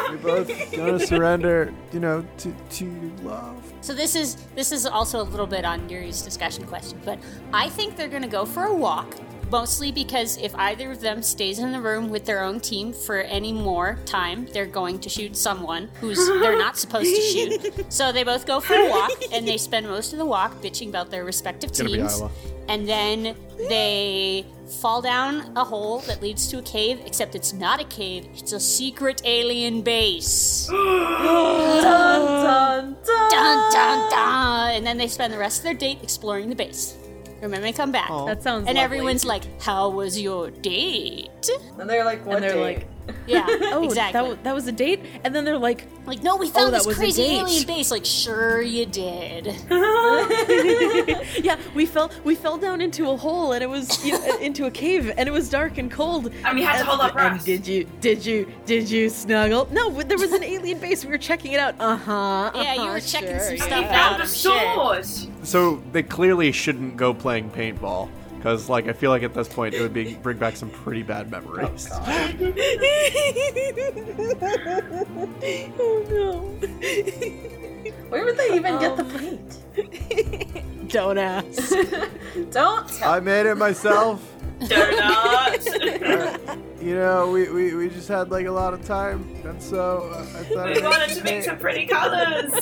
You're 0.08 0.18
both 0.18 0.72
gonna 0.76 1.00
surrender, 1.00 1.72
you 1.92 2.00
know, 2.00 2.24
to 2.38 2.54
to 2.70 3.12
love. 3.22 3.62
So 3.80 3.94
this 3.94 4.14
is 4.16 4.36
this 4.54 4.72
is 4.72 4.86
also 4.86 5.20
a 5.20 5.24
little 5.24 5.46
bit 5.46 5.64
on 5.64 5.88
Yuri's 5.88 6.22
discussion 6.22 6.64
question, 6.66 7.00
but 7.04 7.18
I 7.52 7.68
think 7.68 7.96
they're 7.96 8.08
gonna 8.08 8.28
go 8.28 8.44
for 8.44 8.64
a 8.64 8.74
walk. 8.74 9.14
Mostly 9.50 9.92
because 9.92 10.36
if 10.38 10.54
either 10.56 10.90
of 10.90 11.00
them 11.00 11.22
stays 11.22 11.58
in 11.60 11.70
the 11.70 11.80
room 11.80 12.10
with 12.10 12.24
their 12.24 12.42
own 12.42 12.58
team 12.58 12.92
for 12.92 13.20
any 13.20 13.52
more 13.52 13.98
time, 14.04 14.46
they're 14.46 14.66
going 14.66 14.98
to 15.00 15.08
shoot 15.08 15.36
someone 15.36 15.88
who's 16.00 16.18
they're 16.26 16.58
not 16.58 16.76
supposed 16.76 17.14
to 17.14 17.22
shoot. 17.22 17.86
So 17.92 18.10
they 18.12 18.24
both 18.24 18.46
go 18.46 18.60
for 18.60 18.74
a 18.74 18.88
walk, 18.88 19.12
and 19.32 19.46
they 19.46 19.56
spend 19.56 19.86
most 19.86 20.12
of 20.12 20.18
the 20.18 20.26
walk 20.26 20.60
bitching 20.60 20.88
about 20.88 21.10
their 21.10 21.24
respective 21.24 21.72
gonna 21.72 21.88
be 21.88 21.96
teams. 21.96 22.20
Iowa. 22.20 22.30
And 22.68 22.88
then 22.88 23.36
they 23.56 24.44
fall 24.80 25.00
down 25.00 25.56
a 25.56 25.64
hole 25.64 26.00
that 26.00 26.20
leads 26.20 26.48
to 26.48 26.58
a 26.58 26.62
cave, 26.62 27.00
except 27.06 27.34
it's 27.36 27.52
not 27.52 27.80
a 27.80 27.84
cave, 27.84 28.28
it's 28.34 28.52
a 28.52 28.60
secret 28.60 29.22
alien 29.24 29.82
base. 29.82 30.66
dun, 30.70 31.82
dun, 31.82 32.96
dun. 33.06 33.30
Dun 33.30 33.72
dun 33.72 34.10
dun! 34.10 34.70
And 34.74 34.86
then 34.86 34.98
they 34.98 35.06
spend 35.06 35.32
the 35.32 35.38
rest 35.38 35.58
of 35.58 35.64
their 35.64 35.74
date 35.74 36.00
exploring 36.02 36.48
the 36.48 36.56
base. 36.56 36.96
And 37.42 37.52
then 37.52 37.60
they 37.62 37.72
come 37.72 37.92
back. 37.92 38.08
That 38.08 38.42
sounds 38.42 38.62
good. 38.64 38.70
and 38.70 38.76
lovely. 38.78 38.80
everyone's 38.80 39.24
like, 39.24 39.44
"How 39.60 39.88
was 39.90 40.20
your 40.20 40.50
date?" 40.50 41.48
And 41.78 41.88
they're 41.88 42.04
like, 42.04 42.24
what 42.24 42.36
and 42.36 42.44
they're 42.44 42.54
date? 42.54 42.60
like, 42.78 42.88
Yeah, 43.26 43.44
oh, 43.48 43.84
exactly. 43.84 44.30
that, 44.30 44.44
that 44.44 44.54
was 44.54 44.66
a 44.66 44.72
date? 44.72 45.00
And 45.24 45.34
then 45.34 45.44
they're 45.44 45.58
like, 45.58 45.86
like, 46.06 46.22
no, 46.22 46.36
we 46.36 46.48
found 46.48 46.72
that 46.74 46.84
this 46.84 46.96
crazy 46.96 47.22
alien 47.22 47.66
base. 47.66 47.90
Like, 47.90 48.04
sure 48.04 48.62
you 48.62 48.86
did. 48.86 49.46
yeah, 51.44 51.58
we 51.74 51.86
fell 51.86 52.10
we 52.24 52.34
fell 52.34 52.56
down 52.56 52.80
into 52.80 53.10
a 53.10 53.16
hole 53.16 53.52
and 53.52 53.62
it 53.62 53.68
was 53.68 54.04
you 54.04 54.12
know, 54.12 54.38
into 54.38 54.66
a 54.66 54.70
cave 54.70 55.12
and 55.16 55.28
it 55.28 55.32
was 55.32 55.48
dark 55.48 55.78
and 55.78 55.90
cold. 55.90 56.32
And 56.44 56.56
we 56.56 56.62
had 56.62 56.78
to 56.78 56.84
hold 56.84 57.00
our 57.00 57.08
And 57.08 57.14
breath. 57.34 57.44
did 57.44 57.66
you 57.66 57.84
did 58.00 58.24
you 58.24 58.46
did 58.64 58.88
you 58.90 59.08
snuggle? 59.08 59.68
No, 59.70 59.90
there 59.90 60.18
was 60.18 60.32
an 60.32 60.44
alien 60.44 60.78
base. 60.78 61.04
We 61.04 61.10
were 61.10 61.18
checking 61.18 61.52
it 61.52 61.60
out. 61.60 61.74
Uh 61.80 61.96
huh. 61.96 62.50
Yeah, 62.54 62.74
you 62.74 62.90
were 62.90 63.00
checking 63.00 63.38
some 63.40 63.52
We 63.52 63.58
stuff 63.58 63.84
out. 63.84 63.90
found 63.90 64.20
a 64.20 64.24
I'm 64.24 64.28
sword. 64.28 65.06
So 65.46 65.82
they 65.92 66.02
clearly 66.02 66.52
shouldn't 66.52 66.96
go 66.96 67.12
playing 67.14 67.50
paintball 67.50 68.08
because, 68.36 68.68
like, 68.68 68.88
I 68.88 68.92
feel 68.92 69.10
like 69.10 69.22
at 69.22 69.32
this 69.34 69.48
point 69.48 69.74
it 69.74 69.80
would 69.80 69.94
be 69.94 70.14
bring 70.14 70.38
back 70.38 70.56
some 70.56 70.70
pretty 70.70 71.02
bad 71.02 71.30
memories. 71.30 71.88
oh 75.78 76.04
no. 76.10 76.40
Where 78.08 78.24
would 78.24 78.36
they 78.36 78.54
even 78.54 78.78
get 78.78 78.96
the 78.96 79.04
paint? 79.04 79.58
Don't 80.88 81.18
ask. 81.18 81.74
Don't 82.50 82.88
tell. 82.88 83.12
I 83.12 83.20
made 83.20 83.46
it 83.46 83.56
myself. 83.56 84.22
Donut. 84.60 86.62
You 86.86 86.94
know, 86.94 87.28
we, 87.32 87.50
we, 87.50 87.74
we 87.74 87.88
just 87.88 88.06
had 88.06 88.30
like 88.30 88.46
a 88.46 88.52
lot 88.52 88.72
of 88.72 88.84
time, 88.84 89.28
and 89.44 89.60
so 89.60 90.08
uh, 90.14 90.20
I 90.20 90.44
thought 90.44 90.72
we 90.72 90.80
wanted 90.82 91.08
to 91.16 91.24
make 91.24 91.42
some 91.42 91.58
pretty 91.58 91.84
colors. 91.84 92.52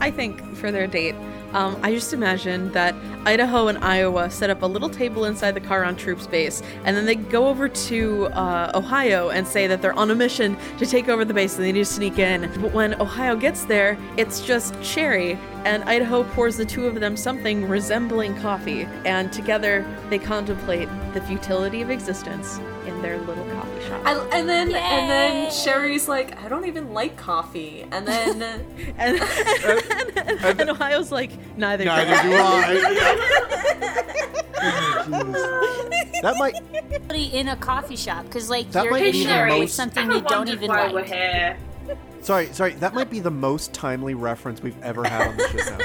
I 0.00 0.10
think 0.10 0.40
for 0.56 0.72
their 0.72 0.86
date, 0.86 1.14
um, 1.52 1.78
I 1.82 1.92
just 1.92 2.12
imagine 2.12 2.72
that 2.72 2.94
Idaho 3.24 3.68
and 3.68 3.78
Iowa 3.78 4.30
set 4.30 4.50
up 4.50 4.62
a 4.62 4.66
little 4.66 4.88
table 4.88 5.24
inside 5.24 5.52
the 5.52 5.60
Charon 5.60 5.96
troops 5.96 6.26
base, 6.26 6.62
and 6.84 6.96
then 6.96 7.06
they 7.06 7.14
go 7.14 7.48
over 7.48 7.68
to 7.68 8.26
uh, 8.28 8.72
Ohio 8.74 9.30
and 9.30 9.46
say 9.46 9.66
that 9.66 9.82
they're 9.82 9.98
on 9.98 10.10
a 10.10 10.14
mission 10.14 10.56
to 10.78 10.86
take 10.86 11.08
over 11.08 11.24
the 11.24 11.34
base 11.34 11.56
and 11.56 11.64
they 11.64 11.72
need 11.72 11.80
to 11.80 11.84
sneak 11.84 12.18
in. 12.18 12.42
But 12.60 12.72
when 12.72 13.00
Ohio 13.00 13.36
gets 13.36 13.64
there, 13.64 13.98
it's 14.16 14.40
just 14.40 14.82
Sherry, 14.82 15.38
and 15.64 15.82
Idaho 15.84 16.24
pours 16.34 16.56
the 16.56 16.64
two 16.64 16.86
of 16.86 17.00
them 17.00 17.16
something 17.16 17.68
resembling 17.68 18.36
coffee, 18.36 18.82
and 19.04 19.32
together 19.32 19.84
they 20.10 20.18
contemplate 20.18 20.88
the 21.14 21.20
futility 21.22 21.82
of 21.82 21.90
existence 21.90 22.58
in 22.86 23.02
their 23.02 23.18
little 23.18 23.44
coffee 23.46 23.65
shop. 23.86 24.02
I, 24.04 24.14
and 24.38 24.48
then 24.48 24.74
and 24.74 25.10
then 25.10 25.50
Sherry's 25.52 26.08
like, 26.08 26.38
I 26.42 26.48
don't 26.48 26.66
even 26.66 26.92
like 26.94 27.16
coffee. 27.16 27.86
And 27.92 28.06
then 28.06 28.42
and, 28.98 29.20
and, 29.20 30.60
and 30.60 30.70
Ohio's 30.70 31.10
like, 31.12 31.30
neither. 31.56 31.84
do 31.84 31.88
Neither 31.90 32.14
I." 32.14 32.22
do 32.22 32.32
I. 32.36 34.02
Jesus. 35.06 35.42
That 36.22 36.34
might 36.38 36.54
Somebody 36.92 37.26
in 37.26 37.48
a 37.48 37.56
coffee 37.56 37.94
shop 37.96 38.24
because, 38.24 38.48
like, 38.50 38.70
That 38.72 38.84
you're 38.84 38.96
in 38.96 39.12
be 39.12 39.22
the 39.22 39.24
there 39.28 39.46
with 39.48 39.58
most- 39.60 39.74
something 39.74 40.10
I 40.10 40.14
you 40.16 40.20
don't 40.22 40.48
even 40.48 40.68
why 40.68 40.84
like. 40.86 40.94
we're 40.94 41.04
here. 41.04 41.56
Sorry 42.26 42.52
sorry. 42.52 42.72
That 42.74 42.94
might 42.94 43.08
be 43.10 43.20
the 43.20 43.30
most 43.30 43.72
timely 43.72 44.14
reference 44.14 44.62
we've 44.62 44.80
ever 44.82 45.04
had 45.04 45.28
on 45.28 45.36
the 45.36 45.48
shit 45.48 45.66
now. 45.66 45.78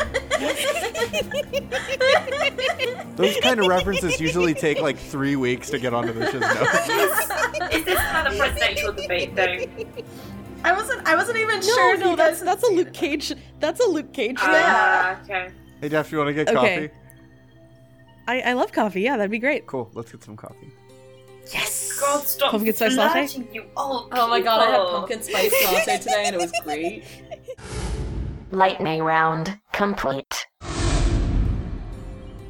Those 3.16 3.38
kind 3.42 3.60
of 3.60 3.68
references 3.68 4.20
usually 4.20 4.54
take 4.54 4.82
like 4.82 4.98
three 4.98 5.36
weeks 5.36 5.70
to 5.70 5.78
get 5.80 5.94
onto 5.94 6.14
the 6.14 6.32
shit 6.32 6.42
notes. 6.42 7.74
Is 7.76 7.86
this 7.86 8.00
another 8.00 8.36
presidential 8.38 8.94
debate, 8.94 9.36
though? 9.36 9.66
I 10.64 10.74
wasn't 10.74 11.06
I 11.08 11.16
wasn't 11.16 11.38
even 11.38 11.60
No, 11.60 11.62
sure. 11.62 11.98
no, 11.98 12.16
that's 12.16 12.42
that's 12.42 12.64
a 12.64 12.72
Luke 12.72 12.94
Cage. 12.94 13.34
That's 13.60 13.80
a 13.80 13.88
Luke 13.88 14.12
Cage 14.14 14.40
thing. 14.40 14.50
Ah, 14.50 15.22
okay. 15.24 15.50
Hey, 15.80 15.90
Jeff, 15.90 16.12
you 16.12 16.18
want 16.18 16.30
to 16.30 16.34
get 16.34 16.50
Okay. 16.50 16.88
coffee? 16.88 16.90
I, 18.28 18.42
I 18.42 18.54
love 18.54 18.72
coffee. 18.72 19.02
Yeah, 19.02 19.18
that'd 19.18 19.32
be 19.32 19.40
great. 19.40 19.66
Cool. 19.68 19.90
Let's 19.94 20.12
get 20.12 20.24
some 20.24 20.38
coffee. 20.38 20.72
God, 22.02 22.24
stop 22.26 22.52
Pumpkin 22.52 22.74
spice 22.74 22.98
latte? 22.98 23.46
you 23.54 23.64
old 23.78 24.10
Oh 24.12 24.28
my 24.28 24.42
god, 24.42 24.68
I 24.68 24.72
had 24.72 24.88
pumpkin 24.88 25.22
spice 25.22 25.54
latte 25.64 26.00
today 26.00 26.24
and 26.26 26.36
it 26.36 26.42
was 26.42 26.52
great. 26.64 27.04
Lightning 28.52 29.04
round 29.04 29.60
complete. 29.72 30.48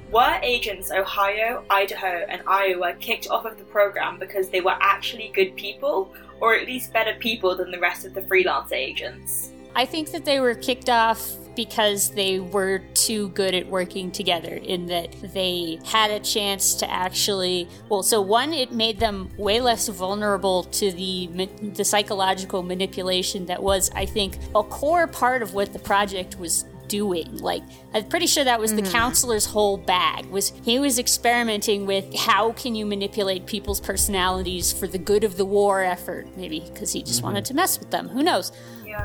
Were 0.09 0.39
agents 0.41 0.89
Ohio, 0.91 1.65
Idaho, 1.69 2.25
and 2.29 2.41
Iowa 2.47 2.93
kicked 2.99 3.29
off 3.29 3.45
of 3.45 3.57
the 3.57 3.65
program 3.65 4.17
because 4.19 4.49
they 4.49 4.61
were 4.61 4.77
actually 4.79 5.31
good 5.35 5.55
people, 5.57 6.13
or 6.39 6.55
at 6.55 6.65
least 6.65 6.93
better 6.93 7.15
people 7.19 7.55
than 7.55 7.71
the 7.71 7.79
rest 7.79 8.05
of 8.05 8.13
the 8.13 8.21
freelance 8.21 8.71
agents? 8.71 9.51
I 9.75 9.85
think 9.85 10.11
that 10.11 10.23
they 10.23 10.39
were 10.39 10.55
kicked 10.55 10.89
off 10.89 11.35
because 11.55 12.11
they 12.11 12.39
were 12.39 12.79
too 12.93 13.29
good 13.29 13.53
at 13.53 13.67
working 13.67 14.11
together 14.11 14.53
in 14.53 14.85
that 14.87 15.15
they 15.33 15.79
had 15.85 16.11
a 16.11 16.19
chance 16.19 16.75
to 16.75 16.89
actually 16.89 17.67
well 17.89 18.03
so 18.03 18.21
one 18.21 18.53
it 18.53 18.71
made 18.71 18.99
them 18.99 19.29
way 19.37 19.59
less 19.59 19.87
vulnerable 19.87 20.63
to 20.63 20.91
the 20.91 21.27
the 21.73 21.83
psychological 21.83 22.63
manipulation 22.63 23.45
that 23.45 23.61
was 23.61 23.91
I 23.95 24.05
think 24.05 24.37
a 24.55 24.63
core 24.63 25.07
part 25.07 25.41
of 25.41 25.53
what 25.53 25.73
the 25.73 25.79
project 25.79 26.39
was 26.39 26.65
doing. 26.91 27.38
Like 27.38 27.63
i'm 27.93 28.06
pretty 28.06 28.27
sure 28.27 28.43
that 28.43 28.60
was 28.60 28.73
the 28.75 28.82
counselor's 28.82 29.45
whole 29.45 29.77
bag 29.77 30.25
was 30.27 30.54
he 30.63 30.80
was 30.80 30.97
experimenting 30.97 31.86
with 31.86 32.13
how 32.15 32.51
can 32.54 32.73
you 32.73 32.86
manipulate 32.86 33.45
people's 33.45 33.82
personalities 33.82 34.71
for 34.71 34.88
the 34.88 34.97
good 34.97 35.23
of 35.23 35.36
the 35.36 35.43
war 35.43 35.84
effort 35.84 36.25
maybe 36.38 36.60
because 36.60 36.93
he 36.93 37.01
just 37.04 37.21
wanted 37.23 37.43
to 37.45 37.54
mess 37.54 37.80
with 37.80 37.91
them. 37.91 38.10
Who 38.10 38.23
knows? 38.23 38.51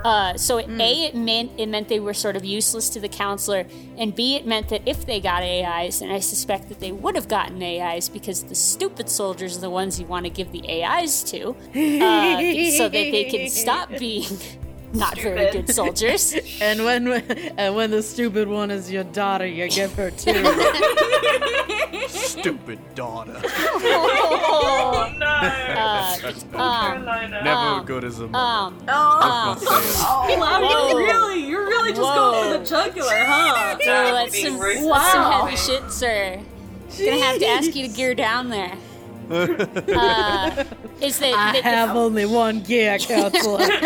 Uh, 0.04 0.36
so 0.36 0.58
it, 0.58 0.68
a 0.68 1.04
it 1.04 1.14
meant 1.14 1.52
it 1.58 1.66
meant 1.66 1.88
they 1.88 2.00
were 2.00 2.14
sort 2.14 2.36
of 2.36 2.44
useless 2.44 2.90
to 2.90 3.00
the 3.00 3.08
counselor, 3.08 3.64
and 3.96 4.14
b 4.14 4.36
it 4.36 4.46
meant 4.46 4.68
that 4.68 4.82
if 4.86 5.06
they 5.06 5.20
got 5.20 5.42
AIs, 5.42 6.02
and 6.02 6.12
I 6.12 6.20
suspect 6.20 6.68
that 6.68 6.80
they 6.80 6.92
would 6.92 7.14
have 7.14 7.28
gotten 7.28 7.62
AIs 7.62 8.08
because 8.08 8.42
the 8.44 8.54
stupid 8.54 9.08
soldiers 9.08 9.56
are 9.56 9.60
the 9.60 9.70
ones 9.70 10.00
you 10.00 10.06
want 10.06 10.24
to 10.24 10.30
give 10.30 10.52
the 10.52 10.82
AIs 10.82 11.22
to, 11.24 11.50
uh, 11.50 12.70
so 12.76 12.88
that 12.88 12.90
they 12.90 13.28
can 13.30 13.48
stop 13.48 13.88
being 13.98 14.26
not 14.96 15.18
very 15.18 15.50
good 15.52 15.70
soldiers. 15.70 16.34
And 16.60 16.84
when 16.84 17.06
and 17.58 17.74
when 17.76 17.90
the 17.90 18.02
stupid 18.02 18.48
one 18.48 18.70
is 18.70 18.90
your 18.90 19.04
daughter, 19.04 19.46
you 19.46 19.68
give 19.68 19.92
her 19.94 20.10
two. 20.10 20.32
Stupid 22.08 22.78
daughter. 22.94 23.40
Oh 24.58 25.12
no! 25.18 25.26
Uh, 25.26 26.58
um, 26.58 27.04
Never 27.04 27.48
Um, 27.50 27.84
good 27.86 28.04
as 28.04 28.18
a 28.18 28.26
mother. 28.26 28.38
um, 28.38 28.78
Oh, 28.88 29.48
Let's 29.58 29.64
not 29.64 29.82
say 29.82 30.32
it. 30.34 30.38
oh 30.38 30.38
wow, 30.38 30.88
you 30.90 30.96
really, 30.98 31.46
you're 31.48 31.66
really 31.66 31.90
just 31.90 32.00
going 32.00 32.52
for 32.52 32.58
the 32.58 32.64
jugular, 32.64 33.10
huh? 33.24 33.76
so 33.78 33.84
That 33.84 34.12
that's 34.12 34.24
would 34.24 34.32
be 34.32 34.42
some, 34.42 34.58
ruthless. 34.58 34.86
that's 34.98 35.12
some 35.12 35.22
Wow. 35.22 35.44
heavy 35.44 35.56
shit, 35.56 35.92
sir. 35.92 36.40
Gonna 36.98 37.18
have 37.24 37.38
to 37.38 37.46
ask 37.46 37.74
you 37.74 37.86
to 37.88 37.92
gear 37.94 38.14
down 38.14 38.48
there. 38.48 38.72
Uh, 39.96 40.64
is 41.00 41.18
that, 41.18 41.34
I 41.34 41.52
that- 41.60 41.64
have 41.64 41.96
only 41.96 42.26
one 42.26 42.60
gear, 42.60 42.98
counselor. 42.98 43.66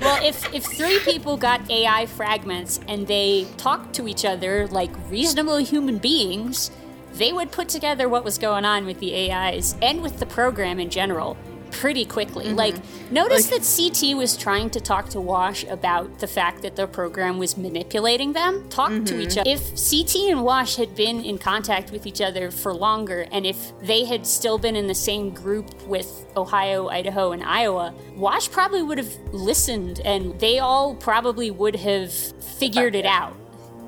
Well, 0.00 0.24
if 0.24 0.52
if 0.54 0.64
three 0.64 0.98
people 1.00 1.36
got 1.36 1.70
AI 1.70 2.06
fragments 2.06 2.80
and 2.88 3.06
they 3.06 3.46
talked 3.58 3.94
to 3.96 4.08
each 4.08 4.24
other 4.24 4.66
like 4.68 4.90
reasonable 5.10 5.58
human 5.58 5.98
beings, 5.98 6.70
they 7.12 7.32
would 7.34 7.52
put 7.52 7.68
together 7.68 8.08
what 8.08 8.24
was 8.24 8.38
going 8.38 8.64
on 8.64 8.86
with 8.86 8.98
the 8.98 9.30
AIs 9.30 9.76
and 9.82 10.00
with 10.00 10.18
the 10.18 10.24
program 10.24 10.80
in 10.80 10.88
general. 10.88 11.36
Pretty 11.72 12.04
quickly. 12.04 12.46
Mm-hmm. 12.46 12.56
Like, 12.56 12.74
notice 13.10 13.48
that 13.48 13.62
CT 13.62 14.16
was 14.16 14.36
trying 14.36 14.70
to 14.70 14.80
talk 14.80 15.08
to 15.10 15.20
Wash 15.20 15.64
about 15.64 16.18
the 16.18 16.26
fact 16.26 16.62
that 16.62 16.76
the 16.76 16.86
program 16.86 17.38
was 17.38 17.56
manipulating 17.56 18.32
them. 18.32 18.68
Talk 18.68 18.90
to 18.90 19.20
each 19.20 19.30
mm-hmm. 19.30 19.40
other. 19.40 19.50
If 19.50 19.90
CT 19.90 20.30
and 20.30 20.42
Wash 20.42 20.76
had 20.76 20.94
been 20.94 21.24
in 21.24 21.38
contact 21.38 21.90
with 21.90 22.06
each 22.06 22.20
other 22.20 22.50
for 22.50 22.72
longer, 22.72 23.26
and 23.32 23.46
if 23.46 23.72
they 23.80 24.04
had 24.04 24.26
still 24.26 24.58
been 24.58 24.76
in 24.76 24.86
the 24.86 24.94
same 24.94 25.30
group 25.30 25.86
with 25.86 26.26
Ohio, 26.36 26.88
Idaho, 26.88 27.32
and 27.32 27.42
Iowa, 27.42 27.94
Wash 28.14 28.50
probably 28.50 28.82
would 28.82 28.98
have 28.98 29.12
listened, 29.32 30.00
and 30.04 30.38
they 30.40 30.58
all 30.58 30.94
probably 30.94 31.50
would 31.50 31.76
have 31.76 32.12
figured 32.12 32.94
it 32.94 33.06
out. 33.06 33.36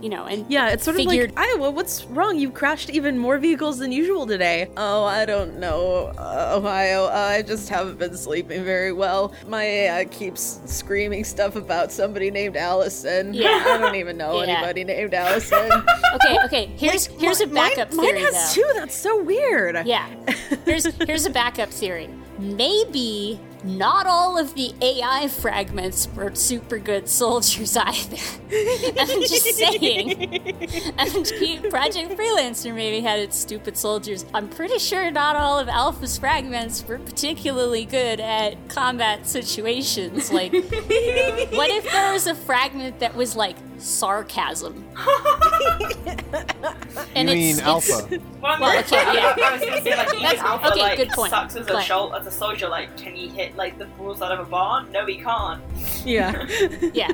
You 0.03 0.09
know, 0.09 0.25
and 0.25 0.45
Yeah, 0.51 0.71
it's 0.71 0.83
sort 0.85 0.97
figured 0.97 1.31
of 1.31 1.37
like 1.37 1.47
Iowa. 1.55 1.71
What's 1.71 2.05
wrong? 2.07 2.37
You 2.37 2.51
crashed 2.51 2.91
even 2.91 3.17
more 3.17 3.39
vehicles 3.39 3.79
than 3.79 3.93
usual 3.93 4.27
today. 4.27 4.69
Oh, 4.77 5.05
I 5.05 5.25
don't 5.25 5.61
know, 5.61 6.13
uh, 6.19 6.55
Ohio. 6.59 7.07
I 7.07 7.43
just 7.43 7.69
haven't 7.69 7.99
been 8.01 8.17
sleeping 8.17 8.65
very 8.65 8.93
well. 8.93 9.33
My 9.47 9.63
AI 9.63 10.05
keeps 10.07 10.61
screaming 10.67 11.23
stuff 11.23 11.55
about 11.55 11.93
somebody 11.93 12.33
named 12.33 12.57
Allison. 12.57 13.33
Yeah. 13.33 13.63
I 13.65 13.79
don't 13.79 13.95
even 13.95 14.17
know 14.17 14.43
Yeah. 14.43 14.55
anybody 14.55 14.83
named 14.83 15.15
Allison. 15.15 15.71
okay, 16.17 16.37
okay. 16.47 16.67
Here's 16.77 17.07
here's 17.07 17.41
a 17.41 17.47
backup 17.47 17.93
mine, 17.93 18.07
theory. 18.07 18.23
Mine 18.25 18.33
though. 18.33 18.39
has 18.39 18.55
two. 18.55 18.71
That's 18.75 18.97
so 18.97 19.23
weird. 19.23 19.87
Yeah. 19.87 20.09
Here's 20.65 20.85
here's 21.07 21.27
a 21.27 21.31
backup 21.31 21.69
theory. 21.71 22.09
Maybe 22.41 23.39
not 23.65 24.07
all 24.07 24.39
of 24.39 24.55
the 24.55 24.75
AI 24.81 25.29
fragments 25.29 26.09
were 26.15 26.35
super 26.35 26.79
good 26.79 27.09
soldiers 27.09 27.77
either. 27.77 28.17
I'm 28.99 29.21
just 29.21 29.55
saying. 29.55 30.09
MG 30.99 31.71
Project 31.71 32.11
Freelancer 32.19 32.75
maybe 32.75 33.01
had 33.01 33.19
its 33.21 33.37
stupid 33.39 33.77
soldiers. 33.77 34.25
I'm 34.35 34.49
pretty 34.49 34.79
sure 34.79 35.11
not 35.11 35.37
all 35.37 35.59
of 35.59 35.69
Alpha's 35.69 36.19
fragments 36.19 36.85
were 36.87 36.99
particularly 36.99 37.85
good 37.85 38.21
at 38.21 38.69
combat 38.69 39.27
situations. 39.27 40.33
Like, 40.33 40.53
what 40.53 41.71
if 41.71 41.91
there 41.91 42.13
was 42.13 42.27
a 42.27 42.35
fragment 42.35 42.99
that 43.01 43.15
was 43.15 43.37
like 43.37 43.57
sarcasm? 43.83 44.85
You 47.15 47.25
mean 47.25 47.61
Alpha? 47.61 48.09
Well, 48.43 48.61
Well, 48.61 48.79
okay, 48.81 48.97
yeah. 48.97 49.35
I 49.41 49.53
was 49.53 49.61
gonna 49.61 49.83
say, 49.83 49.97
like, 49.97 50.09
That's- 50.11 50.39
Alpha, 50.41 50.71
okay, 50.73 50.81
like, 50.81 50.97
good 50.99 51.11
point. 51.11 51.31
sucks 51.31 51.55
as 51.57 51.67
a, 51.69 51.73
But- 51.73 51.85
shol- 51.85 52.19
as 52.19 52.27
a 52.27 52.31
soldier. 52.31 52.69
Like, 52.69 52.97
can 52.97 53.15
he 53.15 53.29
hit, 53.29 53.57
like, 53.57 53.79
the 53.79 53.85
balls 53.85 54.21
out 54.21 54.33
of 54.33 54.41
a 54.41 54.45
barn? 54.51 54.91
No, 54.91 55.07
he 55.07 55.17
can't. 55.23 55.63
Yeah. 56.05 56.47
Yeah. 56.93 57.09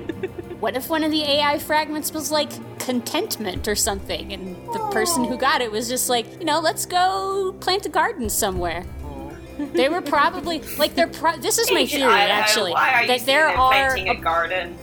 What 0.61 0.77
if 0.77 0.89
one 0.89 1.05
of 1.05 1.11
the 1.11 1.23
AI 1.23 1.59
fragments 1.59 2.13
was 2.13 2.33
like 2.33 2.51
contentment 2.81 3.69
or 3.69 3.75
something, 3.77 4.33
and 4.33 4.57
the 4.73 4.79
person 4.91 5.25
who 5.25 5.37
got 5.37 5.61
it 5.61 5.71
was 5.71 5.89
just 5.89 6.09
like, 6.09 6.27
you 6.41 6.45
know, 6.45 6.59
let's 6.61 6.85
go 6.87 7.55
plant 7.61 7.87
a 7.87 7.89
garden 7.89 8.29
somewhere. 8.31 8.85
They 9.59 9.89
were 9.89 10.01
probably 10.01 10.61
like 10.79 10.95
they're. 10.97 11.07
Pro- 11.09 11.37
this 11.37 11.59
is 11.59 11.71
my 11.71 11.85
theory, 11.87 12.11
actually, 12.13 12.73
Why 12.73 12.93
are 12.95 13.03
you 13.03 13.09
that 13.09 13.27
there 13.27 13.49
are 13.49 13.95
a 13.97 14.15
garden? 14.17 14.77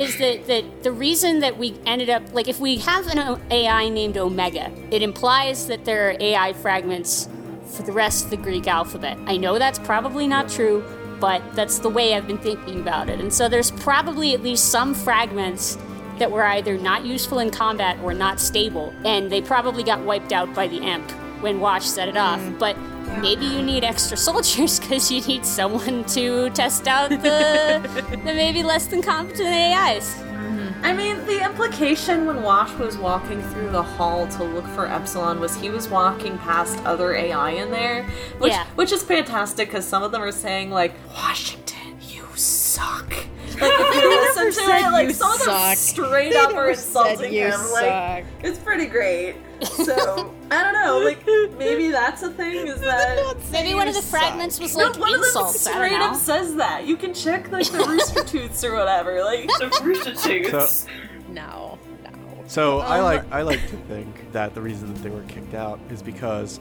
Is 0.00 0.16
that 0.16 0.46
that 0.46 0.82
the 0.82 0.90
reason 0.90 1.40
that 1.40 1.58
we 1.58 1.74
ended 1.84 2.08
up 2.08 2.22
like 2.32 2.48
if 2.48 2.58
we 2.58 2.78
have 2.78 3.06
an 3.08 3.40
AI 3.50 3.88
named 3.90 4.16
Omega, 4.16 4.72
it 4.90 5.02
implies 5.02 5.66
that 5.66 5.84
there 5.84 6.10
are 6.10 6.16
AI 6.18 6.54
fragments 6.54 7.28
for 7.66 7.82
the 7.82 7.92
rest 7.92 8.24
of 8.24 8.30
the 8.30 8.36
Greek 8.36 8.66
alphabet. 8.66 9.18
I 9.26 9.36
know 9.36 9.58
that's 9.58 9.78
probably 9.78 10.26
not 10.26 10.48
true, 10.48 10.82
but 11.20 11.42
that's 11.54 11.78
the 11.78 11.90
way 11.90 12.14
I've 12.14 12.26
been 12.26 12.38
thinking 12.38 12.80
about 12.80 13.10
it. 13.10 13.20
And 13.20 13.32
so 13.32 13.48
there's 13.48 13.70
probably 13.70 14.32
at 14.32 14.42
least 14.42 14.70
some 14.70 14.94
fragments 14.94 15.76
that 16.18 16.30
were 16.30 16.44
either 16.44 16.78
not 16.78 17.04
useful 17.04 17.38
in 17.38 17.50
combat 17.50 17.98
or 18.02 18.14
not 18.14 18.40
stable, 18.40 18.92
and 19.04 19.30
they 19.30 19.42
probably 19.42 19.82
got 19.82 20.00
wiped 20.00 20.32
out 20.32 20.52
by 20.54 20.66
the 20.66 20.78
imp 20.78 21.10
when 21.40 21.60
Wash 21.60 21.84
set 21.86 22.08
it 22.08 22.16
off. 22.16 22.40
Mm. 22.40 22.58
But 22.58 22.76
maybe 23.20 23.44
you 23.46 23.62
need 23.62 23.84
extra 23.84 24.16
soldiers 24.28 24.78
because 24.80 25.10
you 25.10 25.20
need 25.22 25.44
someone 25.44 26.04
to 26.04 26.50
test 26.50 26.86
out 26.88 27.10
the, 27.10 28.06
the 28.10 28.16
maybe 28.34 28.62
less 28.62 28.86
than 28.86 29.02
competent 29.02 29.48
AIs. 29.48 30.14
Mm-hmm. 30.14 30.84
I 30.84 30.92
mean, 30.94 31.24
the 31.26 31.44
implication 31.44 32.26
when 32.26 32.42
Wash 32.42 32.72
was 32.78 32.96
walking 32.96 33.42
through 33.42 33.70
the 33.70 33.82
hall 33.82 34.26
to 34.28 34.44
look 34.44 34.66
for 34.68 34.86
Epsilon 34.86 35.38
was 35.40 35.54
he 35.56 35.68
was 35.70 35.88
walking 35.88 36.38
past 36.38 36.78
other 36.84 37.14
AI 37.14 37.50
in 37.50 37.70
there, 37.70 38.04
which 38.38 38.52
Yeah. 38.52 38.64
which 38.76 38.90
is 38.92 39.02
fantastic 39.02 39.68
because 39.68 39.86
some 39.86 40.02
of 40.02 40.10
them 40.12 40.22
are 40.22 40.32
saying 40.32 40.70
like, 40.70 40.94
"Washington, 41.12 41.98
you 42.00 42.24
suck." 42.34 43.12
Like 43.60 43.72
if 43.78 44.02
you 44.02 44.08
listen 44.20 44.46
to 44.46 44.52
said 44.52 44.80
it, 44.88 44.90
like 44.92 45.08
you 45.08 45.14
some 45.14 45.32
of 45.32 45.38
them 45.38 45.46
suck. 45.48 45.76
straight 45.78 46.32
They 46.32 46.38
up 46.38 46.50
never 46.50 46.70
are 46.70 46.74
said 46.74 46.86
insulting 46.86 47.32
you 47.34 47.46
him. 47.46 47.60
Like 47.72 48.24
it's 48.42 48.58
pretty 48.58 48.86
great. 48.86 49.36
So 49.62 50.34
I 50.50 50.62
don't 50.62 50.72
know, 50.72 50.98
like 51.00 51.24
maybe 51.58 51.88
that's 51.92 52.22
a 52.22 52.30
thing. 52.30 52.66
Is 52.68 52.80
that 52.80 53.36
Maybe 53.52 53.74
one 53.74 53.88
of 53.88 53.94
the 53.94 54.02
fragments 54.02 54.58
was 54.58 54.74
like 54.74 54.94
no, 54.94 55.00
one 55.00 55.14
of 55.14 55.20
them 55.32 55.46
straight 55.48 55.92
up 56.00 56.16
says 56.16 56.54
that. 56.56 56.86
You 56.86 56.96
can 56.96 57.12
check 57.14 57.50
like 57.52 57.66
the 57.70 57.84
rooster 57.84 58.24
tooths 58.24 58.64
or 58.64 58.74
whatever. 58.74 59.22
Like 59.22 59.48
The 59.58 59.80
rooster 59.82 60.14
tooths. 60.14 60.86
No. 61.28 61.78
No. 62.02 62.44
So 62.46 62.80
I 62.80 62.98
Um, 62.98 63.04
like 63.04 63.32
I 63.32 63.42
like 63.42 63.60
to 63.68 63.76
think 63.76 64.32
that 64.32 64.54
the 64.54 64.60
reason 64.62 64.92
that 64.94 65.02
they 65.02 65.10
were 65.10 65.22
kicked 65.24 65.54
out 65.54 65.78
is 65.90 66.02
because, 66.02 66.58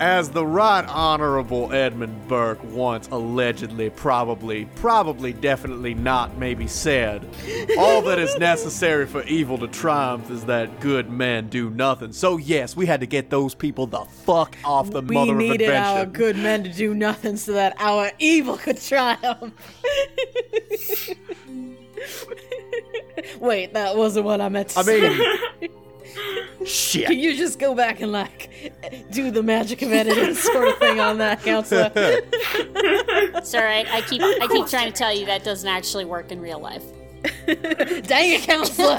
as 0.00 0.30
the 0.30 0.44
Right 0.46 0.84
Honorable 0.88 1.72
Edmund 1.72 2.26
Burke 2.26 2.58
once 2.64 3.06
allegedly, 3.08 3.90
probably, 3.90 4.64
probably, 4.76 5.32
definitely 5.34 5.92
not, 5.92 6.38
maybe 6.38 6.66
said, 6.66 7.28
all 7.78 8.00
that 8.02 8.18
is 8.18 8.36
necessary 8.38 9.06
for 9.06 9.22
evil 9.24 9.58
to 9.58 9.68
triumph 9.68 10.30
is 10.30 10.46
that 10.46 10.80
good 10.80 11.10
men 11.10 11.48
do 11.48 11.68
nothing. 11.70 12.12
So 12.12 12.38
yes, 12.38 12.74
we 12.74 12.86
had 12.86 13.00
to 13.00 13.06
get 13.06 13.28
those 13.28 13.54
people 13.54 13.86
the 13.86 14.04
fuck 14.06 14.56
off 14.64 14.90
the 14.90 15.02
We 15.02 15.14
mother 15.14 15.34
of 15.34 15.40
invention. 15.40 15.50
We 15.50 15.58
needed 15.58 15.70
our 15.76 16.06
good 16.06 16.36
men 16.36 16.64
to 16.64 16.72
do 16.72 16.94
nothing 16.94 17.36
so 17.36 17.52
that 17.52 17.76
our 17.78 18.10
evil 18.18 18.56
could 18.56 18.80
triumph. 18.80 19.52
Wait, 23.38 23.74
that 23.74 23.96
wasn't 23.96 24.24
what 24.24 24.40
I 24.40 24.48
meant 24.48 24.70
to 24.70 24.78
I 24.78 24.82
say. 24.82 25.00
mean, 25.60 25.70
shit. 26.64 27.06
Can 27.06 27.18
you 27.18 27.36
just 27.36 27.58
go 27.58 27.74
back 27.74 28.00
and 28.00 28.12
like 28.12 28.72
do 29.10 29.30
the 29.30 29.42
magic 29.42 29.82
of 29.82 29.92
editing 29.92 30.34
sort 30.34 30.68
of 30.68 30.78
thing 30.78 31.00
on 31.00 31.18
that, 31.18 31.42
counselor? 31.42 31.90
Sorry, 33.44 33.86
I 33.88 34.02
keep 34.08 34.22
I 34.22 34.46
keep 34.48 34.66
trying 34.66 34.92
to 34.92 34.96
tell 34.96 35.14
you 35.14 35.26
that 35.26 35.44
doesn't 35.44 35.68
actually 35.68 36.04
work 36.04 36.30
in 36.32 36.40
real 36.40 36.60
life. 36.60 36.84
Dang 37.22 38.32
it, 38.32 38.42
counselor! 38.42 38.98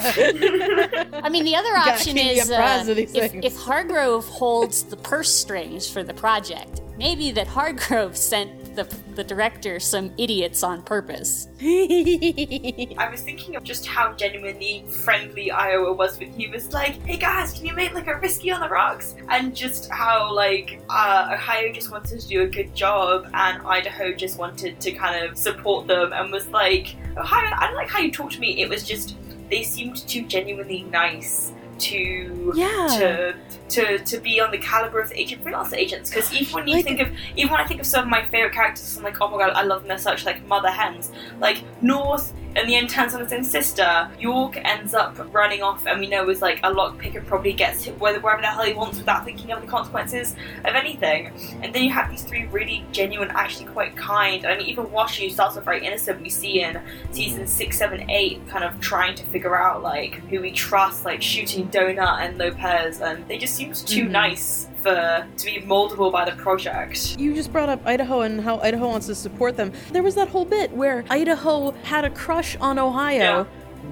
I 1.24 1.30
mean, 1.30 1.44
the 1.44 1.56
other 1.56 1.76
option 1.76 2.18
is 2.18 2.52
uh, 2.52 2.54
apprised 2.54 2.90
of 2.90 2.96
these 2.96 3.16
if, 3.16 3.34
if 3.34 3.56
Hargrove 3.58 4.26
holds 4.26 4.84
the 4.84 4.98
purse 4.98 5.34
strings 5.34 5.90
for 5.90 6.04
the 6.04 6.14
project, 6.14 6.82
maybe 6.98 7.32
that 7.32 7.48
Hargrove 7.48 8.16
sent 8.16 8.61
the 8.76 8.84
the 9.16 9.24
director 9.24 9.80
some 9.80 10.14
idiots 10.18 10.64
on 10.64 10.82
purpose. 10.82 11.48
I 11.62 13.08
was 13.12 13.22
thinking 13.22 13.56
of 13.56 13.64
just 13.64 13.86
how 13.86 14.14
genuinely 14.14 14.86
friendly 14.90 15.52
Iowa 15.52 15.94
was 15.94 16.18
when 16.20 16.32
he 16.32 16.48
was 16.48 16.74
like, 16.74 17.06
"Hey 17.06 17.18
guys, 17.18 17.54
can 17.54 17.66
you 17.66 17.74
make 17.74 17.94
like 17.94 18.08
a 18.08 18.18
risky 18.18 18.52
on 18.52 18.62
the 18.62 18.70
rocks?" 18.70 19.16
And 19.30 19.56
just 19.56 19.90
how 19.92 20.34
like 20.34 20.82
uh, 20.90 21.32
Ohio 21.34 21.72
just 21.72 21.92
wanted 21.92 22.20
to 22.20 22.28
do 22.28 22.42
a 22.42 22.48
good 22.48 22.74
job, 22.74 23.30
and 23.34 23.62
Idaho 23.66 24.14
just 24.14 24.38
wanted 24.38 24.80
to 24.82 24.92
kind 24.92 25.26
of 25.26 25.38
support 25.38 25.88
them, 25.88 26.14
and 26.14 26.32
was 26.32 26.48
like, 26.48 26.96
"Ohio, 27.18 27.52
I 27.58 27.68
don't 27.68 27.76
like 27.76 27.90
how 27.90 28.00
you 28.00 28.12
talk 28.12 28.32
to 28.32 28.40
me." 28.40 28.62
It 28.62 28.70
was 28.70 28.84
just 28.84 29.16
they 29.50 29.64
seemed 29.64 29.98
too 30.08 30.26
genuinely 30.28 30.84
nice 30.84 31.52
to 31.82 32.54
Yeah. 32.56 32.88
to 33.00 33.34
to 33.70 34.00
to 34.00 34.18
be 34.20 34.40
on 34.42 34.52
the 34.52 34.58
caliber 34.58 35.00
of 35.00 35.10
the 35.10 35.20
agent 35.20 35.44
freelancer 35.44 35.76
agents. 35.78 36.10
Because 36.10 36.34
even 36.34 36.54
when 36.54 36.68
you 36.68 36.76
Like- 36.76 36.86
think 36.86 37.00
of 37.00 37.10
even 37.36 37.52
when 37.52 37.60
I 37.62 37.66
think 37.68 37.80
of 37.80 37.86
some 37.88 38.04
of 38.04 38.10
my 38.10 38.24
favorite 38.26 38.54
characters 38.54 38.98
I'm 38.98 39.04
like 39.04 39.20
oh 39.22 39.28
my 39.30 39.38
god 39.38 39.52
I 39.56 39.64
love 39.64 39.82
them. 39.82 39.88
They're 39.90 39.98
such 39.98 40.26
like 40.26 40.46
mother 40.46 40.70
hens. 40.72 41.12
Like 41.40 41.60
North 41.82 42.34
in 42.56 42.68
the 42.68 42.76
end 42.76 42.90
turns 42.90 43.14
on 43.14 43.22
his 43.22 43.32
own 43.32 43.44
sister 43.44 44.10
York 44.20 44.58
ends 44.66 44.94
up 44.94 45.16
running 45.34 45.62
off 45.62 45.86
and 45.88 46.00
we 46.00 46.08
know 46.08 46.30
is 46.30 46.42
like 46.42 46.60
a 46.64 46.72
lockpick 46.74 47.16
and 47.16 47.26
probably 47.26 47.54
gets 47.54 47.84
hit 47.86 47.98
wherever 48.00 48.42
the 48.42 48.48
hell 48.48 48.64
he 48.66 48.74
wants 48.74 48.98
without 48.98 49.24
thinking 49.24 49.52
of 49.52 49.62
the 49.62 49.68
consequences 49.68 50.34
of 50.66 50.76
anything. 50.76 51.32
And 51.62 51.74
then 51.74 51.84
you 51.84 51.92
have 51.92 52.10
these 52.10 52.24
three 52.24 52.46
really 52.48 52.86
genuine 52.92 53.32
actually 53.32 53.66
quite 53.68 53.96
kind 53.96 54.46
I 54.46 54.58
mean 54.58 54.68
even 54.68 54.92
Wash 54.92 55.20
who 55.20 55.30
starts 55.30 55.56
off 55.58 55.64
very 55.66 55.86
innocent. 55.86 56.22
We 56.22 56.30
see 56.30 56.62
in 56.62 56.82
season 57.12 57.48
six 57.48 57.78
seven 57.78 58.10
eight 58.10 58.46
kind 58.48 58.64
of 58.64 58.80
trying 58.80 59.16
to 59.16 59.24
figure 59.28 59.56
out 59.58 59.82
like 59.82 60.16
who 60.30 60.42
we 60.42 60.52
trust 60.52 61.06
like 61.06 61.22
shooting 61.22 61.70
Donut 61.70 62.20
and 62.22 62.38
Lopez 62.38 63.02
and 63.02 63.28
they 63.28 63.38
just 63.38 63.56
seemed 63.56 63.76
too 63.76 64.06
Mhm. 64.06 64.12
nice 64.12 64.68
for 64.82 65.26
to 65.38 65.46
be 65.46 65.62
moldable 65.62 66.12
by 66.12 66.26
the 66.30 66.36
project 66.38 67.18
You 67.20 67.34
just 67.34 67.52
brought 67.52 67.70
up 67.70 67.82
Idaho 67.86 68.22
and 68.22 68.42
how 68.42 68.60
Idaho 68.60 68.88
wants 68.88 69.08
to 69.08 69.16
support 69.16 69.56
them. 69.58 69.72
There 69.92 70.04
was 70.04 70.16
that 70.16 70.28
whole 70.30 70.46
bit 70.46 70.72
where 70.72 71.04
Idaho 71.10 71.72
had 71.84 72.06
a 72.06 72.10
crush 72.10 72.56
on 72.58 72.80
Ohio, 72.80 73.20
Yeah. 73.20 73.46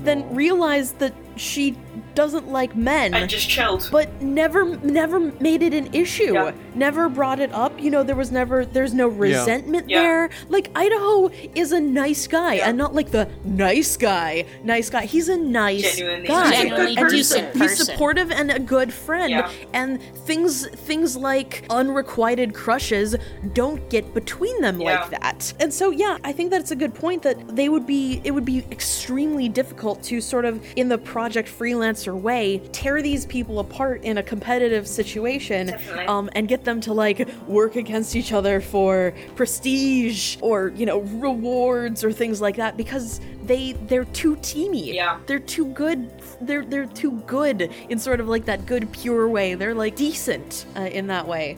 then 0.04 0.34
realized 0.34 1.00
that 1.00 1.14
she 1.36 1.76
doesn't 2.16 2.48
like 2.50 2.76
men. 2.76 3.14
And 3.14 3.30
just 3.30 3.50
chilled. 3.50 3.90
but 3.92 4.22
never 4.22 4.66
never 4.78 5.20
made 5.20 5.62
it 5.64 5.74
an 5.74 5.94
issue. 5.94 6.34
Yeah. 6.34 6.52
never 6.76 7.10
brought 7.10 7.40
it 7.40 7.52
up. 7.54 7.80
You 7.82 7.92
know 7.92 8.04
there 8.04 8.16
was 8.16 8.32
never 8.32 8.66
there's 8.66 8.94
no 8.94 9.08
resentment 9.08 9.90
Yeah. 9.90 10.02
there. 10.02 10.30
Like 10.50 10.70
idaho 10.76 11.30
is 11.56 11.72
a 11.72 11.80
nice 11.80 12.28
guy 12.28 12.56
Yeah. 12.56 12.70
and 12.70 12.78
not 12.78 12.94
like 12.96 13.12
the 13.12 13.28
nice 13.44 13.98
guy. 13.98 14.46
Nice 14.64 14.90
guy. 14.90 15.06
He's 15.06 15.30
a 15.30 15.38
nice 15.38 15.96
Genuinely- 15.98 16.28
guy. 16.28 16.52
Genuinely 16.52 16.98
and 16.98 17.12
he's, 17.12 17.30
decent 17.30 17.56
he's 17.56 17.78
supportive 17.86 18.32
and 18.32 18.52
a 18.52 18.60
good 18.60 18.92
friend. 18.94 19.30
Yeah. 19.32 19.50
and 19.74 20.02
things 20.02 20.68
things 20.68 21.16
like 21.18 21.66
unrequited 21.70 22.54
crushes 22.54 23.16
don't 23.54 23.90
get 23.90 24.14
between 24.14 24.62
them 24.62 24.80
Yeah. 24.82 25.02
like 25.02 25.10
that. 25.22 25.54
And 25.60 25.74
so 25.74 25.92
yeah 25.92 26.18
i 26.24 26.32
think 26.32 26.52
that's 26.52 26.72
a 26.72 26.76
good 26.76 26.94
point 26.94 27.24
that 27.24 27.56
they 27.56 27.70
would 27.70 27.86
be 27.86 28.22
it 28.24 28.32
would 28.32 28.46
be 28.46 28.60
extremely 28.72 29.48
difficult 29.50 30.02
to 30.04 30.20
sort 30.22 30.46
of 30.46 30.64
in 30.76 30.90
the 30.90 30.98
project 30.98 31.48
freelancer 32.00 32.20
way 32.20 32.60
tear 32.72 33.02
these 33.02 33.26
people 33.26 33.60
apart 33.60 34.04
in 34.04 34.18
a 34.18 34.24
competitive 34.24 34.88
situation 34.88 35.74
um, 36.08 36.30
and 36.34 36.48
get 36.48 36.64
them 36.64 36.82
to 36.82 36.94
like 36.94 37.28
work 37.48 37.76
against 37.76 38.16
each 38.16 38.32
other 38.32 38.62
for 38.62 39.14
prestige 39.36 40.38
or 40.42 40.70
you 40.76 40.86
know 40.86 41.00
rewards 41.00 42.04
or 42.04 42.12
things 42.12 42.42
like 42.42 42.56
that 42.56 42.78
because 42.78 43.20
they 43.44 43.74
they're 43.88 44.06
too 44.06 44.36
teamy 44.38 44.94
Yeah. 44.94 45.20
they're 45.26 45.40
too 45.40 45.66
good 45.68 46.12
they're 46.42 46.66
they're 46.66 46.86
too 46.86 47.12
good 47.28 47.72
in 47.90 48.00
sort 48.00 48.20
of 48.20 48.28
like 48.28 48.46
that 48.46 48.66
good 48.66 48.92
pure 48.92 49.28
way 49.28 49.56
they're 49.56 49.76
like 49.76 49.96
decent 49.96 50.66
uh, 50.76 50.82
in 50.82 51.08
that 51.08 51.28
way 51.28 51.58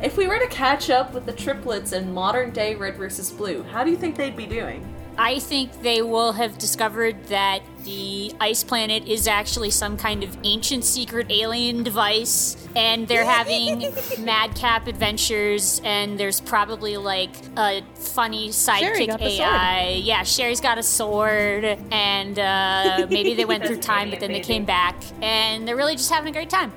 If 0.00 0.16
we 0.16 0.28
were 0.28 0.38
to 0.38 0.46
catch 0.46 0.90
up 0.90 1.12
with 1.12 1.26
the 1.26 1.32
triplets 1.32 1.92
in 1.92 2.14
modern 2.14 2.50
day 2.52 2.76
Red 2.76 2.94
versus 2.96 3.32
Blue, 3.32 3.64
how 3.64 3.82
do 3.82 3.90
you 3.90 3.96
think 3.96 4.14
they'd 4.14 4.36
be 4.36 4.46
doing? 4.46 4.86
I 5.18 5.40
think 5.40 5.82
they 5.82 6.02
will 6.02 6.30
have 6.34 6.56
discovered 6.56 7.16
that 7.24 7.62
the 7.84 8.32
ice 8.40 8.64
planet 8.64 9.06
is 9.06 9.26
actually 9.26 9.70
some 9.70 9.96
kind 9.96 10.22
of 10.22 10.36
ancient 10.44 10.84
secret 10.84 11.30
alien 11.30 11.82
device, 11.82 12.56
and 12.76 13.06
they're 13.08 13.24
having 13.24 13.92
madcap 14.20 14.86
adventures, 14.86 15.80
and 15.84 16.18
there's 16.18 16.40
probably 16.40 16.96
like 16.96 17.30
a 17.56 17.82
funny 17.94 18.48
sidekick 18.50 19.06
got 19.08 19.20
the 19.20 19.40
AI. 19.40 20.00
Yeah, 20.04 20.22
Sherry's 20.22 20.60
got 20.60 20.78
a 20.78 20.82
sword, 20.82 21.64
and 21.64 22.38
uh, 22.38 23.06
maybe 23.10 23.34
they 23.34 23.44
went 23.44 23.64
through 23.66 23.78
time, 23.80 24.10
but 24.10 24.20
then 24.20 24.32
they 24.32 24.40
came 24.40 24.64
back, 24.64 24.96
and 25.22 25.66
they're 25.66 25.76
really 25.76 25.96
just 25.96 26.10
having 26.10 26.30
a 26.30 26.32
great 26.32 26.50
time. 26.50 26.72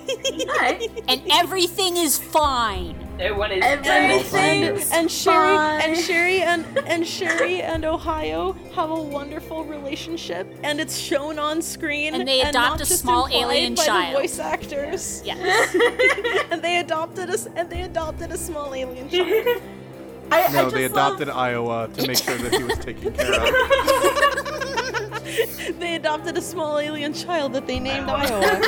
Alright. 0.50 0.90
and 1.08 1.22
everything 1.32 1.98
is 1.98 2.18
fine. 2.18 2.96
No 3.18 3.36
one 3.36 3.52
is 3.52 3.64
Everything 3.64 4.64
and, 4.64 4.78
is 4.78 4.92
and 4.92 5.12
Sherry 5.12 5.56
fine. 5.56 5.82
and 5.82 5.98
Sherry 5.98 6.42
and 6.42 6.66
and 6.88 7.06
Sherry 7.06 7.62
and 7.62 7.86
Ohio 7.86 8.54
have 8.74 8.90
a 8.90 9.00
wonderful 9.00 9.64
relationship, 9.64 10.48
and 10.64 10.82
it's 10.82 10.91
shown 11.00 11.38
on 11.40 11.62
screen. 11.62 12.14
And 12.16 12.28
they 12.28 12.40
not 12.42 12.50
adopt 12.50 12.76
a 12.82 12.86
just 12.86 13.02
small 13.02 13.28
alien 13.32 13.76
by 13.76 13.86
child. 13.86 14.16
The 14.16 14.20
voice 14.20 14.40
actors. 14.40 15.22
Yes. 15.26 15.76
and 16.52 16.62
they 16.62 16.78
adopted 16.80 17.30
us, 17.30 17.48
and 17.56 17.70
they 17.70 17.82
adopted 17.84 18.32
a 18.32 18.38
small 18.38 18.74
alien 18.74 19.10
child. 19.10 19.62
I, 20.32 20.44
I 20.44 20.48
No, 20.54 20.64
just 20.64 20.76
they 20.76 20.88
love- 20.88 20.92
adopted 20.92 21.30
Iowa 21.30 21.90
to 21.94 22.08
make 22.08 22.18
sure 22.18 22.38
that 22.38 22.54
he 22.56 22.64
was 22.64 22.78
taken 22.80 23.14
care 23.18 23.34
of. 23.34 23.54
they 25.80 25.96
adopted 25.96 26.38
a 26.38 26.42
small 26.42 26.80
alien 26.80 27.14
child 27.14 27.54
that 27.54 27.68
they 27.68 27.80
named 27.80 28.10
Iowa. 28.10 28.62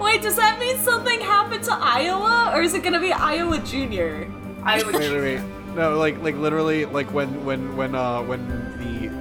Wait, 0.00 0.20
does 0.22 0.36
that 0.36 0.58
mean 0.60 0.76
something 0.78 1.20
happened 1.20 1.64
to 1.64 1.72
Iowa, 1.72 2.50
or 2.54 2.60
is 2.62 2.74
it 2.74 2.82
gonna 2.82 3.00
be 3.00 3.12
Iowa 3.12 3.58
Junior? 3.60 4.30
Iowa. 4.62 4.86
would. 4.86 4.94
Wait, 4.96 5.10
wait, 5.12 5.20
wait. 5.38 5.42
No, 5.76 5.96
like, 5.98 6.18
like 6.22 6.34
literally, 6.36 6.84
like 6.86 7.12
when, 7.12 7.44
when, 7.44 7.76
when, 7.76 7.94
uh, 7.94 8.22
when 8.22 8.48
the 8.48 8.55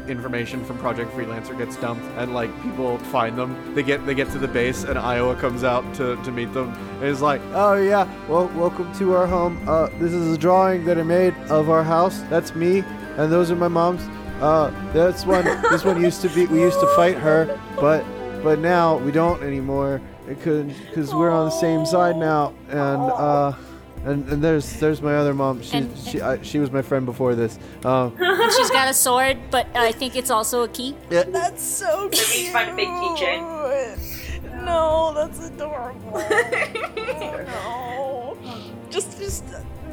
information 0.07 0.63
from 0.65 0.77
Project 0.79 1.11
Freelancer 1.11 1.57
gets 1.57 1.77
dumped 1.77 2.05
and 2.17 2.33
like 2.33 2.49
people 2.63 2.97
find 2.97 3.37
them, 3.37 3.73
they 3.75 3.83
get, 3.83 4.05
they 4.05 4.13
get 4.13 4.29
to 4.31 4.37
the 4.37 4.47
base 4.47 4.83
and 4.83 4.97
Iowa 4.97 5.35
comes 5.35 5.63
out 5.63 5.83
to, 5.95 6.15
to 6.23 6.31
meet 6.31 6.53
them 6.53 6.69
and 6.69 7.03
is 7.03 7.21
like, 7.21 7.41
Oh 7.53 7.75
yeah, 7.75 8.07
well, 8.27 8.47
welcome 8.55 8.93
to 8.95 9.13
our 9.13 9.27
home. 9.27 9.61
Uh, 9.67 9.87
this 9.99 10.13
is 10.13 10.35
a 10.35 10.37
drawing 10.37 10.85
that 10.85 10.97
I 10.97 11.03
made 11.03 11.35
of 11.49 11.69
our 11.69 11.83
house. 11.83 12.21
That's 12.29 12.55
me, 12.55 12.79
and 13.17 13.31
those 13.31 13.51
are 13.51 13.55
my 13.55 13.67
mom's. 13.67 14.01
Uh, 14.41 14.69
that's 14.91 15.25
one. 15.25 15.45
this 15.71 15.85
one 15.85 16.01
used 16.01 16.21
to 16.21 16.29
be. 16.29 16.45
We 16.47 16.61
used 16.61 16.79
to 16.79 16.87
fight 16.95 17.17
her, 17.17 17.59
but 17.75 18.05
but 18.43 18.59
now 18.59 18.97
we 18.97 19.11
don't 19.11 19.41
anymore 19.41 20.01
because 20.27 20.73
because 20.73 21.13
we're 21.13 21.31
on 21.31 21.45
the 21.45 21.57
same 21.59 21.85
side 21.85 22.17
now. 22.17 22.53
And 22.69 23.01
uh, 23.01 23.53
and, 24.05 24.27
and 24.29 24.43
there's 24.43 24.79
there's 24.79 25.01
my 25.01 25.15
other 25.15 25.33
mom. 25.33 25.61
She 25.61 25.77
And- 25.77 25.97
she 25.97 26.21
I, 26.21 26.41
she 26.41 26.59
was 26.59 26.71
my 26.71 26.81
friend 26.81 27.05
before 27.05 27.35
this. 27.35 27.57
Um, 27.83 28.15
and 28.19 28.51
she's 28.57 28.69
got 28.71 28.87
a 28.87 28.93
sword, 28.93 29.37
but 29.51 29.67
I 29.75 29.91
think 29.91 30.15
it's 30.15 30.29
also 30.31 30.63
a 30.63 30.67
key. 30.67 30.95
That's 31.09 31.63
so 31.63 32.09
So 32.11 32.31
we 32.31 32.37
need 32.41 32.45
to 32.47 32.51
find 32.51 32.69
a 32.71 32.75
big 32.75 32.87
keychain. 32.87 34.65
No, 34.65 35.13
that's 35.13 35.45
adorable. 35.45 36.11
no. 37.47 38.37
Just, 38.89 39.19
just, 39.19 39.43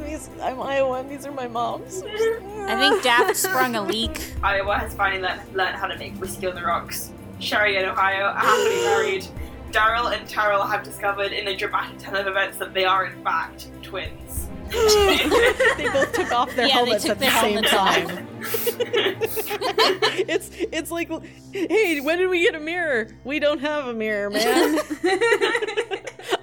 these, 0.03 0.29
I'm 0.41 0.61
Iowa 0.61 0.99
and 0.99 1.09
these 1.09 1.25
are 1.25 1.31
my 1.31 1.47
mom's. 1.47 2.01
I 2.03 2.75
think 2.79 3.03
Daft 3.03 3.35
sprung 3.35 3.75
a 3.75 3.81
leak. 3.83 4.33
Iowa 4.41 4.77
has 4.77 4.95
finally 4.95 5.21
learned, 5.21 5.41
learned 5.53 5.75
how 5.75 5.87
to 5.87 5.97
make 5.97 6.15
whiskey 6.15 6.47
on 6.47 6.55
the 6.55 6.63
rocks. 6.63 7.11
Sherry 7.39 7.75
and 7.77 7.85
Ohio 7.87 8.25
are 8.25 8.35
happily 8.35 8.81
married. 8.85 9.27
Daryl 9.73 10.15
and 10.15 10.29
Terrell 10.29 10.63
have 10.67 10.83
discovered 10.83 11.31
in 11.33 11.47
a 11.47 11.57
dramatic 11.57 11.97
turn 11.97 12.15
of 12.15 12.27
events 12.27 12.57
that 12.59 12.75
they 12.75 12.85
are 12.85 13.05
in 13.07 13.23
fact 13.23 13.69
twins. 13.81 14.47
they 14.73 15.89
both 15.91 16.13
took 16.13 16.31
off 16.31 16.55
their 16.55 16.67
Yeah, 16.67 16.73
helmets 16.73 17.05
at 17.09 17.19
the 17.19 17.29
same 17.29 17.61
time. 17.63 18.27
it's 20.27 20.51
it's 20.71 20.91
like, 20.91 21.09
hey, 21.51 21.99
when 22.01 22.17
did 22.19 22.29
we 22.29 22.41
get 22.43 22.53
a 22.55 22.59
mirror? 22.59 23.07
We 23.23 23.39
don't 23.39 23.59
have 23.59 23.87
a 23.87 23.93
mirror, 23.93 24.29
man. 24.29 24.41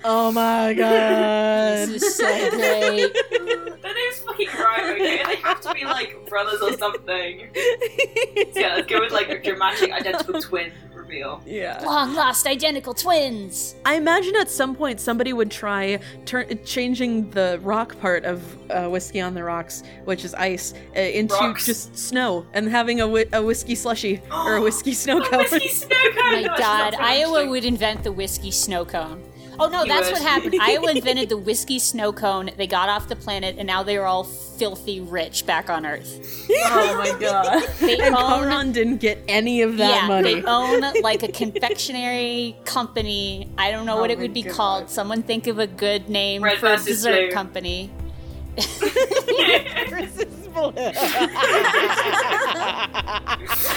oh 0.05 0.33
my 0.33 0.75
god. 0.75 1.89
This 1.89 2.03
is 2.03 2.17
so 2.17 2.51
great. 2.51 3.17
Their 3.31 3.95
name's 3.95 4.21
fucking 4.27 4.49
rhyme, 4.59 4.95
okay? 4.95 5.23
They 5.25 5.37
have 5.37 5.61
to 5.63 5.73
be 5.75 5.85
like 5.85 6.27
brothers 6.29 6.61
or 6.61 6.77
something. 6.77 7.49
So 7.55 8.61
yeah, 8.61 8.75
let's 8.77 8.87
go 8.89 9.01
with 9.01 9.13
like 9.13 9.29
a 9.31 9.41
dramatic 9.43 9.93
identical 9.93 10.41
twin 10.43 10.73
reveal. 11.11 11.43
Yeah. 11.47 11.81
Long 11.85 12.15
lost 12.15 12.47
identical 12.47 12.95
twins. 12.95 13.75
I 13.85 13.95
imagine 13.97 14.37
at 14.37 14.49
some 14.49 14.75
point 14.75 15.01
somebody 15.01 15.33
would 15.33 15.51
try 15.51 15.99
turn 16.25 16.47
changing 16.65 17.31
the 17.31 17.59
rock 17.63 17.99
part 18.01 18.25
of 18.25 18.41
uh, 18.71 18.89
whiskey 18.89 19.21
on 19.21 19.35
the 19.35 19.43
rocks, 19.43 19.83
which 20.05 20.25
is 20.25 20.35
ice, 20.35 20.73
uh, 20.97 21.01
into 21.01 21.35
Rocks. 21.35 21.67
just 21.67 21.97
snow, 21.99 22.47
and 22.53 22.69
having 22.69 23.01
a, 23.01 23.09
whi- 23.09 23.27
a 23.33 23.43
whiskey 23.43 23.75
slushy 23.75 24.21
or 24.31 24.57
a 24.57 24.63
whiskey 24.67 24.93
snow 24.93 25.21
cone. 25.25 25.41
Whiskey 25.51 25.69
snow 25.69 25.97
cone! 26.15 26.33
My 26.33 26.43
No, 26.43 26.57
God, 26.57 26.95
Iowa 26.95 27.49
would 27.49 27.65
invent 27.65 28.05
the 28.05 28.13
whiskey 28.13 28.51
snow 28.51 28.85
cone. 28.85 29.23
Oh 29.61 29.69
no, 29.69 29.83
He 29.83 29.89
that's 29.89 30.07
would. 30.07 30.15
what 30.15 30.23
happened. 30.23 30.55
Iowa 30.61 30.91
invented 30.97 31.29
the 31.29 31.37
whiskey 31.37 31.79
snow 31.79 32.13
cone. 32.13 32.51
They 32.57 32.67
got 32.67 32.89
off 32.89 33.09
the 33.09 33.17
planet, 33.17 33.57
and 33.59 33.67
now 33.67 33.83
they're 33.83 34.07
all 34.07 34.25
filthy 34.25 35.01
rich 35.01 35.45
back 35.47 35.69
on 35.71 35.85
Earth. 35.87 36.47
Oh 36.51 36.95
my 36.97 37.19
god. 37.21 37.63
They 37.81 37.99
and 37.99 38.15
own, 38.15 38.45
Conran 38.45 38.73
didn't 38.73 38.99
get 38.99 39.19
any 39.29 39.63
of 39.63 39.77
that 39.79 40.03
yeah, 40.03 40.09
money. 40.09 40.35
they 40.41 40.43
own 40.45 40.81
like 41.03 41.23
a 41.23 41.29
confectionery 41.33 42.57
company. 42.65 43.49
I 43.59 43.71
don't 43.71 43.87
know 43.87 43.99
Oh 43.99 44.01
what 44.01 44.11
it 44.11 44.19
would 44.19 44.35
be 44.35 44.43
God. 44.43 44.53
called. 44.55 44.91
Someone 44.91 45.23
think 45.23 45.47
of 45.47 45.59
a 45.59 45.67
good 45.67 46.09
name 46.09 46.43
Red 46.43 46.59
for 46.59 46.67
a 46.67 46.71
versus 46.71 46.87
dessert 46.87 47.31
blue. 47.31 47.31
Company. 48.61 48.91
it's 53.39 53.69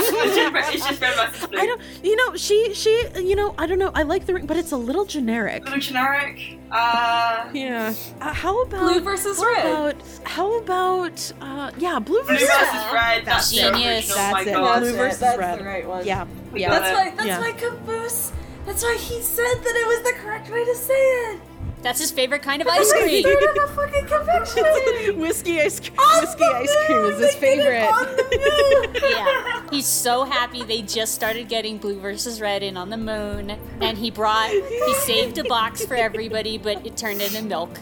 just, 0.00 0.74
it's 0.74 0.86
just 0.86 1.00
red 1.00 1.14
versus 1.14 1.46
blue. 1.46 1.58
I 1.60 1.66
don't, 1.66 1.80
you 2.02 2.16
know, 2.16 2.36
she, 2.36 2.74
she, 2.74 3.06
you 3.16 3.36
know, 3.36 3.54
I 3.58 3.66
don't 3.66 3.78
know. 3.78 3.90
I 3.94 4.02
like 4.02 4.26
the 4.26 4.34
ring, 4.34 4.46
but 4.46 4.56
it's 4.56 4.72
a 4.72 4.76
little 4.76 5.04
generic. 5.04 5.64
Little 5.64 5.80
generic. 5.80 6.58
Uh, 6.70 7.48
Yeah. 7.52 7.94
Uh, 8.20 8.32
how 8.32 8.62
about 8.62 8.80
Blue 8.80 9.00
versus 9.00 9.38
how 9.40 9.46
red. 9.46 9.66
About, 9.66 9.96
how 10.24 10.58
about, 10.58 11.32
uh, 11.40 11.70
yeah, 11.78 11.98
blue 11.98 12.22
blue 12.22 12.34
versus 12.34 12.48
versus 12.48 12.92
red. 12.92 13.24
That's 13.24 13.52
Genius. 13.52 14.10
original. 14.10 14.16
That's 14.16 14.46
it. 14.46 14.52
God. 14.52 14.78
Blue 14.80 14.86
That's 14.92 14.96
versus. 14.98 15.20
That's 15.20 15.38
red. 15.38 15.58
the 15.60 15.64
right 15.64 15.86
one. 15.88 16.04
Yeah, 16.06 16.26
We 16.52 16.60
yeah. 16.62 16.70
That's 16.70 16.88
it. 16.90 16.94
why. 16.94 17.10
That's 17.16 17.26
Yeah. 17.26 17.40
why 17.40 17.52
Caboose. 17.52 18.32
That's 18.66 18.82
why 18.82 18.96
he 18.98 19.20
said 19.20 19.44
that 19.62 19.76
it 19.76 19.86
was 19.86 20.02
the 20.14 20.18
correct 20.22 20.50
way 20.50 20.64
to 20.64 20.74
say 20.74 20.94
it. 20.94 21.40
That's 21.84 22.00
his 22.00 22.10
favorite 22.10 22.42
kind 22.42 22.60
of 22.62 22.66
ice 22.66 22.92
cream. 22.98 23.22
Straight 23.22 23.42
up 23.48 23.56
a 23.56 23.68
fucking 23.74 24.06
confectionery. 24.06 25.10
whiskey 25.12 25.60
ice 25.60 25.78
cream. 25.80 25.98
On 25.98 26.20
whiskey 26.22 26.38
the 26.38 26.54
ice 26.56 26.76
cream 26.86 26.98
is 27.04 27.18
his 27.18 27.34
They 27.36 27.56
did 27.56 27.58
it 27.58 27.62
favorite. 27.62 27.92
on 27.92 28.06
the 28.16 28.90
moon! 29.02 29.02
yeah. 29.12 29.70
He's 29.70 29.86
so 29.86 30.24
happy 30.24 30.62
they 30.64 30.80
just 30.82 31.14
started 31.14 31.48
getting 31.48 31.78
blue 31.78 32.00
versus 32.00 32.40
red 32.40 32.62
in 32.62 32.76
on 32.76 32.88
the 32.90 32.96
moon. 32.96 33.50
And 33.80 33.98
he 33.98 34.10
brought, 34.10 34.50
he 34.50 34.94
saved 34.94 35.36
a 35.38 35.44
box 35.44 35.84
for 35.84 35.94
everybody, 35.94 36.58
but 36.58 36.84
it 36.86 36.96
turned 36.96 37.20
into 37.20 37.42
milk. 37.42 37.78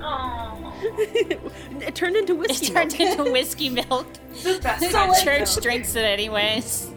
Aw. 0.00 0.72
it 0.82 1.94
turned 1.94 2.16
into 2.16 2.34
whiskey. 2.34 2.66
It 2.68 2.74
whiskey. 2.74 2.98
turned 2.98 2.98
milk. 2.98 3.18
into 3.20 3.32
whiskey 3.32 3.68
milk. 3.68 4.06
The 4.42 4.58
best 4.62 4.80
The 4.80 5.20
church 5.22 5.48
milk. 5.50 5.62
drinks 5.62 5.94
it 5.94 6.04
anyways. 6.04 6.90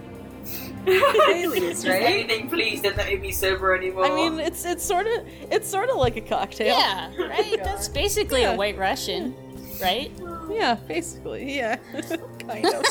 Baileys, 1.27 1.85
right? 1.87 2.01
anything, 2.01 2.49
please, 2.49 2.81
don't 2.81 2.95
let 2.97 3.07
me 3.07 3.17
be 3.17 3.31
sober 3.31 3.75
anymore. 3.75 4.05
I 4.05 4.15
mean, 4.15 4.39
it's 4.39 4.65
it's 4.65 4.83
sort 4.83 5.05
of 5.07 5.27
it's 5.51 5.67
sort 5.69 5.89
of 5.89 5.97
like 5.97 6.15
a 6.17 6.21
cocktail. 6.21 6.77
Yeah, 6.77 7.11
right? 7.17 7.59
That's 7.63 7.87
basically 7.89 8.41
Yeah. 8.41 8.53
a 8.53 8.55
white 8.55 8.77
Russian, 8.77 9.35
right? 9.81 10.11
Yeah, 10.49 10.75
basically. 10.87 11.57
Yeah, 11.57 11.75
kind 12.47 12.65
of. 12.65 12.83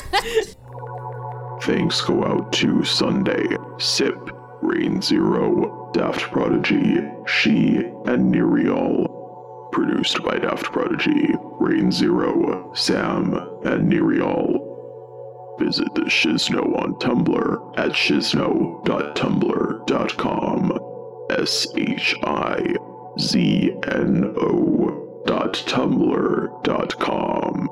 Thanks 1.63 2.01
go 2.03 2.23
out 2.25 2.53
to 2.55 2.85
Sunday, 2.85 3.47
Syp, 3.79 4.31
Rane 4.63 5.01
Zero, 5.03 5.91
Daft 5.95 6.21
Prodigy, 6.31 6.99
Shi, 7.27 7.77
and 8.05 8.33
Niriall. 8.35 9.71
Produced 9.73 10.23
by 10.23 10.39
Daft 10.39 10.65
Prodigy, 10.65 11.29
Rane 11.59 11.91
Zero, 11.91 12.73
Sam, 12.75 13.35
and 13.65 13.91
Niriall. 13.93 14.76
Visit 15.59 15.95
the 15.95 16.03
Shizno 16.03 16.77
on 16.83 16.95
Tumblr 16.97 17.79
at 17.79 17.93
shizno.tumblr.com. 17.93 20.79
S 21.31 21.67
H 21.77 22.15
I 22.25 22.75
Z 23.19 23.73
N 23.89 24.35
O 24.39 25.23
dot 25.27 25.55
tumblr 25.55 26.63
dot 26.63 26.99
com. 27.01 27.69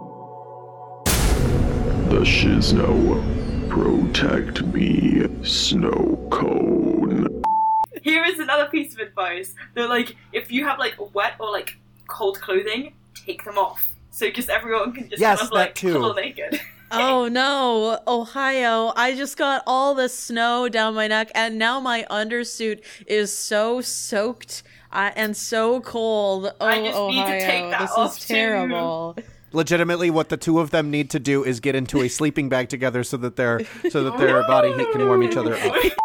The 2.11 2.21
Shizno. 2.21 3.23
Protect 3.69 4.63
me, 4.67 5.23
snow 5.43 6.29
cone. 6.31 7.43
Here 8.03 8.25
is 8.25 8.39
another 8.39 8.67
piece 8.67 8.93
of 8.95 9.01
advice. 9.01 9.55
That 9.75 9.89
like, 9.89 10.15
if 10.33 10.53
you 10.53 10.65
have 10.65 10.79
like 10.79 10.95
wet 11.15 11.35
or 11.41 11.51
like 11.51 11.77
cold 12.07 12.41
clothing, 12.41 12.95
take 13.15 13.43
them 13.45 13.59
off. 13.59 13.91
So 14.11 14.31
just 14.31 14.49
everyone 14.49 14.93
can 14.93 15.09
just 15.11 15.21
Yes, 15.21 15.41
kind 15.41 15.49
of 15.49 15.51
that 15.51 15.57
like 15.57 15.75
too. 15.75 15.93
cuddle 15.95 16.15
naked. 16.15 16.61
Oh 16.91 17.29
no, 17.29 17.99
Ohio. 18.07 18.93
I 18.97 19.15
just 19.15 19.37
got 19.37 19.63
all 19.67 19.95
the 19.95 20.09
snow 20.09 20.69
down 20.69 20.95
my 20.95 21.09
neck 21.09 21.31
and 21.35 21.59
now 21.59 21.81
my 21.81 22.07
undersuit 22.11 22.83
is 23.07 23.33
so 23.33 23.81
soaked 23.81 24.63
uh, 24.93 25.11
and 25.17 25.37
so 25.37 25.81
cold. 25.81 26.53
Oh, 26.61 26.67
I 26.67 26.81
just 26.83 26.99
need 26.99 27.27
to 27.27 27.41
take 27.41 27.71
that 27.71 27.81
this 27.81 27.91
off, 27.97 28.19
is 28.19 28.27
too. 28.27 28.35
terrible. 28.35 29.17
Legitimately, 29.53 30.11
what 30.11 30.29
the 30.31 30.37
two 30.37 30.59
of 30.59 30.71
them 30.71 30.91
need 30.91 31.11
to 31.11 31.21
do 31.21 31.45
is 31.45 31.61
get 31.61 31.75
into 31.75 32.03
a 32.03 32.09
sleeping 32.09 32.49
bag 32.49 32.69
together 32.69 33.05
so 33.05 33.17
that 33.19 33.37
their 33.37 33.61
so 33.91 34.05
that 34.05 34.19
their 34.19 34.43
body 34.47 34.73
heat 34.73 34.91
can 34.93 35.07
warm 35.07 35.23
each 35.23 35.37
other 35.37 35.55
up. 35.55 35.61
I 35.75 35.81
think 35.81 35.99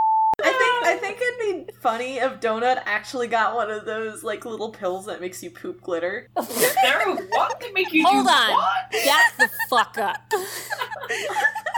I 0.44 0.98
think 1.00 1.18
it'd 1.22 1.68
be 1.68 1.69
funny 1.82 2.18
if 2.18 2.40
Donut 2.40 2.82
actually 2.86 3.28
got 3.28 3.56
one 3.56 3.70
of 3.72 3.86
those 3.86 4.24
like 4.24 4.46
little 4.46 4.70
pills 4.70 5.06
that 5.06 5.22
makes 5.22 5.42
you 5.44 5.50
poop 5.52 5.82
glitter. 5.82 6.28
there 6.36 7.16
what 7.30 7.60
to 7.62 7.74
make 7.74 7.92
you 7.94 8.06
Hold 8.06 8.26
do 8.26 8.32
on. 8.32 8.52
what? 8.52 8.92
Back 8.92 9.38
the 9.38 9.50
fuck 9.70 9.98
up. 9.98 10.32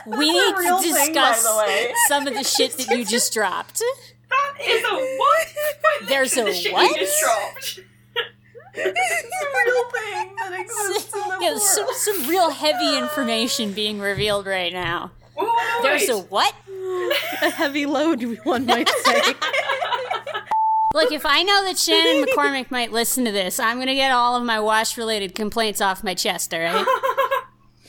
We 0.05 0.31
need 0.31 0.55
real 0.57 0.77
to 0.77 0.83
thing, 0.83 0.93
by 0.93 1.05
discuss 1.05 1.43
the 1.43 1.57
way. 1.65 1.93
some 2.07 2.27
of 2.27 2.33
the 2.33 2.43
shit 2.43 2.73
that 2.77 2.97
you 2.97 3.05
just 3.05 3.33
dropped. 3.33 3.81
That 4.29 4.53
is 4.65 4.83
a 4.83 5.17
what? 5.17 5.47
Wait, 5.99 6.09
There's 6.09 6.33
the 6.33 6.47
a 6.47 6.53
shit 6.53 6.73
what? 6.73 6.89
You 6.89 6.97
just 7.05 7.21
dropped. 7.21 7.79
it's 8.73 9.35
a 9.43 9.45
real 9.65 9.83
thing 9.91 10.35
that 10.37 10.59
exists 10.59 11.13
in 11.13 11.21
the 11.21 11.37
Yeah, 11.41 11.57
some, 11.57 11.87
some 11.93 12.27
real 12.29 12.49
heavy 12.49 12.97
information 12.97 13.73
being 13.73 13.99
revealed 13.99 14.47
right 14.47 14.71
now. 14.73 15.11
Wait, 15.37 15.45
wait, 15.47 15.53
wait, 15.55 15.83
There's 15.83 16.09
a 16.09 16.19
what? 16.19 16.53
A 17.41 17.49
heavy 17.49 17.85
load, 17.85 18.21
one 18.43 18.65
might 18.65 18.87
say. 18.89 19.21
Look, 20.93 21.11
if 21.11 21.25
I 21.25 21.43
know 21.43 21.63
that 21.65 21.77
Shannon 21.77 22.25
McCormick 22.35 22.69
might 22.71 22.91
listen 22.91 23.25
to 23.25 23.31
this, 23.31 23.59
I'm 23.59 23.79
gonna 23.79 23.95
get 23.95 24.11
all 24.11 24.35
of 24.35 24.43
my 24.43 24.59
wash 24.59 24.97
related 24.97 25.35
complaints 25.35 25.81
off 25.81 26.03
my 26.03 26.13
chest, 26.13 26.53
alright? 26.53 26.85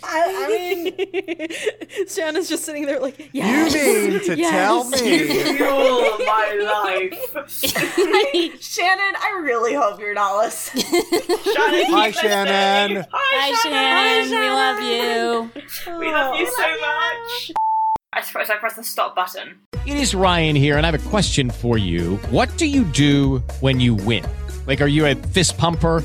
I, 0.05 0.35
I 0.37 0.49
mean, 0.49 1.49
Shannon's 2.09 2.49
just 2.49 2.65
sitting 2.65 2.87
there 2.87 2.99
like, 3.01 3.19
You 3.19 3.29
yes. 3.35 3.73
mean 3.75 4.21
to 4.21 4.37
yes." 4.37 4.51
tell 4.51 4.85
me? 4.91 4.99
Fuel 5.57 6.13
of 6.15 6.19
my 6.21 7.11
life. 7.15 7.51
Shannon, 8.61 9.15
I 9.21 9.41
really 9.43 9.75
hope 9.75 10.01
you're 10.01 10.13
not 10.15 10.39
listening. 10.39 10.85
Shannon, 10.85 11.85
Hi, 11.93 12.11
Shannon. 12.11 12.95
listening. 12.95 13.07
Hi, 13.13 13.53
Hi, 13.53 14.25
Shannon. 14.27 14.41
We 14.41 14.51
love 14.51 14.81
you. 14.83 15.99
We 16.01 16.13
love 16.13 16.37
you 16.37 16.47
oh, 16.49 16.57
so 16.57 17.53
much. 17.53 17.53
I 18.15 18.21
suppose 18.21 18.51
I 18.51 18.57
press 18.57 18.77
the 18.77 18.85
stop 18.85 19.17
button. 19.17 19.61
It 19.87 19.97
is 19.97 20.15
Ryan 20.15 20.55
here, 20.55 20.77
and 20.77 20.87
I 20.87 20.91
have 20.91 21.07
a 21.07 21.11
question 21.11 21.49
for 21.51 21.79
you. 21.79 22.17
What 22.31 22.57
do 22.59 22.67
you 22.67 22.85
do 22.85 23.39
when 23.61 23.81
you 23.81 23.95
win? 23.95 24.25
Like, 24.67 24.81
are 24.83 24.87
you 24.87 25.07
a 25.07 25.15
fist 25.15 25.57
pumper? 25.57 26.05